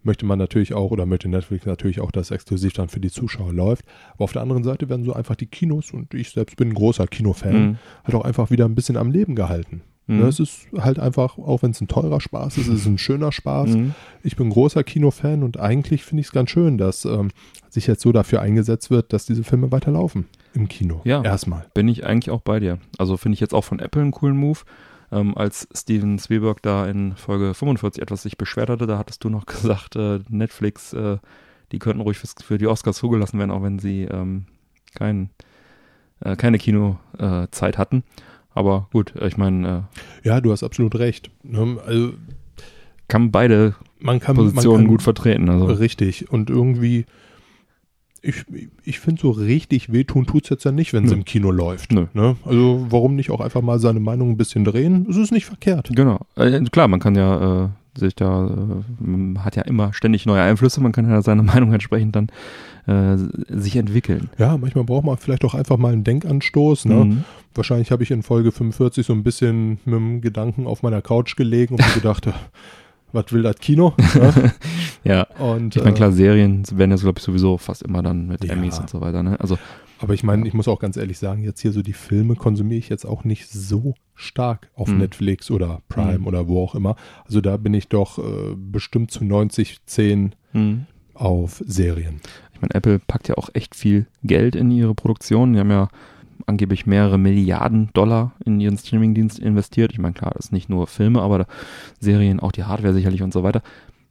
möchte 0.04 0.26
man 0.26 0.38
natürlich 0.38 0.74
auch 0.74 0.90
oder 0.90 1.06
möchte 1.06 1.28
Netflix 1.28 1.64
natürlich 1.66 2.00
auch, 2.00 2.10
dass 2.10 2.30
exklusiv 2.30 2.72
dann 2.72 2.88
für 2.88 2.98
die 3.00 3.10
Zuschauer 3.10 3.52
läuft. 3.52 3.84
Aber 4.14 4.24
auf 4.24 4.32
der 4.32 4.42
anderen 4.42 4.64
Seite 4.64 4.88
werden 4.88 5.04
so 5.04 5.12
einfach 5.12 5.36
die 5.36 5.46
Kinos, 5.46 5.92
und 5.92 6.12
ich 6.14 6.30
selbst 6.30 6.56
bin 6.56 6.68
ein 6.70 6.74
großer 6.74 7.06
Kinofan, 7.06 7.52
Hm. 7.52 7.78
halt 8.04 8.14
auch 8.14 8.24
einfach 8.24 8.50
wieder 8.50 8.64
ein 8.64 8.74
bisschen 8.74 8.96
am 8.96 9.10
Leben 9.10 9.34
gehalten. 9.36 9.82
Mhm. 10.12 10.20
Ne, 10.20 10.26
es 10.26 10.40
ist 10.40 10.66
halt 10.78 10.98
einfach, 10.98 11.38
auch 11.38 11.62
wenn 11.62 11.70
es 11.70 11.80
ein 11.80 11.88
teurer 11.88 12.20
Spaß 12.20 12.58
ist, 12.58 12.68
es 12.68 12.80
ist 12.80 12.86
ein 12.86 12.98
schöner 12.98 13.32
Spaß. 13.32 13.70
Mhm. 13.70 13.94
Ich 14.22 14.36
bin 14.36 14.50
großer 14.50 14.84
Kinofan 14.84 15.42
und 15.42 15.58
eigentlich 15.58 16.04
finde 16.04 16.20
ich 16.20 16.26
es 16.28 16.32
ganz 16.32 16.50
schön, 16.50 16.78
dass 16.78 17.04
ähm, 17.04 17.30
sich 17.70 17.86
jetzt 17.86 18.02
so 18.02 18.12
dafür 18.12 18.40
eingesetzt 18.40 18.90
wird, 18.90 19.12
dass 19.12 19.26
diese 19.26 19.44
Filme 19.44 19.72
weiterlaufen 19.72 20.26
im 20.54 20.68
Kino. 20.68 21.00
Ja. 21.04 21.22
Erstmal. 21.22 21.66
Bin 21.74 21.88
ich 21.88 22.04
eigentlich 22.04 22.30
auch 22.30 22.42
bei 22.42 22.60
dir. 22.60 22.78
Also 22.98 23.16
finde 23.16 23.34
ich 23.34 23.40
jetzt 23.40 23.54
auch 23.54 23.64
von 23.64 23.78
Apple 23.78 24.02
einen 24.02 24.10
coolen 24.10 24.36
Move. 24.36 24.60
Ähm, 25.10 25.36
als 25.36 25.68
Steven 25.74 26.18
Spielberg 26.18 26.62
da 26.62 26.86
in 26.86 27.16
Folge 27.16 27.54
45 27.54 28.02
etwas 28.02 28.22
sich 28.22 28.38
beschwert 28.38 28.70
hatte, 28.70 28.86
da 28.86 28.98
hattest 28.98 29.24
du 29.24 29.28
noch 29.28 29.46
gesagt, 29.46 29.96
äh, 29.96 30.20
Netflix, 30.28 30.92
äh, 30.92 31.18
die 31.70 31.78
könnten 31.78 32.00
ruhig 32.02 32.18
fürs, 32.18 32.34
für 32.42 32.58
die 32.58 32.66
Oscars 32.66 32.96
zugelassen 32.96 33.38
werden, 33.38 33.50
auch 33.50 33.62
wenn 33.62 33.78
sie 33.78 34.02
ähm, 34.04 34.46
kein, 34.94 35.30
äh, 36.20 36.36
keine 36.36 36.58
Kinozeit 36.58 37.54
Zeit 37.54 37.78
hatten. 37.78 38.04
Aber 38.54 38.88
gut, 38.92 39.14
ich 39.20 39.36
meine, 39.36 39.86
äh, 40.24 40.28
Ja, 40.28 40.40
du 40.40 40.52
hast 40.52 40.62
absolut 40.62 40.94
recht. 40.96 41.30
Ne, 41.42 41.78
Also 41.86 42.12
kann 43.08 43.30
beide 43.30 43.74
man 44.00 44.20
kann 44.20 44.36
Positionen 44.36 44.74
man 44.78 44.84
kann, 44.84 44.90
gut 44.90 45.02
vertreten. 45.02 45.48
Also, 45.48 45.66
Richtig. 45.66 46.30
Und 46.30 46.50
irgendwie, 46.50 47.04
ich, 48.20 48.44
ich 48.84 49.00
finde, 49.00 49.20
so 49.20 49.30
richtig 49.30 49.92
wehtun 49.92 50.26
tut 50.26 50.44
es 50.44 50.50
jetzt 50.50 50.64
ja 50.64 50.72
nicht, 50.72 50.92
wenn 50.92 51.04
es 51.04 51.12
im 51.12 51.24
Kino 51.24 51.50
läuft. 51.50 51.92
Nö. 51.92 52.06
Ne? 52.14 52.36
Also 52.44 52.86
warum 52.90 53.16
nicht 53.16 53.30
auch 53.30 53.40
einfach 53.40 53.62
mal 53.62 53.78
seine 53.78 54.00
Meinung 54.00 54.30
ein 54.30 54.36
bisschen 54.36 54.64
drehen? 54.64 55.06
Es 55.08 55.16
ist 55.16 55.32
nicht 55.32 55.46
verkehrt. 55.46 55.90
Genau. 55.94 56.20
Äh, 56.36 56.60
klar, 56.64 56.88
man 56.88 57.00
kann 57.00 57.14
ja 57.14 57.64
äh, 57.64 57.68
sich 57.98 58.14
da, 58.14 58.46
äh, 58.46 59.04
man 59.04 59.44
hat 59.44 59.56
ja 59.56 59.62
immer 59.62 59.92
ständig 59.92 60.24
neue 60.26 60.42
Einflüsse, 60.42 60.80
man 60.80 60.92
kann 60.92 61.08
ja 61.08 61.20
seine 61.22 61.42
Meinung 61.52 61.72
entsprechend 61.72 62.14
dann 62.16 62.28
äh, 62.86 63.16
sich 63.48 63.76
entwickeln. 63.76 64.30
Ja, 64.38 64.56
manchmal 64.56 64.84
braucht 64.84 65.04
man 65.04 65.16
vielleicht 65.16 65.44
auch 65.44 65.54
einfach 65.54 65.76
mal 65.76 65.92
einen 65.92 66.04
Denkanstoß. 66.04 66.86
Ne? 66.86 67.04
Mhm. 67.04 67.24
Wahrscheinlich 67.54 67.90
habe 67.92 68.02
ich 68.02 68.10
in 68.10 68.22
Folge 68.22 68.50
45 68.52 69.06
so 69.06 69.12
ein 69.12 69.22
bisschen 69.22 69.78
mit 69.84 69.94
dem 69.94 70.20
Gedanken 70.20 70.66
auf 70.66 70.82
meiner 70.82 71.02
Couch 71.02 71.36
gelegen 71.36 71.74
und 71.76 71.94
gedacht, 71.94 72.26
äh, 72.28 72.32
was 73.12 73.30
will 73.32 73.42
das 73.42 73.56
Kino? 73.56 73.94
Ne? 74.14 74.52
Ja. 75.04 75.24
Und, 75.38 75.74
Ich 75.74 75.82
meine, 75.82 75.94
äh, 75.94 75.96
klar, 75.96 76.12
Serien 76.12 76.62
werden 76.78 76.92
ja, 76.92 76.96
glaube 76.96 77.18
ich, 77.18 77.24
sowieso 77.24 77.58
fast 77.58 77.82
immer 77.82 78.02
dann 78.04 78.28
mit 78.28 78.44
Ja. 78.44 78.52
Emmys 78.52 78.78
und 78.78 78.88
so 78.88 79.00
weiter. 79.00 79.22
Ne? 79.24 79.38
Also, 79.40 79.58
Aber 79.98 80.14
ich 80.14 80.22
meine, 80.22 80.46
ich 80.46 80.54
muss 80.54 80.68
auch 80.68 80.78
ganz 80.78 80.96
ehrlich 80.96 81.18
sagen, 81.18 81.42
jetzt 81.42 81.60
hier 81.60 81.72
so 81.72 81.82
die 81.82 81.92
Filme 81.92 82.36
konsumiere 82.36 82.78
ich 82.78 82.88
jetzt 82.88 83.04
auch 83.04 83.24
nicht 83.24 83.48
so 83.50 83.94
stark 84.14 84.70
auf 84.76 84.88
Mhm. 84.88 84.98
Netflix 84.98 85.50
oder 85.50 85.82
Prime 85.88 86.20
Mhm. 86.20 86.26
oder 86.28 86.46
wo 86.46 86.62
auch 86.62 86.74
immer. 86.76 86.94
Also 87.24 87.40
da 87.40 87.56
bin 87.56 87.74
ich 87.74 87.88
doch 87.88 88.18
äh, 88.18 88.54
bestimmt 88.56 89.10
zu 89.10 89.24
90, 89.24 89.78
10 89.86 90.34
hm. 90.52 90.86
auf 91.14 91.62
Serien. 91.66 92.20
Meine, 92.62 92.74
Apple 92.74 92.98
packt 92.98 93.28
ja 93.28 93.36
auch 93.36 93.50
echt 93.52 93.74
viel 93.74 94.06
Geld 94.22 94.56
in 94.56 94.70
ihre 94.70 94.94
Produktion. 94.94 95.52
Die 95.52 95.58
haben 95.58 95.70
ja 95.70 95.88
angeblich 96.46 96.86
mehrere 96.86 97.18
Milliarden 97.18 97.90
Dollar 97.92 98.32
in 98.44 98.60
ihren 98.60 98.78
Streamingdienst 98.78 99.38
investiert. 99.38 99.92
Ich 99.92 99.98
meine, 99.98 100.14
klar, 100.14 100.32
das 100.34 100.46
ist 100.46 100.52
nicht 100.52 100.68
nur 100.68 100.86
Filme, 100.86 101.20
aber 101.22 101.46
Serien, 102.00 102.40
auch 102.40 102.52
die 102.52 102.64
Hardware 102.64 102.94
sicherlich 102.94 103.22
und 103.22 103.32
so 103.32 103.42
weiter. 103.42 103.62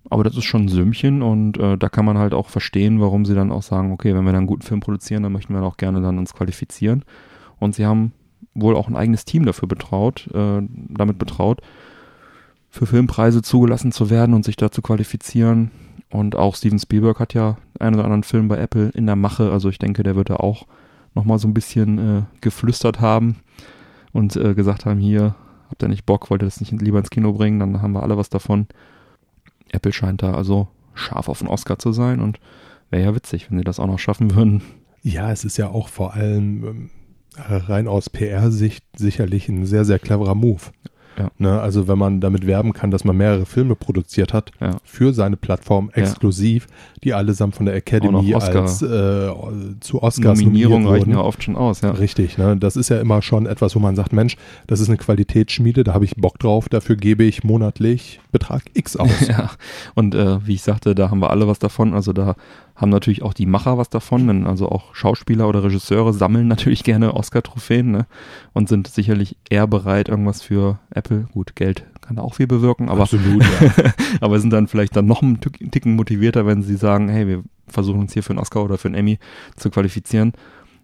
Aber 0.10 0.24
das 0.24 0.36
ist 0.36 0.46
schon 0.46 0.64
ein 0.64 0.68
Sümmchen 0.68 1.22
und 1.22 1.58
äh, 1.58 1.78
da 1.78 1.90
kann 1.90 2.06
man 2.06 2.18
halt 2.18 2.34
auch 2.34 2.50
verstehen, 2.50 3.00
warum 3.00 3.26
sie 3.26 3.36
dann 3.36 3.52
auch 3.52 3.64
sagen, 3.64 3.92
okay, 3.92 4.16
wenn 4.16 4.24
wir 4.24 4.32
dann 4.32 4.40
einen 4.40 4.48
guten 4.48 4.64
Film 4.64 4.80
produzieren, 4.80 5.24
dann 5.24 5.32
möchten 5.32 5.54
wir 5.54 5.62
auch 5.64 5.78
gerne 5.78 6.02
dann 6.02 6.18
uns 6.18 6.34
qualifizieren. 6.34 7.04
Und 7.60 7.76
sie 7.76 7.86
haben 7.86 8.14
wohl 8.54 8.76
auch 8.76 8.88
ein 8.88 8.96
eigenes 8.96 9.26
Team 9.26 9.46
dafür 9.46 9.68
betraut, 9.68 10.28
äh, 10.34 10.62
damit 10.90 11.18
betraut, 11.20 11.62
für 12.70 12.86
Filmpreise 12.86 13.42
zugelassen 13.42 13.92
zu 13.92 14.10
werden 14.10 14.34
und 14.34 14.44
sich 14.44 14.56
da 14.56 14.72
zu 14.72 14.82
qualifizieren. 14.82 15.72
Und 16.12 16.36
auch 16.36 16.56
Steven 16.56 16.80
Spielberg 16.80 17.20
hat 17.20 17.34
ja 17.34 17.58
einen 17.80 17.96
oder 17.96 18.04
anderen 18.04 18.24
Film 18.24 18.48
bei 18.48 18.58
Apple 18.58 18.90
in 18.90 19.06
der 19.06 19.16
Mache. 19.16 19.52
Also 19.52 19.70
ich 19.70 19.80
denke, 19.80 20.04
der 20.04 20.16
wird 20.16 20.30
da 20.30 20.36
auch 20.36 20.68
nochmal 21.16 21.40
so 21.40 21.48
ein 21.48 21.54
bisschen 21.54 21.98
äh, 21.98 22.22
geflüstert 22.42 23.00
haben 23.00 23.38
und 24.12 24.36
äh, 24.36 24.54
gesagt 24.54 24.86
haben, 24.86 25.00
hier, 25.00 25.36
habt 25.70 25.84
ihr 25.84 25.88
nicht 25.88 26.06
Bock, 26.06 26.30
wollt 26.30 26.42
ihr 26.44 26.48
das 26.48 26.60
nicht 26.60 26.72
lieber 26.82 27.00
ins 27.00 27.10
Kino 27.10 27.34
bringen, 27.34 27.60
dann 27.60 27.82
haben 27.82 27.94
wir 27.94 28.04
alle 28.04 28.18
was 28.18 28.30
davon. 28.30 28.68
Apple 29.72 29.94
scheint 29.94 30.22
da 30.22 30.34
also 30.34 30.68
scharf 30.94 31.30
auf 31.30 31.40
den 31.40 31.48
Oscar 31.48 31.80
zu 31.80 31.94
sein 31.94 32.20
und 32.20 32.40
wäre 32.90 33.04
ja 33.04 33.16
witzig, 33.16 33.50
wenn 33.50 33.58
sie 33.58 33.64
das 33.64 33.80
auch 33.80 33.88
noch 33.88 34.00
schaffen 34.00 34.36
würden. 34.36 34.62
Ja, 35.04 35.32
es 35.32 35.46
ist 35.46 35.58
ja 35.58 35.70
auch 35.70 35.88
vor 35.88 36.14
allem 36.14 36.64
ähm, 36.66 36.90
rein 37.38 37.88
aus 37.88 38.10
PR-Sicht 38.10 38.84
sicherlich 38.96 39.48
ein 39.50 39.66
sehr, 39.66 39.86
sehr 39.86 40.00
cleverer 40.00 40.36
Move. 40.36 40.62
Ja. 41.18 41.30
Ne, 41.38 41.60
also 41.60 41.88
wenn 41.90 41.98
man 41.98 42.22
damit 42.22 42.48
werben 42.48 42.72
kann, 42.74 42.90
dass 42.90 43.04
man 43.04 43.18
mehrere 43.18 43.46
Filme 43.46 43.76
produziert 43.76 44.34
hat 44.34 44.52
Ja. 44.62 44.78
für 44.84 45.14
seine 45.14 45.36
Plattform 45.38 45.92
Ja. 45.96 46.04
exklusiv, 46.04 46.68
die 47.04 47.14
allesamt 47.14 47.56
von 47.56 47.66
der 47.66 47.76
Academy 47.76 48.34
Oscar. 48.34 48.62
als 48.62 48.82
äh, 48.82 49.30
zu 49.82 50.02
Oscars 50.02 50.40
Nominierungen 50.40 50.88
reichen 50.88 51.08
wurden. 51.08 51.12
ja 51.12 51.20
oft 51.22 51.44
schon 51.44 51.56
aus, 51.58 51.82
ja. 51.82 51.92
Richtig, 51.92 52.38
ne? 52.38 52.56
Das 52.58 52.76
ist 52.78 52.90
ja 52.90 53.00
immer 53.02 53.22
schon 53.22 53.46
etwas, 53.46 53.76
wo 53.76 53.80
man 53.80 53.96
sagt, 53.96 54.14
Mensch, 54.14 54.38
das 54.68 54.80
ist 54.80 54.88
eine 54.88 54.98
Qualitätsschmiede, 54.98 55.84
da 55.84 55.94
habe 55.94 56.06
ich 56.06 56.16
Bock 56.16 56.40
drauf, 56.40 56.70
dafür 56.70 56.96
gebe 56.96 57.24
ich 57.24 57.44
monatlich 57.44 58.20
Betrag 58.32 58.64
X 58.74 58.96
aus. 58.96 59.10
Ja, 59.28 59.52
und 59.96 60.16
äh, 60.16 60.46
wie 60.48 60.54
ich 60.56 60.62
sagte, 60.64 60.96
da 60.96 61.10
haben 61.12 61.20
wir 61.22 61.30
alle 61.30 61.48
was 61.48 61.60
davon. 61.60 61.94
Also 61.94 62.14
da 62.14 62.36
haben 62.82 62.90
natürlich 62.90 63.22
auch 63.22 63.34
die 63.34 63.46
Macher 63.46 63.78
was 63.78 63.90
davon, 63.90 64.28
denn 64.28 64.48
also 64.48 64.68
auch 64.68 64.96
Schauspieler 64.96 65.48
oder 65.48 65.64
Regisseure 65.64 66.14
sammeln 66.14 66.48
natürlich 66.48 66.84
gerne 66.84 67.14
Oscar-Trophäen 67.14 67.92
ne? 67.92 68.08
und 68.54 68.68
sind 68.68 68.88
sicherlich 68.88 69.38
eher 69.50 69.68
bereit, 69.68 70.10
irgendwas 70.10 70.42
für 70.42 70.80
Apple, 70.90 71.28
gut, 71.32 71.56
Geld 71.56 71.86
kann 72.02 72.18
da 72.18 72.24
auch 72.24 72.34
viel 72.34 72.48
bewirken, 72.48 72.90
aber, 72.90 73.04
Absolut, 73.04 73.44
ja. 73.44 73.94
aber 74.22 74.40
sind 74.40 74.52
dann 74.52 74.68
vielleicht 74.68 74.96
dann 74.96 75.06
noch 75.06 75.22
einen 75.22 75.40
Tick- 75.40 75.72
Ticken 75.72 75.96
motivierter, 75.96 76.46
wenn 76.46 76.62
sie 76.64 76.76
sagen, 76.76 77.08
hey, 77.08 77.28
wir 77.28 77.44
versuchen 77.68 78.02
uns 78.02 78.14
hier 78.14 78.24
für 78.24 78.32
einen 78.32 78.40
Oscar 78.40 78.64
oder 78.64 78.78
für 78.78 78.90
einen 78.90 78.96
Emmy 78.96 79.20
zu 79.56 79.70
qualifizieren. 79.70 80.34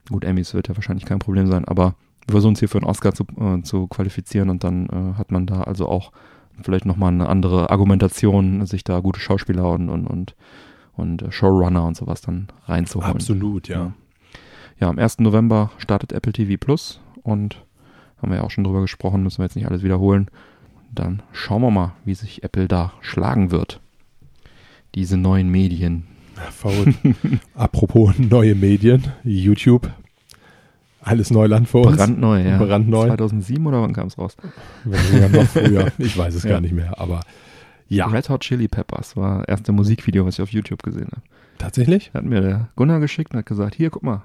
Gut, 0.10 0.24
Emmys 0.24 0.54
wird 0.54 0.70
ja 0.70 0.76
wahrscheinlich 0.78 1.06
kein 1.06 1.20
Problem 1.20 1.48
sein, 1.48 1.66
aber 1.66 1.96
wir 2.28 2.32
versuchen 2.32 2.54
es 2.54 2.60
hier 2.60 2.70
für 2.70 2.78
einen 2.78 2.88
Oscar 2.88 3.14
zu, 3.14 3.26
äh, 3.40 3.62
zu 3.64 3.88
qualifizieren 3.88 4.50
und 4.50 4.64
dann 4.64 4.86
äh, 4.88 5.18
hat 5.18 5.32
man 5.32 5.48
da 5.48 5.64
also 5.64 5.90
auch 5.90 6.12
vielleicht 6.62 6.86
nochmal 6.86 7.12
eine 7.12 7.28
andere 7.28 7.72
Argumentation, 7.72 8.66
sich 8.66 8.84
da 8.84 9.00
gute 9.00 9.20
Schauspieler 9.20 9.70
und, 9.72 9.90
und, 9.90 10.08
und, 10.08 10.36
und 10.98 11.22
äh, 11.22 11.32
Showrunner 11.32 11.86
und 11.86 11.96
sowas 11.96 12.22
dann 12.22 12.48
reinzuholen. 12.66 13.12
Absolut, 13.12 13.68
ja. 13.68 13.94
Ja, 14.80 14.90
am 14.90 15.00
1. 15.00 15.20
November 15.20 15.72
startet 15.78 16.12
Apple 16.12 16.34
TV 16.34 16.58
Plus 16.60 17.00
und 17.24 17.64
haben 18.22 18.32
wir 18.32 18.38
ja 18.38 18.44
auch 18.44 18.52
schon 18.52 18.64
drüber 18.64 18.82
gesprochen, 18.82 19.24
müssen 19.24 19.40
wir 19.40 19.46
jetzt 19.46 19.56
nicht 19.56 19.68
alles 19.68 19.84
wiederholen. 19.84 20.28
Dann 20.94 21.22
schauen 21.32 21.62
wir 21.62 21.72
mal, 21.72 21.94
wie 22.06 22.14
sich 22.16 22.44
Apple 22.44 22.68
da 22.68 22.94
schlagen 23.02 23.52
wird. 23.52 23.80
Diese 24.96 25.18
neuen 25.18 25.50
Medien. 25.50 26.04
Verrückt. 26.52 26.96
Apropos 27.56 28.18
neue 28.20 28.56
Medien, 28.56 29.04
YouTube. 29.24 29.90
Alles 31.02 31.32
Neuland 31.32 31.68
für 31.70 31.80
uns. 31.80 31.98
Brandneu, 31.98 32.42
ja. 32.44 32.58
Brandneu. 32.58 33.08
2007 33.08 33.66
oder 33.66 33.82
wann 33.82 33.94
kam 33.94 34.08
es 34.08 34.18
raus? 34.18 34.36
Wenn 34.84 35.00
sogar 35.02 35.30
noch 35.30 35.48
früher. 35.48 35.92
Ich 35.98 36.18
weiß 36.18 36.36
es 36.36 36.44
Ja. 36.44 36.52
gar 36.52 36.62
nicht 36.62 36.74
mehr, 36.74 37.00
aber 37.00 37.22
ja. 37.90 38.08
Red 38.08 38.30
Hot 38.30 38.42
Chili 38.42 38.68
Peppers 38.68 39.16
war 39.16 39.40
das 39.40 39.48
erste 39.48 39.72
Musikvideo, 39.72 40.26
was 40.26 40.36
ich 40.36 40.42
auf 40.42 40.50
YouTube 40.52 40.84
gesehen 40.84 41.08
habe. 41.12 41.22
Tatsächlich? 41.58 42.12
Hat 42.14 42.24
mir 42.26 42.42
der 42.42 42.70
Gunnar 42.76 43.00
geschickt 43.00 43.34
und 43.34 43.40
hat 43.40 43.46
gesagt, 43.46 43.76
hier, 43.76 43.90
guck 43.90 44.04
mal. 44.04 44.24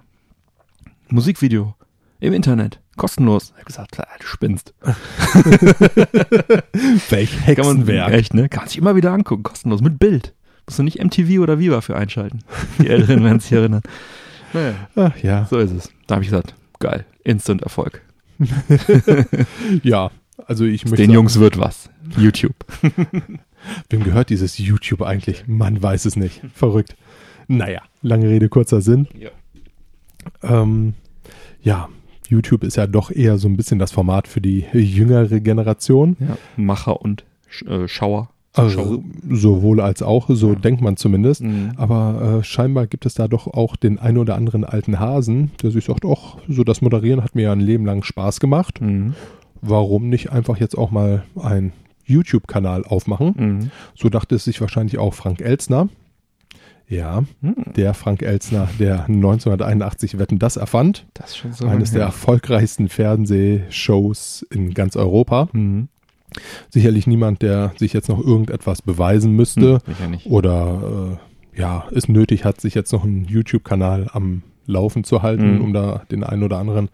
Musikvideo 1.09 1.75
im 2.21 2.33
Internet, 2.33 2.81
kostenlos. 2.97 3.47
Ich 3.51 3.55
habe 3.55 3.65
gesagt, 3.65 3.93
klar, 3.93 4.07
du 4.21 4.27
spinnst. 4.27 4.75
Welch 7.11 7.31
Kann 7.31 7.39
man, 7.39 7.45
Hexenwerk. 7.45 8.13
echt, 8.13 8.35
ne? 8.35 8.49
Kann 8.49 8.61
man 8.63 8.69
sich 8.69 8.79
immer 8.79 8.95
wieder 8.97 9.13
angucken, 9.13 9.43
kostenlos, 9.43 9.81
mit 9.81 9.99
Bild. 9.99 10.33
Musst 10.67 10.79
du 10.79 10.83
nicht 10.85 11.03
MTV 11.03 11.41
oder 11.43 11.59
Viva 11.59 11.81
für 11.81 11.97
einschalten. 11.97 12.45
Die 12.79 12.89
Älteren 12.89 13.25
werden 13.25 13.41
sich 13.41 13.53
erinnern. 13.53 13.83
Naja, 14.53 14.75
Ach, 14.95 15.17
ja. 15.19 15.47
so 15.51 15.59
ist 15.59 15.73
es. 15.73 15.91
Da 16.07 16.15
habe 16.17 16.25
ich 16.25 16.31
gesagt, 16.31 16.55
geil, 16.79 17.05
Instant-Erfolg. 17.25 18.03
Ja. 19.83 20.11
Also 20.47 20.65
ich 20.65 20.85
möchte 20.85 20.97
Den 20.97 21.11
Jungs 21.11 21.39
wird 21.39 21.59
was. 21.59 21.89
YouTube. 22.17 22.55
Wem 23.91 24.05
gehört 24.05 24.31
dieses 24.31 24.59
YouTube 24.59 25.03
eigentlich? 25.03 25.45
Man 25.47 25.83
weiß 25.83 26.05
es 26.05 26.17
nicht. 26.17 26.41
Verrückt. 26.55 26.97
Naja, 27.49 27.83
lange 28.03 28.29
Rede, 28.29 28.49
kurzer 28.49 28.81
Sinn. 28.81 29.09
Ja. 29.19 29.31
Ähm, 30.43 30.95
ja, 31.63 31.89
YouTube 32.29 32.65
ist 32.65 32.77
ja 32.77 32.87
doch 32.87 33.11
eher 33.11 33.39
so 33.39 33.49
ein 33.49 33.57
bisschen 33.57 33.79
das 33.79 33.93
Format 33.93 34.29
für 34.29 34.41
die 34.41 34.61
jüngere 34.73 35.41
Generation. 35.41 36.17
Ja, 36.21 36.37
Macher 36.57 37.01
und 37.03 37.25
äh, 37.67 37.87
Schauer. 37.89 38.31
Also, 38.55 39.03
sowohl 39.31 39.81
als 39.81 40.03
auch, 40.03 40.29
so 40.29 40.51
Ja. 40.51 40.55
denkt 40.59 40.83
man 40.83 40.99
zumindest. 40.99 41.41
Mhm. 41.43 41.73
Aber 41.77 42.41
äh, 42.41 42.45
scheinbar 42.45 42.87
gibt 42.87 43.07
es 43.07 43.15
da 43.15 43.27
doch 43.27 43.47
auch 43.47 43.77
den 43.77 43.99
ein 43.99 44.19
oder 44.19 44.35
anderen 44.35 44.65
alten 44.65 44.99
Hasen, 44.99 45.53
der 45.63 45.71
sich 45.71 45.87
sagt, 45.87 46.05
ach, 46.05 46.37
so 46.49 46.63
das 46.63 46.83
Moderieren 46.83 47.25
hat 47.25 47.35
mir 47.35 47.43
ja 47.43 47.53
ein 47.53 47.61
Leben 47.61 47.87
lang 47.87 48.03
Spaß 48.03 48.41
gemacht. 48.41 48.81
Mhm. 48.83 49.15
Warum 49.63 50.11
nicht 50.11 50.33
einfach 50.33 50.59
jetzt 50.59 50.77
auch 50.77 50.91
mal 50.91 51.23
einen 51.41 51.73
YouTube-Kanal 52.13 52.85
aufmachen? 52.85 53.35
Mhm. 53.37 53.71
So 53.95 54.09
dachte 54.09 54.35
es 54.37 54.45
sich 54.45 54.61
wahrscheinlich 54.61 54.99
auch 54.99 55.15
Frank 55.15 55.41
Elzner. 55.41 55.89
Ja, 56.89 57.25
Mhm. 57.41 57.73
der 57.75 57.95
Frank 57.95 58.23
Elzner, 58.23 58.69
der 58.79 59.05
1981 59.09 60.19
Wetten 60.19 60.39
das 60.39 60.57
erfand. 60.57 61.07
Das 61.15 61.31
ist 61.31 61.37
schon 61.39 61.53
so. 61.53 61.67
Eines 61.67 61.93
der 61.93 62.03
erfolgreichsten 62.03 62.89
Fernsehshows 62.89 64.45
in 64.51 64.75
ganz 64.75 64.97
Europa. 64.97 65.49
Mhm. 65.53 65.89
Sicherlich 66.71 67.07
niemand, 67.07 67.43
der 67.43 67.73
sich 67.77 67.93
jetzt 67.93 68.09
noch 68.09 68.19
irgendetwas 68.19 68.83
beweisen 68.83 69.33
müsste 69.33 69.81
Hm, 69.85 70.19
oder 70.33 71.19
äh, 71.55 71.61
ja, 71.61 71.85
es 71.95 72.09
nötig 72.09 72.45
hat, 72.47 72.61
sich 72.61 72.75
jetzt 72.75 72.93
noch 72.93 73.05
einen 73.05 73.25
YouTube-Kanal 73.25 74.09
am 74.13 74.43
Laufen 74.67 75.05
zu 75.05 75.23
halten, 75.23 75.57
Mhm. 75.57 75.61
um 75.61 75.73
da 75.73 76.03
den 76.11 76.25
einen 76.25 76.43
oder 76.43 76.59
anderen 76.59 76.89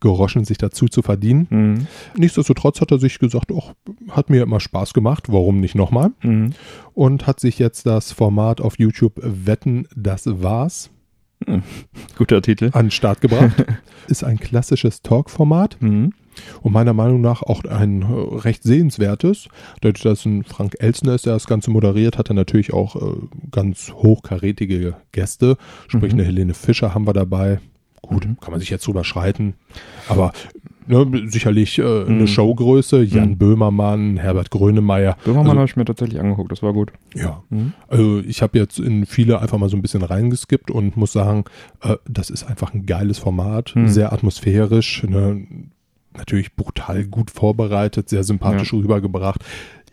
Groschen 0.00 0.44
sich 0.44 0.58
dazu 0.58 0.86
zu 0.86 1.02
verdienen. 1.02 1.46
Mhm. 1.50 1.86
Nichtsdestotrotz 2.16 2.80
hat 2.80 2.92
er 2.92 2.98
sich 2.98 3.18
gesagt, 3.18 3.50
ach, 3.52 3.74
hat 4.10 4.30
mir 4.30 4.42
immer 4.44 4.60
Spaß 4.60 4.94
gemacht, 4.94 5.24
warum 5.28 5.58
nicht 5.60 5.74
nochmal? 5.74 6.12
Mhm. 6.22 6.52
Und 6.94 7.26
hat 7.26 7.40
sich 7.40 7.58
jetzt 7.58 7.84
das 7.86 8.12
Format 8.12 8.60
auf 8.60 8.78
YouTube 8.78 9.14
Wetten, 9.16 9.88
das 9.96 10.26
war's 10.42 10.90
Guter 12.16 12.42
Titel. 12.42 12.70
an 12.72 12.86
den 12.86 12.90
Start 12.90 13.20
gebracht. 13.20 13.64
Ist 14.08 14.24
ein 14.24 14.38
klassisches 14.38 15.02
Talk-Format 15.02 15.76
Mhm. 15.80 16.12
Und 16.62 16.72
meiner 16.72 16.92
Meinung 16.92 17.20
nach 17.20 17.42
auch 17.42 17.64
ein 17.64 18.02
äh, 18.02 18.06
recht 18.38 18.62
sehenswertes. 18.62 19.48
Dadurch, 19.80 20.02
dass 20.02 20.24
ein 20.26 20.44
Frank 20.44 20.76
Elsner 20.78 21.14
ist, 21.14 21.26
der 21.26 21.34
das 21.34 21.46
Ganze 21.46 21.70
moderiert, 21.70 22.18
hat 22.18 22.30
er 22.30 22.34
natürlich 22.34 22.72
auch 22.72 22.96
äh, 22.96 23.16
ganz 23.50 23.92
hochkarätige 23.92 24.94
Gäste. 25.12 25.56
Sprich, 25.88 26.12
Mhm. 26.12 26.18
eine 26.20 26.24
Helene 26.26 26.54
Fischer 26.54 26.94
haben 26.94 27.06
wir 27.06 27.12
dabei. 27.12 27.60
Gut, 28.02 28.26
Mhm. 28.26 28.38
kann 28.40 28.52
man 28.52 28.60
sich 28.60 28.70
jetzt 28.70 28.86
drüber 28.86 29.04
streiten. 29.04 29.54
Aber 30.08 30.32
ne, 30.86 31.04
sicherlich 31.26 31.78
äh, 31.78 31.82
eine 31.82 32.22
Mhm. 32.22 32.26
Showgröße. 32.26 33.02
Jan 33.02 33.30
Mhm. 33.30 33.38
Böhmermann, 33.38 34.16
Herbert 34.16 34.50
Grönemeyer. 34.50 35.16
Böhmermann 35.24 35.48
Also- 35.50 35.58
habe 35.60 35.68
ich 35.68 35.76
mir 35.76 35.84
tatsächlich 35.84 36.18
angeguckt, 36.18 36.50
das 36.50 36.62
war 36.62 36.72
gut. 36.72 36.92
Ja, 37.14 37.42
Mhm. 37.50 37.74
also 37.88 38.20
ich 38.20 38.40
habe 38.40 38.56
jetzt 38.58 38.78
in 38.78 39.04
viele 39.04 39.40
einfach 39.40 39.58
mal 39.58 39.68
so 39.68 39.76
ein 39.76 39.82
bisschen 39.82 40.02
reingeskippt 40.02 40.70
und 40.70 40.96
muss 40.96 41.12
sagen, 41.12 41.44
äh, 41.82 41.96
das 42.08 42.30
ist 42.30 42.44
einfach 42.44 42.72
ein 42.72 42.86
geiles 42.86 43.18
Format, 43.18 43.74
Hm. 43.74 43.88
sehr 43.88 44.12
atmosphärisch, 44.14 45.02
ne, 45.06 45.44
natürlich 46.16 46.54
brutal 46.56 47.04
gut 47.04 47.30
vorbereitet, 47.30 48.08
sehr 48.08 48.24
sympathisch 48.24 48.72
rübergebracht. 48.72 49.44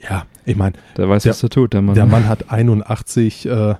Ja, 0.07 0.25
ich 0.45 0.55
meine, 0.55 0.73
Der 0.97 1.09
weiß, 1.09 1.23
Der- 1.23 1.31
was 1.31 1.43
er 1.43 1.49
tut, 1.49 1.73
der 1.73 1.81
Mann. 1.81 1.95
der 1.95 2.05
Mann 2.05 2.27
hat 2.27 2.51
81, 2.51 3.45
äh, 3.47 3.75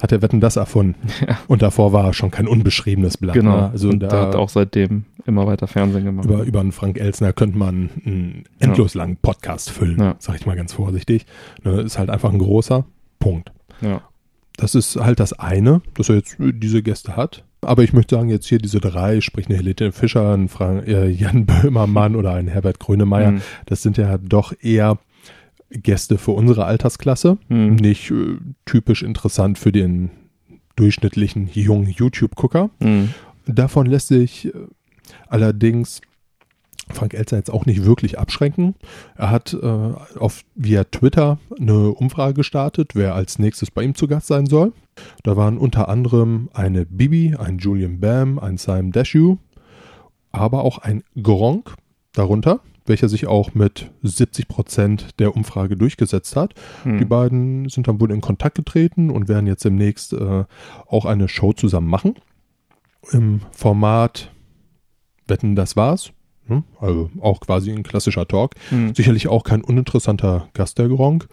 hat 0.00 0.12
er 0.12 0.22
Wetten 0.22 0.40
das 0.40 0.56
erfunden. 0.56 1.08
Ja. 1.26 1.38
Und 1.48 1.62
davor 1.62 1.92
war 1.92 2.04
er 2.04 2.12
schon 2.12 2.30
kein 2.30 2.46
unbeschriebenes 2.46 3.16
Blatt. 3.16 3.34
Genau. 3.34 3.56
Ne? 3.56 3.70
Also 3.70 3.88
und 3.88 4.00
da 4.00 4.08
der 4.08 4.20
hat 4.20 4.34
auch 4.34 4.48
seitdem 4.48 5.04
immer 5.24 5.46
weiter 5.46 5.66
Fernsehen 5.66 6.04
gemacht. 6.04 6.26
über, 6.26 6.42
über 6.44 6.60
einen 6.60 6.72
Frank 6.72 6.98
Elsner 6.98 7.32
könnte 7.32 7.58
man 7.58 7.90
einen 8.04 8.44
endlos 8.58 8.94
langen 8.94 9.16
Podcast 9.16 9.70
füllen, 9.70 9.98
Ja. 9.98 10.14
sag 10.18 10.36
ich 10.36 10.46
mal 10.46 10.54
ganz 10.56 10.72
vorsichtig. 10.74 11.26
Ne, 11.64 11.80
ist 11.80 11.98
halt 11.98 12.10
einfach 12.10 12.32
ein 12.32 12.38
großer 12.38 12.84
Punkt. 13.18 13.50
ja. 13.80 14.02
Das 14.58 14.74
ist 14.74 14.96
halt 14.96 15.20
das 15.20 15.34
eine, 15.34 15.82
dass 15.96 16.08
er 16.08 16.14
jetzt 16.14 16.38
diese 16.40 16.82
Gäste 16.82 17.14
hat. 17.14 17.44
Aber 17.62 17.82
ich 17.82 17.92
möchte 17.92 18.14
sagen, 18.16 18.28
jetzt 18.28 18.46
hier 18.46 18.58
diese 18.58 18.80
drei, 18.80 19.20
sprich 19.20 19.46
eine 19.48 19.56
Helene 19.56 19.90
Fischer, 19.92 20.34
ein 20.34 20.48
Frank, 20.48 20.86
äh, 20.86 21.08
Jan 21.08 21.46
Böhmermann 21.46 22.14
oder 22.14 22.32
ein 22.34 22.48
Herbert 22.48 22.78
Grönemeyer, 22.78 23.32
Mhm. 23.32 23.42
das 23.66 23.82
sind 23.82 23.96
ja 23.96 24.18
doch 24.18 24.52
eher 24.60 24.98
Gäste 25.70 26.16
für 26.18 26.30
unsere 26.32 26.64
Altersklasse. 26.66 27.38
Mhm. 27.48 27.76
Nicht 27.76 28.10
äh, 28.10 28.36
typisch 28.66 29.02
interessant 29.02 29.58
für 29.58 29.72
den 29.72 30.10
durchschnittlichen 30.76 31.48
jungen 31.52 31.88
YouTube-Gucker. 31.88 32.70
Mhm. 32.80 33.10
Davon 33.46 33.86
lässt 33.86 34.08
sich 34.08 34.46
äh, 34.46 34.52
allerdings 35.28 36.00
Frank 36.90 37.14
Elster 37.14 37.36
jetzt 37.36 37.50
auch 37.50 37.66
nicht 37.66 37.84
wirklich 37.84 38.18
abschränken. 38.18 38.74
Er 39.16 39.30
hat 39.30 39.54
äh, 39.54 39.92
auf, 40.18 40.44
via 40.54 40.84
Twitter 40.84 41.38
eine 41.58 41.90
Umfrage 41.90 42.34
gestartet, 42.34 42.94
wer 42.94 43.14
als 43.14 43.38
nächstes 43.38 43.70
bei 43.70 43.82
ihm 43.82 43.94
zu 43.94 44.06
Gast 44.06 44.28
sein 44.28 44.46
soll. 44.46 44.72
Da 45.22 45.36
waren 45.36 45.58
unter 45.58 45.88
anderem 45.88 46.48
eine 46.54 46.86
Bibi, 46.86 47.34
ein 47.36 47.58
Julian 47.58 48.00
Bam, 48.00 48.38
ein 48.38 48.56
Simon 48.56 48.92
Dashu, 48.92 49.38
aber 50.30 50.64
auch 50.64 50.78
ein 50.78 51.02
Gronk 51.20 51.74
darunter, 52.12 52.60
welcher 52.86 53.08
sich 53.08 53.26
auch 53.26 53.54
mit 53.54 53.90
70 54.02 54.48
Prozent 54.48 55.18
der 55.18 55.34
Umfrage 55.34 55.76
durchgesetzt 55.76 56.36
hat. 56.36 56.54
Mhm. 56.84 56.98
Die 56.98 57.04
beiden 57.04 57.68
sind 57.68 57.88
dann 57.88 58.00
wohl 58.00 58.12
in 58.12 58.20
Kontakt 58.20 58.56
getreten 58.56 59.10
und 59.10 59.28
werden 59.28 59.46
jetzt 59.46 59.64
demnächst 59.64 60.12
äh, 60.12 60.44
auch 60.86 61.04
eine 61.04 61.28
Show 61.28 61.52
zusammen 61.52 61.88
machen. 61.88 62.14
Im 63.12 63.40
Format 63.50 64.32
Wetten, 65.26 65.56
das 65.56 65.76
war's. 65.76 66.12
Hm? 66.48 66.64
Also 66.80 67.10
auch 67.20 67.40
quasi 67.40 67.72
ein 67.72 67.82
klassischer 67.82 68.26
Talk. 68.26 68.52
Mhm. 68.70 68.94
Sicherlich 68.94 69.28
auch 69.28 69.44
kein 69.44 69.62
uninteressanter 69.62 70.48
Gast 70.54 70.78
der 70.78 70.88
Gronk. 70.88 71.28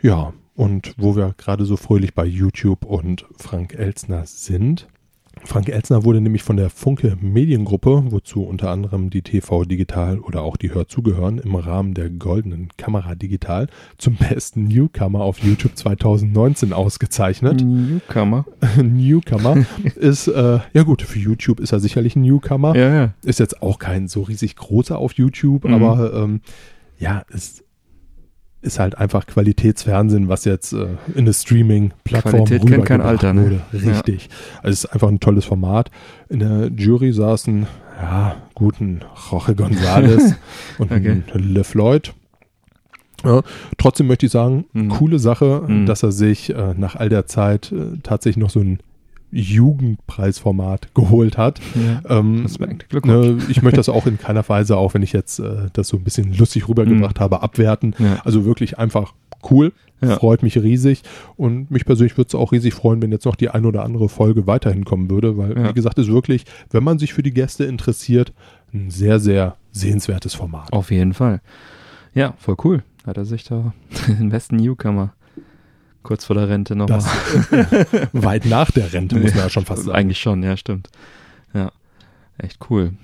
Ja, 0.00 0.32
und 0.54 0.94
wo 0.98 1.16
wir 1.16 1.34
gerade 1.36 1.64
so 1.64 1.76
fröhlich 1.76 2.14
bei 2.14 2.24
YouTube 2.24 2.84
und 2.84 3.26
Frank 3.36 3.74
Elzner 3.74 4.26
sind. 4.26 4.88
Frank 5.44 5.68
Elzner 5.68 6.04
wurde 6.04 6.20
nämlich 6.20 6.42
von 6.42 6.56
der 6.56 6.70
Funke 6.70 7.16
Mediengruppe, 7.20 8.04
wozu 8.10 8.44
unter 8.44 8.70
anderem 8.70 9.10
die 9.10 9.22
TV 9.22 9.64
Digital 9.64 10.18
oder 10.20 10.42
auch 10.42 10.56
die 10.56 10.72
Hör 10.72 10.86
zugehören, 10.88 11.38
im 11.38 11.54
Rahmen 11.56 11.94
der 11.94 12.10
Goldenen 12.10 12.68
Kamera 12.76 13.14
Digital 13.14 13.66
zum 13.98 14.14
besten 14.14 14.64
Newcomer 14.64 15.20
auf 15.20 15.40
YouTube 15.40 15.76
2019 15.76 16.72
ausgezeichnet. 16.72 17.62
Newcomer. 17.62 18.46
Newcomer 18.82 19.64
ist, 19.96 20.28
äh, 20.28 20.60
ja 20.72 20.82
gut, 20.84 21.02
für 21.02 21.18
YouTube 21.18 21.60
ist 21.60 21.72
er 21.72 21.80
sicherlich 21.80 22.16
ein 22.16 22.22
Newcomer. 22.22 22.74
Ja, 22.76 22.94
ja. 22.94 23.14
Ist 23.24 23.40
jetzt 23.40 23.62
auch 23.62 23.78
kein 23.78 24.08
so 24.08 24.22
riesig 24.22 24.56
großer 24.56 24.96
auf 24.96 25.12
YouTube, 25.14 25.64
Mhm. 25.64 25.74
aber 25.74 26.14
ähm, 26.14 26.40
ja, 26.98 27.24
es 27.32 27.64
ist 28.62 28.78
halt 28.78 28.96
einfach 28.96 29.26
Qualitätsfernsehen, 29.26 30.28
was 30.28 30.44
jetzt 30.44 30.72
äh, 30.72 30.86
in 31.14 31.18
eine 31.22 31.32
Streaming-Plattform 31.32 32.44
Qualität 32.44 32.66
kennt 32.66 32.86
kein 32.86 33.00
Alter, 33.00 33.32
ne? 33.34 33.44
wurde. 33.44 33.60
Richtig. 33.72 34.28
Also 34.62 34.72
es 34.72 34.84
ist 34.84 34.92
einfach 34.92 35.08
ein 35.08 35.20
tolles 35.20 35.44
Format. 35.44 35.90
In 36.28 36.38
der 36.40 36.68
Jury 36.76 37.12
saßen, 37.12 37.66
ja, 38.00 38.36
guten 38.54 39.00
Jorge 39.30 39.52
González 39.52 40.34
und 40.78 40.90
Okay. 40.92 41.22
Le 41.34 41.64
Floyd. 41.64 42.14
Ja, 43.24 43.42
trotzdem 43.78 44.08
möchte 44.08 44.26
ich 44.26 44.32
sagen, 44.32 44.64
Mhm. 44.72 44.88
coole 44.88 45.18
Sache, 45.18 45.62
Mhm. 45.66 45.86
dass 45.86 46.02
er 46.02 46.10
sich 46.12 46.50
äh, 46.54 46.74
nach 46.76 46.96
all 46.96 47.08
der 47.08 47.26
Zeit 47.26 47.70
äh, 47.72 47.98
tatsächlich 48.02 48.40
noch 48.42 48.50
so 48.50 48.60
ein 48.60 48.80
Jugendpreisformat 49.32 50.94
geholt 50.94 51.38
hat. 51.38 51.60
Ja. 51.74 52.18
Ähm, 52.18 52.46
ne, 53.04 53.38
ich 53.48 53.62
möchte 53.62 53.76
das 53.78 53.88
auch 53.88 54.06
in 54.06 54.18
keiner 54.18 54.46
Weise, 54.48 54.76
auch 54.76 54.94
wenn 54.94 55.02
ich 55.02 55.12
jetzt 55.12 55.38
äh, 55.38 55.68
das 55.72 55.88
so 55.88 55.96
ein 55.96 56.04
bisschen 56.04 56.32
lustig 56.34 56.68
rübergebracht 56.68 57.18
habe, 57.20 57.42
abwerten. 57.42 57.94
Ja. 57.98 58.20
Also 58.24 58.44
wirklich 58.44 58.78
einfach 58.78 59.14
cool. 59.50 59.72
Ja. 60.00 60.16
Freut 60.16 60.42
mich 60.42 60.58
riesig. 60.58 61.02
Und 61.36 61.70
mich 61.70 61.84
persönlich 61.84 62.16
würde 62.16 62.28
es 62.28 62.34
auch 62.34 62.52
riesig 62.52 62.74
freuen, 62.74 63.00
wenn 63.02 63.12
jetzt 63.12 63.24
noch 63.24 63.36
die 63.36 63.50
ein 63.50 63.64
oder 63.64 63.84
andere 63.84 64.08
Folge 64.08 64.46
weiterhin 64.46 64.84
kommen 64.84 65.10
würde, 65.10 65.36
weil, 65.36 65.56
Ja. 65.56 65.68
wie 65.68 65.74
gesagt, 65.74 65.98
ist 65.98 66.08
wirklich, 66.08 66.44
wenn 66.70 66.82
man 66.84 66.98
sich 66.98 67.12
für 67.14 67.22
die 67.22 67.32
Gäste 67.32 67.64
interessiert, 67.64 68.32
ein 68.74 68.90
sehr, 68.90 69.20
sehr 69.20 69.56
sehenswertes 69.70 70.34
Format. 70.34 70.72
Auf 70.72 70.90
jeden 70.90 71.14
Fall. 71.14 71.40
Ja, 72.14 72.34
voll 72.38 72.56
cool. 72.64 72.82
Hat 73.06 73.16
er 73.16 73.24
sich 73.24 73.44
da 73.44 73.72
den 74.08 74.30
besten 74.30 74.56
Newcomer 74.56 75.12
kurz 76.02 76.24
vor 76.24 76.34
der 76.34 76.48
Rente 76.48 76.76
nochmal. 76.76 77.00
Weit 78.12 78.46
nach 78.46 78.70
der 78.70 78.92
Rente, 78.92 79.16
muss 79.16 79.34
man 79.34 79.44
ja 79.44 79.50
schon 79.50 79.64
fast 79.64 79.84
sagen. 79.84 79.96
Eigentlich 79.96 80.20
schon, 80.20 80.42
ja, 80.42 80.56
stimmt. 80.56 80.88
Ja, 81.54 81.72
echt 82.38 82.58
cool. 82.70 82.94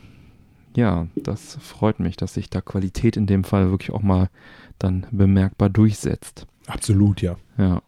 Ja, 0.76 1.07
das 1.16 1.59
freut 1.61 1.99
mich, 1.99 2.16
dass 2.16 2.34
sich 2.34 2.51
da 2.51 2.61
Qualität 2.61 3.16
in 3.16 3.26
dem 3.26 3.44
Fall 3.44 3.70
wirklich 3.70 3.90
auch 3.90 4.03
mal 4.03 4.28
dann 4.78 5.07
bemerkbar 5.11 5.70
durchsetzt. 5.70 6.46
Absolut, 6.66 7.22
ja. 7.22 7.36
Ja. 7.57 7.82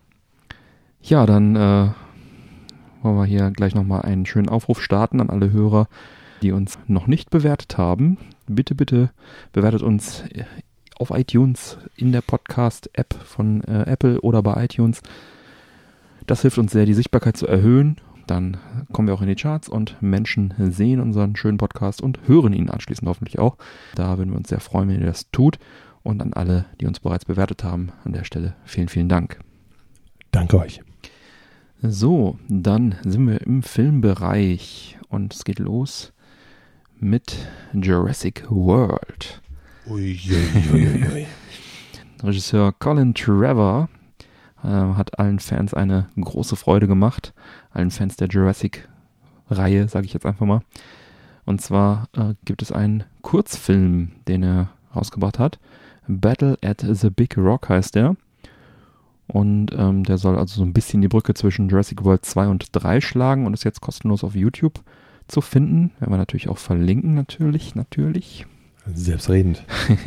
Ja, 1.03 1.27
dann 1.27 1.57
äh, 1.57 1.91
wollen 3.03 3.17
wir 3.17 3.25
hier 3.25 3.51
gleich 3.51 3.75
nochmal 3.75 4.03
einen 4.03 4.27
schönen 4.27 4.49
Aufruf 4.49 4.83
starten 4.83 5.21
an 5.21 5.31
alle 5.31 5.53
Hörer, 5.53 5.89
die 6.43 6.53
uns 6.53 6.79
noch 6.87 7.07
nicht 7.07 7.31
bewertet 7.31 7.79
haben. 7.79 8.19
Bitte, 8.47 8.75
bitte 8.75 9.11
bewertet 9.53 9.83
uns 9.83 10.25
auf 11.01 11.11
iTunes 11.11 11.79
in 11.97 12.13
der 12.13 12.21
Podcast-App 12.21 13.15
von 13.25 13.65
äh, 13.65 13.91
Apple 13.91 14.21
oder 14.21 14.43
bei 14.43 14.65
iTunes. 14.65 15.03
Das 16.27 16.43
hilft 16.43 16.59
uns 16.59 16.73
sehr, 16.73 16.87
die 16.87 16.95
Sichtbarkeit 16.95 17.37
zu 17.37 17.47
erhöhen. 17.47 17.97
Dann 18.27 18.59
kommen 18.93 19.09
wir 19.09 19.15
auch 19.15 19.23
in 19.23 19.29
die 19.29 19.35
Charts 19.35 19.69
und 19.69 20.01
Menschen 20.01 20.55
sehen 20.59 21.01
unseren 21.01 21.35
schönen 21.35 21.59
Podcast 21.59 22.03
und 22.03 22.21
hören 22.29 22.53
ihn 22.53 22.71
anschließend 22.71 23.09
hoffentlich 23.09 23.39
auch. 23.39 23.57
Da 23.95 24.19
würden 24.19 24.31
wir 24.31 24.37
uns 24.37 24.49
sehr 24.49 24.61
freuen, 24.61 24.89
wenn 24.89 25.01
ihr 25.01 25.07
das 25.07 25.31
tut. 25.31 25.59
Und 26.03 26.23
an 26.23 26.33
alle, 26.33 26.67
die 26.81 26.87
uns 26.87 27.01
bereits 27.01 27.25
bewertet 27.25 27.65
haben, 27.65 27.93
an 28.05 28.13
der 28.13 28.25
Stelle 28.25 28.55
vielen, 28.65 28.89
vielen 28.89 29.09
Dank. 29.09 29.41
Danke 30.31 30.59
euch. 30.59 30.81
So, 31.83 32.39
dann 32.49 32.95
sind 33.03 33.27
wir 33.27 33.41
im 33.41 33.63
Filmbereich 33.63 34.99
und 35.09 35.35
es 35.35 35.45
geht 35.45 35.59
los 35.59 36.13
mit 36.99 37.37
Jurassic 37.73 38.45
World. 38.51 39.43
Uiuiuiui. 39.91 41.27
Regisseur 42.23 42.73
Colin 42.79 43.13
Trevor 43.13 43.89
äh, 44.63 44.69
hat 44.69 45.19
allen 45.19 45.41
Fans 45.41 45.75
eine 45.75 46.09
große 46.19 46.55
Freude 46.55 46.87
gemacht, 46.87 47.35
allen 47.73 47.91
Fans 47.91 48.17
der 48.17 48.29
Jurassic-Reihe, 48.29 49.89
sage 49.89 50.07
ich 50.07 50.13
jetzt 50.13 50.27
einfach 50.27 50.47
mal. 50.47 50.61
Und 51.45 51.61
zwar 51.61 52.09
äh, 52.17 52.35
gibt 52.45 52.63
es 52.63 52.71
einen 52.71 53.05
Kurzfilm, 53.23 54.13
den 54.29 54.45
er 54.45 54.69
rausgebracht 54.95 55.39
hat. 55.39 55.59
Battle 56.07 56.57
at 56.63 56.85
the 56.89 57.11
Big 57.11 57.37
Rock 57.37 57.69
heißt 57.69 57.97
der. 57.97 58.17
Und 59.27 59.73
ähm, 59.77 60.05
der 60.05 60.19
soll 60.19 60.39
also 60.39 60.57
so 60.57 60.63
ein 60.65 60.73
bisschen 60.73 61.01
die 61.03 61.09
Brücke 61.09 61.35
zwischen 61.35 61.69
Jurassic 61.69 62.05
World 62.05 62.25
2 62.25 62.49
und 62.49 62.67
3 62.73 63.01
schlagen 63.01 63.47
und 63.47 63.55
ist 63.55 63.65
jetzt 63.65 63.81
kostenlos 63.81 64.25
auf 64.25 64.35
YouTube 64.35 64.81
zu 65.29 65.41
finden. 65.41 65.93
Werden 65.99 66.13
wir 66.13 66.19
natürlich 66.19 66.49
auch 66.49 66.59
verlinken, 66.59 67.15
natürlich, 67.15 67.75
natürlich. 67.75 68.47
Selbstredend. 68.95 69.65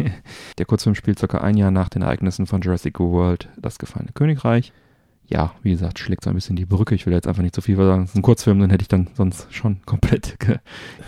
Der 0.57 0.65
Kurzfilm 0.65 0.95
spielt 0.95 1.19
circa 1.19 1.39
ein 1.39 1.57
Jahr 1.57 1.71
nach 1.71 1.89
den 1.89 2.01
Ereignissen 2.01 2.47
von 2.47 2.61
Jurassic 2.61 2.99
World, 2.99 3.49
das 3.57 3.79
gefallene 3.79 4.11
Königreich. 4.13 4.71
Ja, 5.25 5.53
wie 5.63 5.71
gesagt, 5.71 5.99
schlägt 5.99 6.23
so 6.23 6.29
ein 6.29 6.35
bisschen 6.35 6.55
die 6.55 6.65
Brücke. 6.65 6.95
Ich 6.95 7.05
will 7.05 7.13
jetzt 7.13 7.27
einfach 7.27 7.41
nicht 7.41 7.55
zu 7.55 7.61
viel 7.61 7.77
sagen. 7.77 8.03
Es 8.03 8.09
ist 8.11 8.15
ein 8.15 8.21
Kurzfilm, 8.21 8.59
den 8.59 8.69
hätte 8.69 8.83
ich 8.83 8.89
dann 8.89 9.07
sonst 9.13 9.53
schon 9.53 9.81
komplett 9.85 10.39
ge 10.39 10.57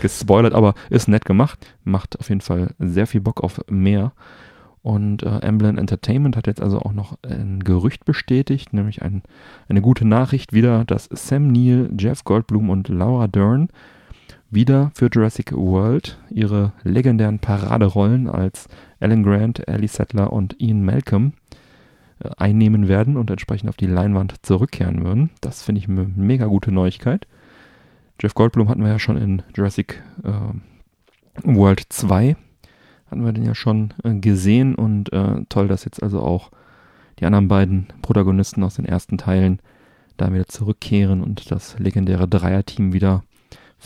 gespoilert, 0.00 0.54
aber 0.54 0.74
ist 0.90 1.08
nett 1.08 1.24
gemacht. 1.24 1.58
Macht 1.84 2.18
auf 2.18 2.28
jeden 2.28 2.40
Fall 2.40 2.74
sehr 2.78 3.06
viel 3.06 3.20
Bock 3.20 3.42
auf 3.42 3.60
mehr. 3.68 4.12
Und 4.82 5.24
äh, 5.24 5.38
Emblem 5.40 5.78
Entertainment 5.78 6.36
hat 6.36 6.46
jetzt 6.46 6.62
also 6.62 6.78
auch 6.78 6.92
noch 6.92 7.18
ein 7.28 7.64
Gerücht 7.64 8.04
bestätigt, 8.04 8.72
nämlich 8.72 9.02
ein, 9.02 9.22
eine 9.68 9.80
gute 9.80 10.06
Nachricht 10.06 10.52
wieder, 10.52 10.84
dass 10.84 11.08
Sam 11.10 11.48
Neill, 11.48 11.90
Jeff 11.98 12.22
Goldblum 12.22 12.70
und 12.70 12.88
Laura 12.88 13.26
Dern 13.26 13.68
wieder 14.50 14.90
für 14.94 15.08
Jurassic 15.12 15.52
World 15.52 16.18
ihre 16.30 16.72
legendären 16.84 17.38
Paraderollen 17.38 18.28
als 18.28 18.68
Alan 19.00 19.22
Grant, 19.22 19.66
Ellie 19.68 19.88
Sattler 19.88 20.32
und 20.32 20.60
Ian 20.60 20.84
Malcolm 20.84 21.32
äh, 22.20 22.30
einnehmen 22.36 22.88
werden 22.88 23.16
und 23.16 23.30
entsprechend 23.30 23.68
auf 23.68 23.76
die 23.76 23.86
Leinwand 23.86 24.34
zurückkehren 24.42 25.04
würden. 25.04 25.30
Das 25.40 25.62
finde 25.62 25.80
ich 25.80 25.88
eine 25.88 26.04
mega 26.04 26.46
gute 26.46 26.72
Neuigkeit. 26.72 27.26
Jeff 28.20 28.34
Goldblum 28.34 28.68
hatten 28.68 28.82
wir 28.82 28.88
ja 28.88 28.98
schon 28.98 29.16
in 29.16 29.42
Jurassic 29.54 30.02
äh, 30.24 30.32
World 31.44 31.84
2 31.88 32.36
hatten 33.10 33.24
wir 33.24 33.32
den 33.32 33.44
ja 33.44 33.54
schon 33.54 33.94
äh, 34.04 34.14
gesehen 34.14 34.74
und 34.74 35.12
äh, 35.12 35.44
toll, 35.48 35.68
dass 35.68 35.84
jetzt 35.84 36.02
also 36.02 36.20
auch 36.20 36.50
die 37.18 37.24
anderen 37.24 37.48
beiden 37.48 37.86
Protagonisten 38.02 38.62
aus 38.62 38.74
den 38.74 38.84
ersten 38.84 39.18
Teilen 39.18 39.60
da 40.16 40.32
wieder 40.32 40.46
zurückkehren 40.46 41.22
und 41.22 41.50
das 41.50 41.78
legendäre 41.78 42.26
Dreierteam 42.26 42.92
wieder 42.92 43.22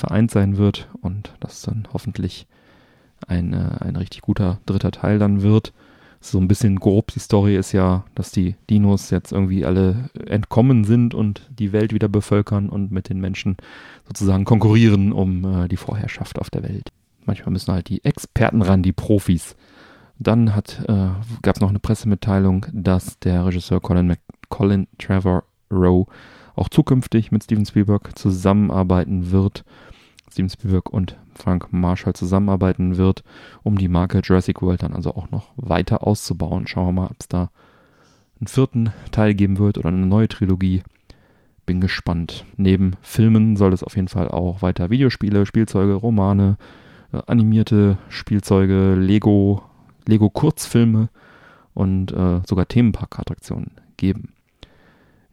vereint 0.00 0.30
sein 0.30 0.56
wird 0.56 0.88
und 1.00 1.34
das 1.40 1.62
dann 1.62 1.86
hoffentlich 1.92 2.46
ein, 3.26 3.52
äh, 3.52 3.84
ein 3.84 3.96
richtig 3.96 4.22
guter 4.22 4.58
dritter 4.66 4.90
Teil 4.90 5.18
dann 5.18 5.42
wird. 5.42 5.72
So 6.22 6.38
ein 6.38 6.48
bisschen 6.48 6.78
grob 6.78 7.12
die 7.12 7.18
Story 7.18 7.56
ist 7.56 7.72
ja, 7.72 8.04
dass 8.14 8.30
die 8.30 8.54
Dinos 8.68 9.08
jetzt 9.10 9.32
irgendwie 9.32 9.64
alle 9.64 10.10
entkommen 10.26 10.84
sind 10.84 11.14
und 11.14 11.48
die 11.50 11.72
Welt 11.72 11.94
wieder 11.94 12.08
bevölkern 12.08 12.68
und 12.68 12.90
mit 12.90 13.08
den 13.08 13.20
Menschen 13.20 13.56
sozusagen 14.06 14.44
konkurrieren 14.44 15.12
um 15.12 15.44
äh, 15.44 15.68
die 15.68 15.78
Vorherrschaft 15.78 16.38
auf 16.38 16.50
der 16.50 16.62
Welt. 16.62 16.92
Manchmal 17.24 17.52
müssen 17.52 17.72
halt 17.72 17.88
die 17.88 18.04
Experten 18.04 18.60
ran, 18.60 18.82
die 18.82 18.92
Profis. 18.92 19.56
Dann 20.18 20.48
äh, 20.48 21.08
gab 21.40 21.56
es 21.56 21.60
noch 21.60 21.70
eine 21.70 21.78
Pressemitteilung, 21.78 22.66
dass 22.72 23.18
der 23.20 23.46
Regisseur 23.46 23.80
Colin, 23.80 24.06
Mac 24.06 24.20
Colin 24.50 24.88
Trevor 24.98 25.44
Rowe 25.70 26.06
auch 26.54 26.68
zukünftig 26.68 27.32
mit 27.32 27.44
Steven 27.44 27.64
Spielberg 27.64 28.18
zusammenarbeiten 28.18 29.30
wird. 29.30 29.64
Steven 30.30 30.48
Spielberg 30.48 30.90
und 30.90 31.16
Frank 31.34 31.72
Marshall 31.72 32.14
zusammenarbeiten 32.14 32.96
wird, 32.96 33.24
um 33.62 33.78
die 33.78 33.88
Marke 33.88 34.20
Jurassic 34.22 34.62
World 34.62 34.82
dann 34.82 34.94
also 34.94 35.14
auch 35.14 35.30
noch 35.30 35.48
weiter 35.56 36.06
auszubauen. 36.06 36.66
Schauen 36.66 36.86
wir 36.88 37.02
mal, 37.02 37.06
ob 37.06 37.16
es 37.18 37.28
da 37.28 37.50
einen 38.40 38.46
vierten 38.46 38.92
Teil 39.10 39.34
geben 39.34 39.58
wird 39.58 39.78
oder 39.78 39.88
eine 39.88 40.06
neue 40.06 40.28
Trilogie. 40.28 40.82
Bin 41.66 41.80
gespannt. 41.80 42.44
Neben 42.56 42.94
Filmen 43.02 43.56
soll 43.56 43.72
es 43.72 43.84
auf 43.84 43.96
jeden 43.96 44.08
Fall 44.08 44.28
auch 44.28 44.62
weiter 44.62 44.90
Videospiele, 44.90 45.46
Spielzeuge, 45.46 45.94
Romane, 45.94 46.56
äh, 47.12 47.20
animierte 47.26 47.98
Spielzeuge, 48.08 48.94
Lego, 48.94 49.62
Lego 50.06 50.30
Kurzfilme 50.30 51.08
und 51.74 52.12
äh, 52.12 52.40
sogar 52.46 52.66
Themenparkattraktionen 52.66 53.72
geben. 53.96 54.32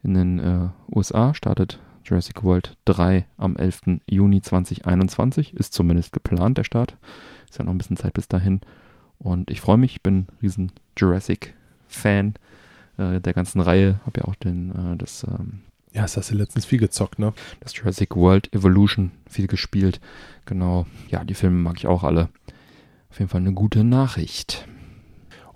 In 0.02 0.14
den 0.14 0.38
äh, 0.38 0.68
USA 0.94 1.34
startet 1.34 1.80
Jurassic 2.08 2.42
World 2.42 2.76
3 2.86 3.26
am 3.36 3.56
11. 3.56 4.00
Juni 4.08 4.40
2021. 4.40 5.54
Ist 5.54 5.74
zumindest 5.74 6.12
geplant, 6.12 6.56
der 6.56 6.64
Start. 6.64 6.96
Ist 7.48 7.58
ja 7.58 7.64
noch 7.64 7.72
ein 7.72 7.78
bisschen 7.78 7.96
Zeit 7.96 8.14
bis 8.14 8.28
dahin. 8.28 8.60
Und 9.18 9.50
ich 9.50 9.60
freue 9.60 9.76
mich, 9.76 9.92
ich 9.92 10.02
bin 10.02 10.20
ein 10.20 10.26
riesen 10.40 10.72
Jurassic-Fan 10.96 12.34
äh, 12.96 13.20
der 13.20 13.32
ganzen 13.34 13.60
Reihe. 13.60 14.00
Habe 14.06 14.20
ja 14.20 14.24
auch 14.26 14.36
den, 14.36 14.70
äh, 14.70 14.96
das, 14.96 15.24
ähm, 15.24 15.60
Ja, 15.92 16.02
das 16.02 16.16
hast 16.16 16.30
du 16.30 16.34
letztens 16.34 16.64
viel 16.64 16.78
gezockt, 16.78 17.18
ne? 17.18 17.34
das 17.60 17.76
Jurassic 17.76 18.16
World 18.16 18.52
Evolution 18.54 19.10
viel 19.28 19.46
gespielt. 19.46 20.00
Genau, 20.46 20.86
ja, 21.10 21.24
die 21.24 21.34
Filme 21.34 21.58
mag 21.58 21.76
ich 21.76 21.86
auch 21.86 22.04
alle. 22.04 22.28
Auf 23.10 23.18
jeden 23.18 23.28
Fall 23.28 23.40
eine 23.40 23.52
gute 23.52 23.84
Nachricht. 23.84 24.66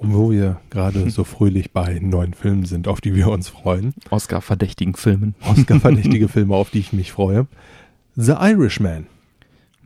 Und 0.03 0.15
wo 0.15 0.31
wir 0.31 0.61
gerade 0.71 1.09
so 1.11 1.25
fröhlich 1.25 1.71
bei 1.73 1.99
neuen 2.01 2.35
Filmen 2.35 2.65
sind, 2.65 2.89
auf 2.89 3.01
die 3.01 3.15
wir 3.15 3.29
uns 3.29 3.49
freuen, 3.49 3.95
Oscar-verdächtigen 4.11 4.95
Filmen. 4.95 5.35
Oscar-verdächtige 5.49 6.29
Filme, 6.35 6.55
auf 6.57 6.71
die 6.71 6.81
ich 6.81 6.93
mich 6.93 7.13
freue. 7.13 7.47
The 8.17 8.33
Irishman. 8.33 9.07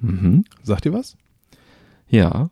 Mhm. 0.00 0.44
Sagt 0.62 0.86
ihr 0.86 0.92
was? 0.92 1.16
Ja. 2.08 2.50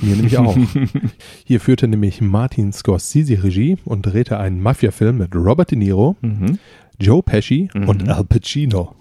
Mir 0.00 0.16
nämlich 0.16 0.38
auch. 0.38 0.56
Hier 1.44 1.60
führte 1.60 1.86
nämlich 1.88 2.20
Martin 2.20 2.72
Scorsese 2.72 3.42
Regie 3.44 3.76
und 3.84 4.02
drehte 4.02 4.38
einen 4.38 4.60
Mafia-Film 4.62 5.18
mit 5.18 5.34
Robert 5.34 5.70
De 5.70 5.78
Niro, 5.78 6.16
Mhm. 6.22 6.58
Joe 6.98 7.22
Pesci 7.22 7.68
Mhm. 7.74 7.88
und 7.88 8.08
Al 8.08 8.24
Pacino. 8.24 8.94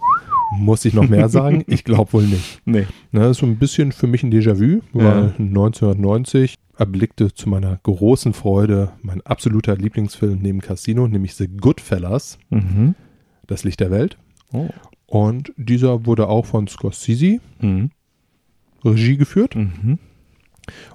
Muss 0.51 0.83
ich 0.85 0.93
noch 0.93 1.07
mehr 1.07 1.29
sagen? 1.29 1.63
Ich 1.67 1.83
glaube 1.83 2.13
wohl 2.13 2.23
nicht. 2.27 2.61
Nee. 2.65 2.85
Ne, 3.11 3.21
das 3.21 3.31
ist 3.31 3.37
so 3.39 3.45
ein 3.45 3.57
bisschen 3.57 3.91
für 3.91 4.07
mich 4.07 4.23
ein 4.23 4.31
Déjà-vu, 4.31 4.81
weil 4.93 5.03
Ja. 5.03 5.33
1990 5.37 6.55
erblickte 6.77 7.33
zu 7.33 7.47
meiner 7.49 7.77
großen 7.83 8.33
Freude 8.33 8.91
mein 9.01 9.21
absoluter 9.21 9.75
Lieblingsfilm 9.77 10.39
neben 10.41 10.59
Casino, 10.61 11.07
nämlich 11.07 11.35
The 11.35 11.47
Goodfellas, 11.47 12.37
Mhm. 12.49 12.95
das 13.47 13.63
Licht 13.63 13.79
der 13.79 13.91
Welt. 13.91 14.17
Oh. 14.51 14.67
Und 15.05 15.53
dieser 15.57 16.05
wurde 16.05 16.27
auch 16.27 16.45
von 16.45 16.67
Scorsese 16.67 17.39
Mhm. 17.59 17.91
Regie 18.83 19.17
geführt 19.17 19.55
Mhm. 19.55 19.99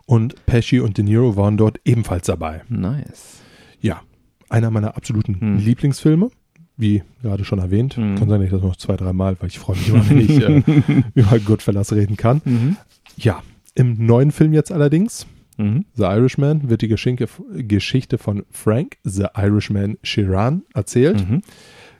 und 0.06 0.44
Pesci 0.46 0.80
und 0.80 0.98
De 0.98 1.04
Niro 1.04 1.36
waren 1.36 1.56
dort 1.56 1.80
ebenfalls 1.84 2.26
dabei. 2.26 2.62
Nice. 2.68 3.40
Ja, 3.80 4.02
einer 4.48 4.70
meiner 4.70 4.96
absoluten 4.96 5.40
Hm. 5.40 5.58
Lieblingsfilme. 5.58 6.30
Wie 6.76 7.02
gerade 7.22 7.44
schon 7.44 7.58
erwähnt. 7.58 7.96
Mhm. 7.96 8.16
Kann 8.16 8.28
sein, 8.28 8.40
dass 8.40 8.46
ich 8.46 8.52
das 8.52 8.62
noch 8.62 8.76
zwei, 8.76 8.96
drei 8.96 9.12
Mal, 9.12 9.36
weil 9.40 9.48
ich 9.48 9.58
freue 9.58 9.76
mich 9.76 9.88
immer, 9.88 10.08
wenn 10.08 10.18
ich 10.20 10.42
äh, 10.42 10.62
über 11.14 11.38
Goodfellas 11.38 11.92
reden 11.92 12.16
kann. 12.16 12.42
Mhm. 12.44 12.76
Ja, 13.16 13.42
im 13.74 14.04
neuen 14.06 14.30
Film 14.30 14.52
jetzt 14.52 14.72
allerdings, 14.72 15.26
Mhm. 15.58 15.86
The 15.94 16.02
Irishman, 16.02 16.68
wird 16.68 16.82
die 16.82 16.88
Geschenke, 16.88 17.28
Geschichte 17.56 18.18
von 18.18 18.44
Frank, 18.50 18.98
The 19.04 19.28
Irishman 19.34 19.96
Chiran, 20.02 20.64
erzählt. 20.74 21.26
Mhm. 21.26 21.40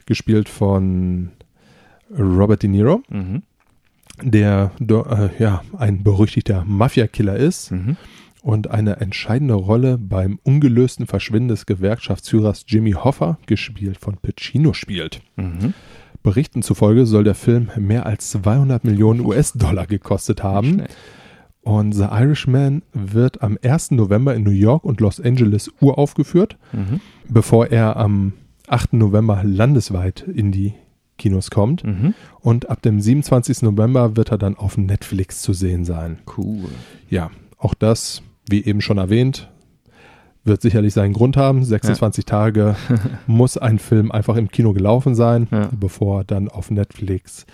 Gespielt 0.05 0.51
von 0.51 1.31
Robert 2.19 2.63
De 2.63 2.69
Niro, 2.69 3.03
Mhm. 3.09 3.43
der 4.23 4.73
äh, 4.79 5.43
ja, 5.43 5.63
ein 5.79 6.03
berüchtigter 6.03 6.65
Mafia-Killer 6.67 7.37
ist 7.37 7.71
Mhm. 7.73 7.97
Und 8.47 8.71
eine 8.71 9.01
entscheidende 9.01 9.55
Rolle 9.55 9.99
beim 9.99 10.39
ungelösten 10.45 11.09
Verschwinden 11.09 11.49
des 11.49 11.67
Gewerkschaftsführers 11.67 12.65
Jimmy 12.69 12.93
Hoffa, 12.93 13.39
gespielt 13.47 13.99
von 13.99 14.19
Pacino, 14.19 14.73
spielt. 14.73 15.21
Mhm. 15.35 15.75
Berichten 16.23 16.63
zufolge 16.63 17.07
soll 17.07 17.25
der 17.25 17.35
Film 17.35 17.71
mehr 17.77 18.07
als 18.07 18.31
200 18.31 18.85
Millionen 18.85 19.27
US-Dollar 19.27 19.89
gekostet 19.89 20.45
haben. 20.45 20.75
Schnell. 20.75 20.89
Und 21.63 21.91
The 21.93 22.05
Irishman 22.05 22.83
wird 22.93 23.43
am 23.43 23.59
1. 23.61 23.91
November 23.91 24.37
in 24.37 24.45
New 24.45 24.51
York 24.53 24.85
und 24.85 25.01
Los 25.01 25.21
Angeles 25.21 25.69
uraufgeführt, 25.81 26.57
Mhm. 26.73 27.01
bevor 27.29 27.67
er 27.67 27.97
am 27.97 28.33
8. 28.69 28.93
November 28.97 29.43
landesweit 29.43 30.21
in 30.23 30.53
die 30.53 30.75
Kinos 31.19 31.51
kommt. 31.51 31.83
Mhm. 31.83 32.15
Und 32.43 32.71
ab 32.71 32.81
dem 32.83 33.01
27. 33.01 33.63
November 33.63 34.15
wird 34.17 34.31
er 34.31 34.39
dann 34.39 34.55
auf 34.57 34.79
Netflix 34.79 35.43
zu 35.43 35.53
sehen 35.53 35.85
sein. 35.85 36.19
Cool. 36.37 36.69
Ja, 37.11 37.33
auch 37.59 37.75
das, 37.75 38.23
wie 38.49 38.65
eben 38.65 38.81
schon 38.81 38.99
erwähnt, 38.99 39.51
wird 40.45 40.63
sicherlich 40.63 40.95
seinen 40.95 41.13
Grund 41.13 41.37
haben. 41.37 41.65
26 41.65 42.25
Tage 42.25 42.77
muss 43.27 43.59
ein 43.59 43.79
Film 43.79 44.13
einfach 44.13 44.37
im 44.37 44.49
Kino 44.49 44.73
gelaufen 44.73 45.15
sein, 45.15 45.49
Ja. 45.51 45.69
bevor 45.79 46.21
er 46.21 46.25
dann 46.25 46.49
auf 46.49 46.71
Netflix 46.71 47.47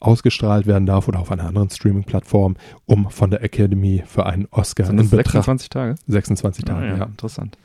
ausgestrahlt 0.00 0.66
werden 0.66 0.84
darf 0.86 1.08
oder 1.08 1.18
auf 1.20 1.30
einer 1.32 1.44
anderen 1.46 1.70
Streaming-Plattform, 1.70 2.56
um 2.84 3.10
von 3.10 3.30
der 3.30 3.42
Academy 3.42 4.02
für 4.06 4.26
einen 4.26 4.46
Oscar 4.50 4.86
Sind 4.86 4.98
in 4.98 5.04
das 5.04 5.10
Betracht 5.10 5.32
26 5.44 5.68
Tage? 5.70 5.94
26 6.06 6.64
Ah, 6.68 6.72
Tage, 6.74 6.86
ja, 6.88 6.96
ja. 6.98 7.04
interessant. 7.04 7.56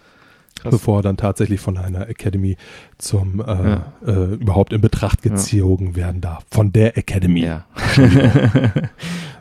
Krass. 0.61 0.71
Bevor 0.71 0.99
er 0.99 1.01
dann 1.03 1.17
tatsächlich 1.17 1.59
von 1.59 1.77
einer 1.77 2.09
Academy 2.09 2.57
zum 2.97 3.39
äh, 3.39 3.43
Ja. 3.69 3.85
äh, 4.05 4.33
überhaupt 4.35 4.73
in 4.73 4.81
Betracht 4.81 5.21
gezogen 5.21 5.95
werden 5.95 6.21
darf. 6.21 6.45
Von 6.51 6.71
der 6.73 6.97
Academy. 6.97 7.41
Ja. 7.45 7.65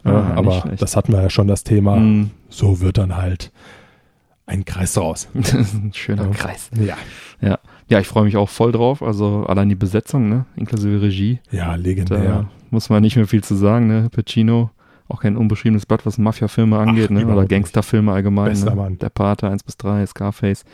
Ja, 0.04 0.12
Ah, 0.12 0.34
aber 0.36 0.60
schlecht. 0.62 0.80
das 0.80 0.96
hatten 0.96 1.12
wir 1.12 1.20
ja 1.22 1.28
schon 1.28 1.48
das 1.48 1.64
Thema. 1.64 1.96
Mhm. 1.96 2.30
So 2.48 2.80
wird 2.80 2.98
dann 2.98 3.16
halt 3.16 3.50
ein 4.46 4.64
Kreis 4.64 4.94
ist 5.34 5.74
ein 5.74 5.90
schöner 5.92 6.24
Ja. 6.26 6.30
Kreis. 6.30 6.70
Ja. 6.80 6.96
Ja. 7.40 7.58
Ja, 7.88 8.00
ich 8.00 8.06
freue 8.06 8.24
mich 8.24 8.36
auch 8.36 8.48
voll 8.48 8.72
drauf. 8.72 9.02
Also 9.02 9.44
allein 9.46 9.68
die 9.68 9.74
Besetzung, 9.74 10.28
ne? 10.28 10.46
Inklusive 10.56 11.02
Regie. 11.02 11.40
Ja, 11.50 11.66
Da 11.70 11.74
legendär. 11.76 12.48
muss 12.70 12.88
man 12.90 13.02
nicht 13.02 13.16
mehr 13.16 13.26
viel 13.26 13.42
zu 13.42 13.54
sagen, 13.56 13.88
ne? 13.88 14.08
Pacino, 14.10 14.70
auch 15.08 15.20
kein 15.20 15.36
unbeschriebenes 15.36 15.84
Blatt, 15.84 16.06
was 16.06 16.16
Mafia-Filme 16.16 16.78
angeht, 16.78 17.10
ne? 17.10 17.22
überhaupt 17.22 17.40
Oder. 17.40 17.48
Gangsterfilme 17.48 18.12
allgemein. 18.12 18.50
Bester 18.50 18.70
Ne? 18.70 18.76
Mann. 18.76 18.98
Der 18.98 19.08
Pate 19.10 19.48
1 19.50 19.64
bis 19.64 19.76
3, 19.78 20.06
Scarface. 20.06 20.64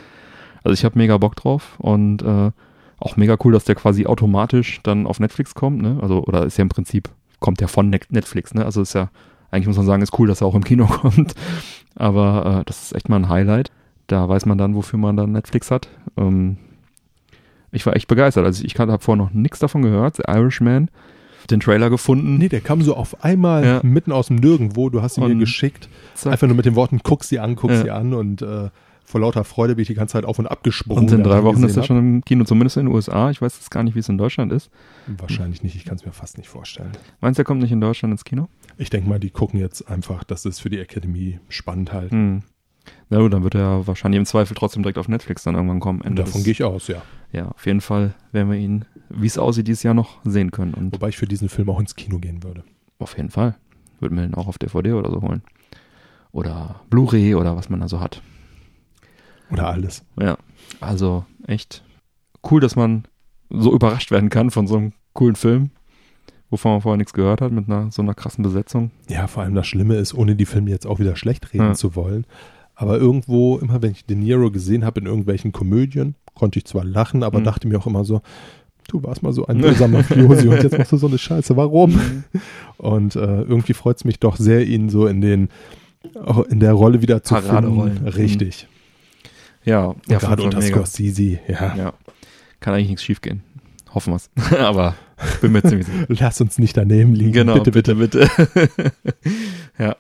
Also 0.64 0.74
ich 0.74 0.84
habe 0.84 0.98
mega 0.98 1.16
Bock 1.18 1.36
drauf 1.36 1.74
und 1.78 2.22
äh, 2.22 2.50
auch 2.98 3.16
mega 3.16 3.36
cool, 3.44 3.52
dass 3.52 3.64
der 3.64 3.74
quasi 3.74 4.06
automatisch 4.06 4.80
dann 4.82 5.06
auf 5.06 5.20
Netflix 5.20 5.54
kommt, 5.54 5.82
ne? 5.82 5.98
Also, 6.00 6.24
oder 6.24 6.44
ist 6.46 6.56
ja 6.56 6.62
im 6.62 6.68
Prinzip, 6.70 7.08
kommt 7.38 7.60
der 7.60 7.68
von 7.68 7.90
Net- 7.90 8.10
Netflix, 8.10 8.54
ne? 8.54 8.64
Also 8.64 8.80
ist 8.82 8.94
ja, 8.94 9.10
eigentlich 9.50 9.66
muss 9.66 9.76
man 9.76 9.86
sagen, 9.86 10.02
ist 10.02 10.18
cool, 10.18 10.26
dass 10.26 10.40
er 10.40 10.46
auch 10.46 10.54
im 10.54 10.64
Kino 10.64 10.86
kommt. 11.02 11.34
Aber 11.96 12.60
äh, 12.60 12.64
das 12.64 12.82
ist 12.82 12.94
echt 12.94 13.08
mal 13.08 13.16
ein 13.16 13.28
Highlight. 13.28 13.70
Da 14.06 14.28
weiß 14.28 14.46
man 14.46 14.58
dann, 14.58 14.74
wofür 14.74 14.98
man 14.98 15.16
dann 15.16 15.32
Netflix 15.32 15.70
hat. 15.70 15.88
Ähm, 16.16 16.56
ich 17.72 17.84
war 17.86 17.96
echt 17.96 18.08
begeistert. 18.08 18.44
Also 18.44 18.64
ich 18.64 18.78
habe 18.78 18.98
vorher 19.00 19.22
noch 19.24 19.32
nichts 19.32 19.58
davon 19.58 19.82
gehört. 19.82 20.16
The 20.16 20.22
Irishman, 20.28 20.88
den 21.50 21.60
Trailer 21.60 21.90
gefunden. 21.90 22.38
Nee, 22.38 22.48
der 22.48 22.60
kam 22.60 22.82
so 22.82 22.96
auf 22.96 23.22
einmal 23.24 23.64
Ja. 23.64 23.80
mitten 23.82 24.12
aus 24.12 24.28
dem 24.28 24.36
Nirgendwo. 24.36 24.88
Du 24.90 25.02
hast 25.02 25.18
ihn 25.18 25.24
mir 25.24 25.30
Und 25.32 25.40
geschickt. 25.40 25.88
Zack. 26.14 26.32
Einfach 26.32 26.46
nur 26.46 26.56
mit 26.56 26.66
den 26.66 26.74
Worten, 26.76 27.00
guck 27.02 27.24
sie 27.24 27.38
an, 27.38 27.56
guck 27.56 27.70
Ja. 27.70 27.82
sie 27.82 27.90
an. 27.90 28.14
Und 28.14 28.42
äh, 28.42 28.70
vor 29.05 29.20
lauter 29.20 29.44
Freude 29.44 29.74
bin 29.76 29.82
ich 29.82 29.88
die 29.88 29.94
ganze 29.94 30.12
Zeit 30.12 30.24
auf 30.24 30.38
und 30.38 30.46
abgesprungen. 30.46 31.05
Und 31.05 31.12
in 31.12 31.22
drei 31.22 31.44
Wochen 31.44 31.62
ist 31.62 31.76
er 31.76 31.82
schon 31.82 31.98
im 31.98 32.24
Kino, 32.24 32.44
zumindest 32.44 32.76
in 32.78 32.86
den 32.86 32.94
USA. 32.94 33.30
Ich 33.30 33.40
weiß 33.40 33.57
jetzt 33.57 33.70
gar 33.70 33.82
nicht, 33.82 33.94
wie 33.94 34.00
es 34.00 34.09
in 34.09 34.18
Deutschland 34.18 34.50
ist. 34.50 34.70
Wahrscheinlich 35.07 35.62
nicht, 35.62 35.76
ich 35.76 35.84
kann 35.84 35.96
es 35.96 36.05
mir 36.05 36.12
fast 36.12 36.38
nicht 36.38 36.48
vorstellen. 36.48 36.92
Meinst 37.20 37.38
du, 37.38 37.42
er 37.42 37.44
kommt 37.44 37.61
nicht 37.61 37.72
in 37.72 37.80
Deutschland 37.80 38.12
ins 38.12 38.24
Kino? 38.24 38.48
Ich 38.78 38.90
denke 38.90 39.09
mal, 39.09 39.20
die 39.20 39.30
gucken 39.30 39.61
jetzt 39.61 39.88
einfach, 39.88 40.24
dass 40.24 40.44
es 40.44 40.59
für 40.59 40.70
die 40.70 40.78
Academy 40.78 41.38
spannend 41.48 41.92
halt. 41.92 42.12
Hm. 42.12 42.42
Na 43.09 43.18
gut, 43.18 43.32
dann 43.32 43.44
wird 43.44 43.55
er 43.55 43.86
wahrscheinlich 43.86 44.18
im 44.18 44.26
Zweifel 44.26 44.55
trotzdem 44.55 44.82
direkt 44.82 44.98
auf 44.98 45.09
Netflix 45.09 45.42
dann 45.44 45.55
irgendwann 45.55 45.80
kommen. 45.80 46.00
Ende 46.02 46.24
davon 46.24 46.42
gehe 46.42 46.52
ich 46.52 46.64
aus, 46.64 46.88
ja. 46.88 47.02
Ja, 47.32 47.48
auf 47.48 47.66
jeden 47.66 47.80
Fall 47.80 48.14
werden 48.32 48.50
wir 48.50 48.59
ihn, 48.59 48.84
wie 49.11 49.26
es 49.26 49.38
aussieht, 49.38 49.68
dieses 49.68 49.82
Jahr 49.82 49.94
noch 49.94 50.18
sehen 50.24 50.50
können. 50.50 50.74
Und 50.74 50.92
Wobei 50.92 51.09
ich 51.09 51.16
für 51.16 51.26
diesen 51.26 51.48
Film 51.48 51.68
auch 51.70 51.80
ins 51.80 51.96
Kino 51.96 52.18
gehen 52.18 52.42
würde. 52.42 52.64
auf 52.98 53.16
jeden 53.16 53.30
Fall. 53.30 53.57
Würden 54.00 54.18
wir 54.18 54.24
ihn 54.24 54.34
auch 54.34 54.48
auf 54.48 54.59
DVD 54.59 54.92
oder 54.92 55.11
so 55.11 55.22
holen. 55.22 55.42
Oder 56.32 56.80
Blu-ray 56.90 57.34
oder 57.34 57.57
was 57.57 57.70
man 57.70 57.80
da 57.80 57.88
so 57.88 58.00
hat. 58.00 58.20
Oder 59.55 59.68
alles. 59.68 60.05
Ja, 60.20 60.36
also 60.80 61.24
echt 61.46 61.82
cool, 62.50 62.61
dass 62.61 62.76
man 62.76 63.05
so 63.50 63.72
überrascht 63.74 64.11
werden 64.11 64.28
kann 64.30 64.50
von 64.50 64.66
so 64.66 64.76
einem 64.76 64.92
coolen 65.12 65.36
Film, 65.36 65.70
wovon 66.50 66.72
man 66.72 66.80
vorher 66.82 66.96
nichts 66.98 67.12
gehört 67.12 67.40
hat, 67.40 67.52
mit 67.52 67.68
einer 67.70 67.90
so 67.90 68.02
einer 68.02 68.14
krassen 68.14 68.42
Besetzung. 68.42 68.90
Ja, 69.09 69.26
vor 69.26 69.42
allem 69.42 69.55
das 69.55 69.66
Schlimme 69.66 69.96
ist, 69.96 70.12
ohne 70.14 70.34
die 70.36 70.44
Filme 70.46 70.70
jetzt 70.70 70.86
auch 70.86 70.98
wieder 70.98 71.16
schlecht 71.16 71.52
reden 71.55 71.68
Ja. 71.68 71.74
zu 71.74 71.94
wollen. 71.96 72.26
Aber 72.74 72.98
irgendwo, 72.98 73.59
immer 73.59 73.80
wenn 73.82 73.92
ich 73.92 74.05
De 74.05 74.16
Niro 74.16 74.50
gesehen 74.50 74.84
habe 74.84 75.00
in 75.00 75.07
irgendwelchen 75.07 75.52
Komödien, 75.52 76.16
konnte 76.34 76.59
ich 76.59 76.64
zwar 76.64 76.84
lachen, 76.84 77.22
aber 77.22 77.38
Mhm. 77.38 77.44
dachte 77.44 77.68
mir 77.68 77.78
auch 77.78 77.86
immer 77.86 78.05
so, 78.05 78.20
du 78.88 79.02
warst 79.05 79.22
mal 79.22 79.32
so 79.32 79.46
ein 79.46 79.59
böser 79.61 79.86
Mafiosi 79.88 80.48
und 80.48 80.62
jetzt 80.62 80.76
machst 80.76 80.90
du 80.92 80.96
so 80.96 81.07
eine 81.07 81.18
Scheiße. 81.18 81.57
Warum? 81.57 81.98
Und 82.76 83.14
äh, 83.14 83.42
irgendwie 83.42 83.72
freut 83.72 83.98
es 83.98 84.05
mich 84.05 84.18
doch 84.18 84.36
sehr, 84.36 84.66
ihn 84.66 84.88
so 84.90 85.07
in 85.07 85.20
den 85.20 85.48
auch 86.22 86.40
in 86.40 86.59
der 86.61 86.72
Rolle 86.72 87.00
wieder 87.00 87.22
zu 87.22 87.34
finden. 87.36 88.07
Richtig. 88.09 88.66
Ja, 89.64 89.94
ja 90.08 90.18
gerade 90.18 90.42
unter 90.42 90.58
mega. 90.58 90.76
Scorsese, 90.76 91.40
ja. 91.48 91.74
Ja, 91.76 91.92
kann 92.60 92.74
eigentlich 92.74 92.88
nichts 92.88 93.04
schief 93.04 93.20
gehen. 93.20 93.42
Hoffen 93.92 94.12
wir's. 94.12 94.30
aber 94.58 94.94
bin 95.40 95.52
mir 95.52 95.62
ziemlich 95.62 95.86
sicher. 95.86 96.06
Lass 96.08 96.40
uns 96.40 96.58
nicht 96.58 96.76
daneben 96.76 97.14
liegen. 97.14 97.32
Genau, 97.32 97.54
bitte, 97.54 97.70
bitte. 97.70 97.94
bitte, 97.94 98.28
bitte. 98.54 98.92
ja. 99.78 99.96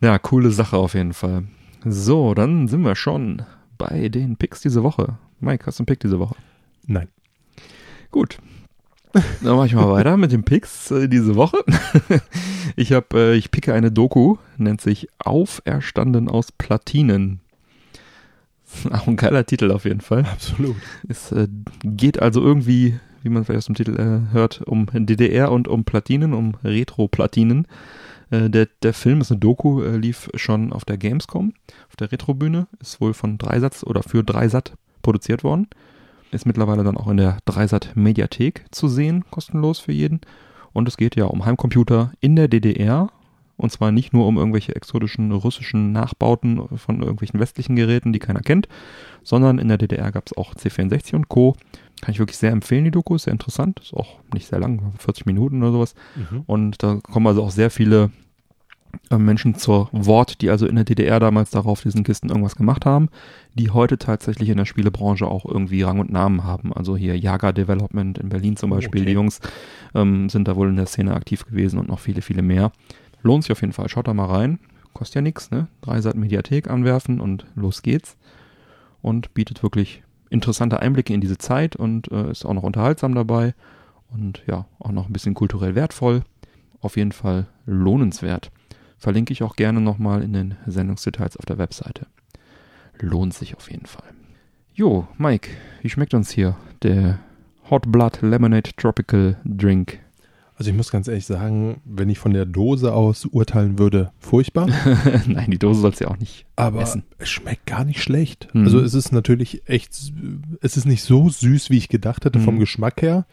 Ja, 0.00 0.18
coole 0.18 0.50
Sache 0.50 0.76
auf 0.76 0.94
jeden 0.94 1.12
Fall. 1.12 1.44
So, 1.84 2.34
dann 2.34 2.68
sind 2.68 2.82
wir 2.82 2.96
schon 2.96 3.42
bei 3.78 4.08
den 4.08 4.36
Picks 4.36 4.60
diese 4.60 4.82
Woche. 4.82 5.18
Mike, 5.40 5.66
hast 5.66 5.78
du 5.78 5.82
einen 5.82 5.86
Pick 5.86 6.00
diese 6.00 6.18
Woche? 6.18 6.34
Nein. 6.86 7.08
Gut. 8.10 8.38
Dann 9.12 9.56
mache 9.56 9.66
ich 9.66 9.74
mal 9.74 9.90
weiter 9.90 10.16
mit 10.16 10.32
den 10.32 10.42
Picks 10.42 10.90
äh, 10.90 11.08
diese 11.08 11.36
Woche. 11.36 11.58
ich 12.76 12.92
habe, 12.92 13.32
äh, 13.32 13.34
ich 13.34 13.50
picke 13.50 13.74
eine 13.74 13.92
Doku, 13.92 14.36
nennt 14.56 14.80
sich 14.80 15.08
Auferstanden 15.18 16.28
aus 16.28 16.50
Platinen. 16.50 17.41
Auch 18.92 19.06
ein 19.06 19.16
geiler 19.16 19.44
Titel 19.46 19.70
auf 19.70 19.84
jeden 19.84 20.00
Fall. 20.00 20.24
Absolut. 20.24 20.76
Es 21.08 21.32
äh, 21.32 21.48
geht 21.82 22.20
also 22.20 22.40
irgendwie, 22.40 22.98
wie 23.22 23.28
man 23.28 23.44
vielleicht 23.44 23.58
aus 23.58 23.66
dem 23.66 23.74
Titel 23.74 23.98
äh, 23.98 24.32
hört, 24.32 24.62
um 24.62 24.86
DDR 24.92 25.50
und 25.50 25.68
um 25.68 25.84
Platinen, 25.84 26.34
um 26.34 26.56
Retro-Platinen. 26.64 27.66
Äh, 28.30 28.50
der, 28.50 28.68
der 28.82 28.94
Film 28.94 29.20
ist 29.20 29.30
eine 29.30 29.40
Doku, 29.40 29.82
äh, 29.82 29.96
lief 29.96 30.30
schon 30.34 30.72
auf 30.72 30.84
der 30.84 30.96
Gamescom, 30.96 31.52
auf 31.88 31.96
der 31.96 32.10
Retro-Bühne, 32.10 32.66
ist 32.80 33.00
wohl 33.00 33.14
von 33.14 33.38
Dreisatz 33.38 33.84
oder 33.84 34.02
für 34.02 34.24
Dreisat 34.24 34.72
produziert 35.02 35.44
worden. 35.44 35.68
Ist 36.30 36.46
mittlerweile 36.46 36.82
dann 36.82 36.96
auch 36.96 37.08
in 37.08 37.18
der 37.18 37.38
Dreisat-Mediathek 37.44 38.64
zu 38.70 38.88
sehen, 38.88 39.24
kostenlos 39.30 39.80
für 39.80 39.92
jeden. 39.92 40.22
Und 40.72 40.88
es 40.88 40.96
geht 40.96 41.14
ja 41.14 41.26
um 41.26 41.44
Heimcomputer 41.44 42.12
in 42.20 42.36
der 42.36 42.48
DDR. 42.48 43.10
Und 43.56 43.70
zwar 43.70 43.92
nicht 43.92 44.12
nur 44.12 44.26
um 44.26 44.38
irgendwelche 44.38 44.74
exotischen 44.74 45.30
russischen 45.32 45.92
Nachbauten 45.92 46.66
von 46.76 47.00
irgendwelchen 47.00 47.38
westlichen 47.38 47.76
Geräten, 47.76 48.12
die 48.12 48.18
keiner 48.18 48.40
kennt, 48.40 48.66
sondern 49.22 49.58
in 49.58 49.68
der 49.68 49.78
DDR 49.78 50.10
gab 50.10 50.26
es 50.26 50.36
auch 50.36 50.54
C64 50.54 51.14
und 51.14 51.28
Co. 51.28 51.54
Kann 52.00 52.12
ich 52.12 52.18
wirklich 52.18 52.38
sehr 52.38 52.50
empfehlen, 52.50 52.84
die 52.84 52.90
Doku, 52.90 53.14
ist 53.14 53.24
sehr 53.24 53.32
interessant, 53.32 53.80
ist 53.80 53.94
auch 53.94 54.18
nicht 54.34 54.48
sehr 54.48 54.58
lang, 54.58 54.92
40 54.98 55.26
Minuten 55.26 55.62
oder 55.62 55.72
sowas. 55.72 55.94
Mhm. 56.16 56.42
Und 56.46 56.82
da 56.82 56.96
kommen 56.96 57.28
also 57.28 57.44
auch 57.44 57.50
sehr 57.50 57.70
viele 57.70 58.10
äh, 59.10 59.18
Menschen 59.18 59.54
zur 59.54 59.88
Wort, 59.92 60.42
die 60.42 60.50
also 60.50 60.66
in 60.66 60.74
der 60.74 60.84
DDR 60.84 61.20
damals 61.20 61.50
darauf 61.50 61.82
diesen 61.82 62.04
Kisten 62.04 62.28
irgendwas 62.28 62.56
gemacht 62.56 62.84
haben, 62.84 63.08
die 63.54 63.70
heute 63.70 63.98
tatsächlich 63.98 64.48
in 64.48 64.56
der 64.56 64.64
Spielebranche 64.64 65.26
auch 65.26 65.44
irgendwie 65.44 65.82
Rang 65.82 66.00
und 66.00 66.10
Namen 66.10 66.44
haben. 66.44 66.72
Also 66.72 66.96
hier 66.96 67.16
Jager 67.16 67.52
Development 67.52 68.18
in 68.18 68.28
Berlin 68.28 68.56
zum 68.56 68.70
Beispiel, 68.70 69.02
Okay. 69.02 69.10
die 69.10 69.14
Jungs 69.14 69.40
ähm, 69.94 70.28
sind 70.28 70.48
da 70.48 70.56
wohl 70.56 70.68
in 70.68 70.76
der 70.76 70.86
Szene 70.86 71.14
aktiv 71.14 71.46
gewesen 71.46 71.78
und 71.78 71.88
noch 71.88 72.00
viele, 72.00 72.22
viele 72.22 72.42
mehr. 72.42 72.72
Lohnt 73.22 73.44
sich 73.44 73.52
auf 73.52 73.60
jeden 73.60 73.72
Fall, 73.72 73.88
schaut 73.88 74.08
da 74.08 74.14
mal 74.14 74.26
rein. 74.26 74.58
Kostet 74.92 75.16
ja 75.16 75.20
nichts, 75.22 75.50
ne? 75.50 75.68
Drei 75.80 76.00
Seiten 76.00 76.20
Mediathek 76.20 76.68
anwerfen 76.68 77.20
und 77.20 77.46
los 77.54 77.82
geht's. 77.82 78.16
Und 79.00 79.34
bietet 79.34 79.62
wirklich 79.62 80.02
interessante 80.30 80.80
Einblicke 80.80 81.12
in 81.12 81.20
diese 81.20 81.38
Zeit 81.38 81.76
und 81.76 82.10
äh, 82.10 82.30
ist 82.30 82.44
auch 82.44 82.54
noch 82.54 82.62
unterhaltsam 82.62 83.14
dabei 83.14 83.54
und 84.12 84.42
ja, 84.46 84.66
auch 84.78 84.92
noch 84.92 85.06
ein 85.06 85.12
bisschen 85.12 85.34
kulturell 85.34 85.74
wertvoll. 85.74 86.22
Auf 86.80 86.96
jeden 86.96 87.12
Fall 87.12 87.46
lohnenswert. 87.66 88.50
Verlinke 88.98 89.32
ich 89.32 89.42
auch 89.42 89.56
gerne 89.56 89.80
nochmal 89.80 90.22
in 90.22 90.32
den 90.32 90.56
Sendungsdetails 90.66 91.36
auf 91.36 91.46
der 91.46 91.58
Webseite. 91.58 92.06
Lohnt 93.00 93.34
sich 93.34 93.56
auf 93.56 93.70
jeden 93.70 93.86
Fall. 93.86 94.08
Jo, 94.74 95.06
Mike, 95.18 95.50
wie 95.80 95.88
schmeckt 95.88 96.14
uns 96.14 96.30
hier 96.30 96.56
der 96.82 97.18
Hot 97.70 97.90
Blood 97.90 98.22
Lemonade 98.22 98.70
Tropical 98.76 99.36
Drink. 99.44 100.00
Also 100.56 100.70
ich 100.70 100.76
muss 100.76 100.90
ganz 100.92 101.08
ehrlich 101.08 101.24
sagen, 101.26 101.80
wenn 101.84 102.10
ich 102.10 102.18
von 102.18 102.32
der 102.34 102.44
Dose 102.44 102.92
aus 102.92 103.24
urteilen 103.24 103.78
würde, 103.78 104.12
furchtbar. 104.18 104.68
Nein, 105.26 105.50
die 105.50 105.58
Dose 105.58 105.80
sollst 105.80 106.00
du 106.00 106.04
ja 106.04 106.10
auch 106.10 106.18
nicht 106.18 106.44
Aber 106.56 106.82
essen. 106.82 107.02
es 107.18 107.30
schmeckt 107.30 107.66
gar 107.66 107.84
nicht 107.84 108.02
schlecht. 108.02 108.48
Mhm. 108.52 108.64
Also 108.64 108.78
es 108.80 108.94
ist 108.94 109.12
natürlich 109.12 109.62
echt, 109.66 109.90
es 110.60 110.76
ist 110.76 110.84
nicht 110.84 111.02
so 111.02 111.28
süß, 111.28 111.70
wie 111.70 111.78
ich 111.78 111.88
gedacht 111.88 112.24
hätte 112.24 112.38
vom 112.38 112.56
Mhm. 112.56 112.60
Geschmack 112.60 113.02
her. 113.02 113.26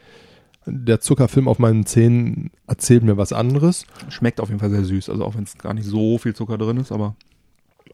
Der 0.66 1.02
Zuckerfilm 1.02 1.48
auf 1.48 1.60
meinen 1.60 1.86
Zähnen 1.86 2.52
erzählt 2.68 3.04
mir 3.04 3.18
was 3.18 3.34
anderes. 3.34 3.86
Schmeckt 4.10 4.40
auf 4.40 4.50
jeden 4.50 4.60
Fall 4.60 4.70
sehr 4.70 4.86
süß, 4.86 5.10
also 5.10 5.26
auch 5.26 5.36
wenn 5.36 5.44
es 5.44 5.58
gar 5.58 5.74
nicht 5.74 5.86
so 5.86 6.18
viel 6.20 6.34
Zucker 6.36 6.58
drin 6.58 6.78
ist, 6.78 6.92
aber 6.92 7.16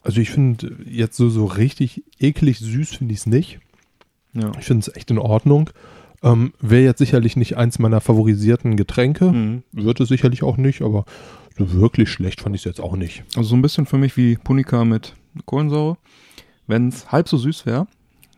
Also 0.02 0.20
ich 0.20 0.30
finde 0.30 0.76
jetzt 0.84 1.16
so, 1.16 1.28
so 1.30 1.46
richtig 1.46 2.04
eklig 2.20 2.58
süß 2.60 2.94
finde 2.96 3.12
ich 3.12 3.20
es 3.20 3.26
nicht. 3.26 3.58
ja. 4.34 4.52
Ich 4.58 4.66
finde 4.66 4.80
es 4.88 4.94
echt 4.96 5.10
in 5.10 5.18
Ordnung. 5.18 5.70
Ähm, 6.26 6.52
Wäre 6.60 6.82
jetzt 6.82 6.98
sicherlich 6.98 7.36
nicht 7.36 7.56
eins 7.56 7.78
meiner 7.78 8.00
favorisierten 8.00 8.76
Getränke. 8.76 9.30
Mhm. 9.30 9.62
Wird 9.72 10.00
es 10.00 10.08
sicherlich 10.08 10.42
auch 10.42 10.56
nicht, 10.56 10.82
aber 10.82 11.04
so 11.56 11.72
wirklich 11.72 12.10
schlecht 12.10 12.40
fand 12.40 12.56
ich 12.56 12.62
es 12.62 12.64
jetzt 12.64 12.80
auch 12.80 12.96
nicht. 12.96 13.24
Also 13.36 13.50
so 13.50 13.56
ein 13.56 13.62
bisschen 13.62 13.86
für 13.86 13.96
mich 13.96 14.16
wie 14.16 14.36
Punika 14.36 14.84
mit 14.84 15.14
Kohlensäure. 15.44 15.96
Wenn 16.66 16.88
es 16.88 17.12
halb 17.12 17.28
so 17.28 17.36
süß 17.36 17.64
wäre, 17.64 17.86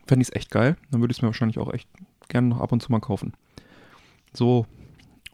fände 0.07 0.23
ich 0.23 0.29
es 0.29 0.37
echt 0.37 0.51
geil. 0.51 0.77
Dann 0.91 1.01
würde 1.01 1.13
ich 1.13 1.19
es 1.19 1.23
mir 1.23 1.29
wahrscheinlich 1.29 1.59
auch 1.59 1.73
echt 1.73 1.89
gerne 2.29 2.49
noch 2.49 2.61
ab 2.61 2.73
und 2.73 2.83
zu 2.83 2.93
mal 2.93 3.01
kaufen. 3.01 3.33
So 4.35 4.67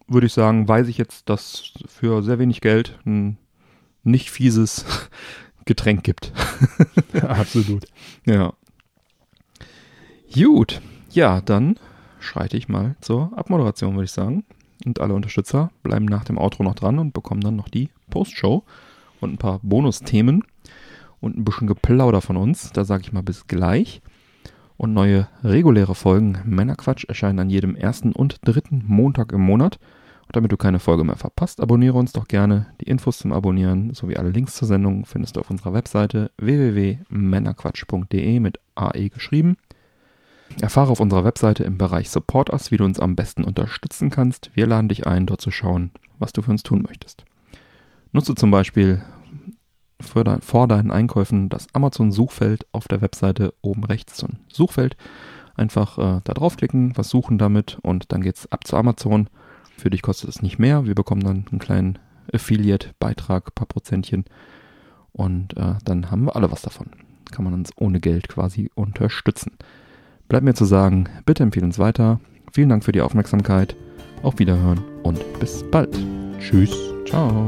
würde 0.07 0.29
ich 0.29 0.33
sagen, 0.33 0.69
weiß 0.69 0.87
ich 0.87 0.97
jetzt, 0.99 1.29
dass 1.29 1.73
für 1.87 2.23
sehr 2.23 2.39
wenig 2.39 2.61
Geld 2.61 2.99
ein 3.05 3.37
nicht 4.05 4.31
fieses 4.31 4.85
Getränk 5.65 6.05
gibt. 6.05 6.33
Absolut. 7.21 7.87
Ja. 8.27 8.53
Gut. 10.33 10.81
Ja, 11.11 11.41
dann 11.41 11.79
schreite 12.25 12.57
ich 12.57 12.69
mal 12.69 12.97
zur 13.01 13.33
Abmoderation, 13.37 13.95
würde 13.95 14.05
ich 14.05 14.13
sagen. 14.13 14.45
Und 14.85 15.01
alle 15.01 15.15
Unterstützer 15.15 15.71
bleiben 15.83 16.05
nach 16.05 16.25
dem 16.25 16.39
Outro 16.39 16.63
noch 16.63 16.75
dran 16.75 16.99
und 16.99 17.15
bekommen 17.15 17.41
dann 17.41 17.57
noch 17.57 17.69
die 17.69 17.91
Postshow 18.11 18.65
und 19.21 19.35
ein 19.35 19.39
paar 19.39 19.61
Bonusthemen 19.63 20.45
und 21.21 21.39
ein 21.39 21.45
bisschen 21.45 21.67
Geplauder 21.67 22.21
von 22.21 22.37
uns. 22.37 22.73
Da 22.73 22.85
sage 22.85 23.05
ich 23.05 23.13
mal 23.13 23.23
bis 23.23 23.47
gleich. 23.47 24.03
Und 24.77 24.93
neue 24.93 25.29
reguläre 25.45 25.95
Folgen 25.95 26.39
Männerquatsch 26.45 27.05
erscheinen 27.05 27.39
an 27.39 27.51
jedem 27.51 27.77
ersten 27.77 28.13
und 28.13 28.39
dritten 28.45 28.83
Montag 28.87 29.33
im 29.33 29.41
Monat. 29.41 29.79
Und 30.27 30.37
damit 30.37 30.53
du 30.53 30.57
keine 30.57 30.81
Folge 30.81 31.05
mehr 31.05 31.17
verpasst, 31.17 31.61
abonniere 31.61 31.97
uns 31.97 32.13
doch 32.13 32.27
gerne. 32.27 32.67
Die 32.81 32.89
Infos 32.89 33.19
zum 33.19 33.33
Abonnieren 33.33 33.95
sowie 33.95 34.17
alle 34.17 34.31
Links 34.31 34.57
zur 34.57 34.67
Sendung 34.67 35.07
findest 35.07 35.37
du 35.37 35.41
auf 35.41 35.51
unserer 35.51 35.75
Webseite 35.75 36.33
www.männerquatsch.de 36.39 38.41
mit 38.41 38.59
AE 38.75 39.11
geschrieben. 39.11 39.57
Erfahre 40.61 40.93
auf 40.93 41.01
unserer 41.01 41.25
Webseite 41.25 41.65
im 41.65 41.79
Bereich 41.79 42.11
Support 42.11 42.51
Us, 42.51 42.71
wie 42.71 42.77
du 42.77 42.85
uns 42.85 43.01
am 43.01 43.17
besten 43.17 43.45
unterstützen 43.45 44.11
kannst. 44.11 44.51
Wir 44.55 44.67
laden 44.67 44.89
dich 44.89 45.07
ein, 45.07 45.27
dort 45.27 45.41
zu 45.41 45.51
schauen, 45.51 45.91
was 46.19 46.33
du 46.33 46.43
für 46.43 46.51
uns 46.51 46.63
tun 46.63 46.83
möchtest. 46.87 47.25
Nutze 48.13 48.35
zum 48.35 48.51
Beispiel 48.51 49.03
dein, 50.25 50.41
vor 50.41 50.69
deinen 50.69 50.91
Einkäufen 50.91 51.49
das 51.49 51.67
Amazon-Suchfeld 51.73 52.67
auf 52.73 52.89
der 52.89 53.01
Webseite 53.01 53.55
oben 53.63 53.85
rechts 53.85 54.15
zum 54.15 54.39
Suchfeld. 54.53 54.97
Einfach 55.57 55.99
äh, 55.99 56.21
da 56.25 56.35
draufklicken, 56.35 56.97
was 56.97 57.11
suchen 57.11 57.39
damit 57.39 57.79
und 57.83 58.13
dann 58.13 58.23
geht's 58.23 58.51
ab 58.51 58.67
zu 58.67 58.77
Amazon. 58.77 59.29
Für 59.77 59.91
dich 59.91 60.03
kostet 60.03 60.29
es 60.29 60.43
nicht 60.43 60.59
mehr. 60.59 60.85
Wir 60.85 60.95
bekommen 60.95 61.23
dann 61.23 61.47
einen 61.51 61.59
kleinen 61.59 61.99
Affiliate-Beitrag, 62.33 63.55
paar 63.55 63.67
Prozentchen. 63.67 64.25
Und 65.13 65.57
äh, 65.57 65.75
dann 65.85 66.11
haben 66.11 66.25
wir 66.25 66.37
alle 66.37 66.51
was 66.51 66.63
davon. 66.63 66.91
Kann 67.31 67.45
man 67.45 67.55
uns 67.55 67.71
ohne 67.77 68.01
Geld 68.01 68.29
quasi 68.29 68.71
unterstützen. 68.75 69.53
Bleibt 70.29 70.45
mir 70.45 70.55
zu 70.55 70.65
sagen, 70.65 71.09
bitte 71.27 71.43
empfehle 71.43 71.67
uns 71.67 71.79
weiter. 71.79 72.21
Vielen 72.53 72.69
Dank 72.69 72.85
für 72.85 72.93
die 72.93 73.03
Aufmerksamkeit. 73.03 73.77
Auf 74.23 74.39
Wiederhören 74.39 74.81
und 75.03 75.21
bis 75.39 75.65
bald. 75.71 75.99
Tschüss. 76.39 76.75
Ciao. 77.07 77.47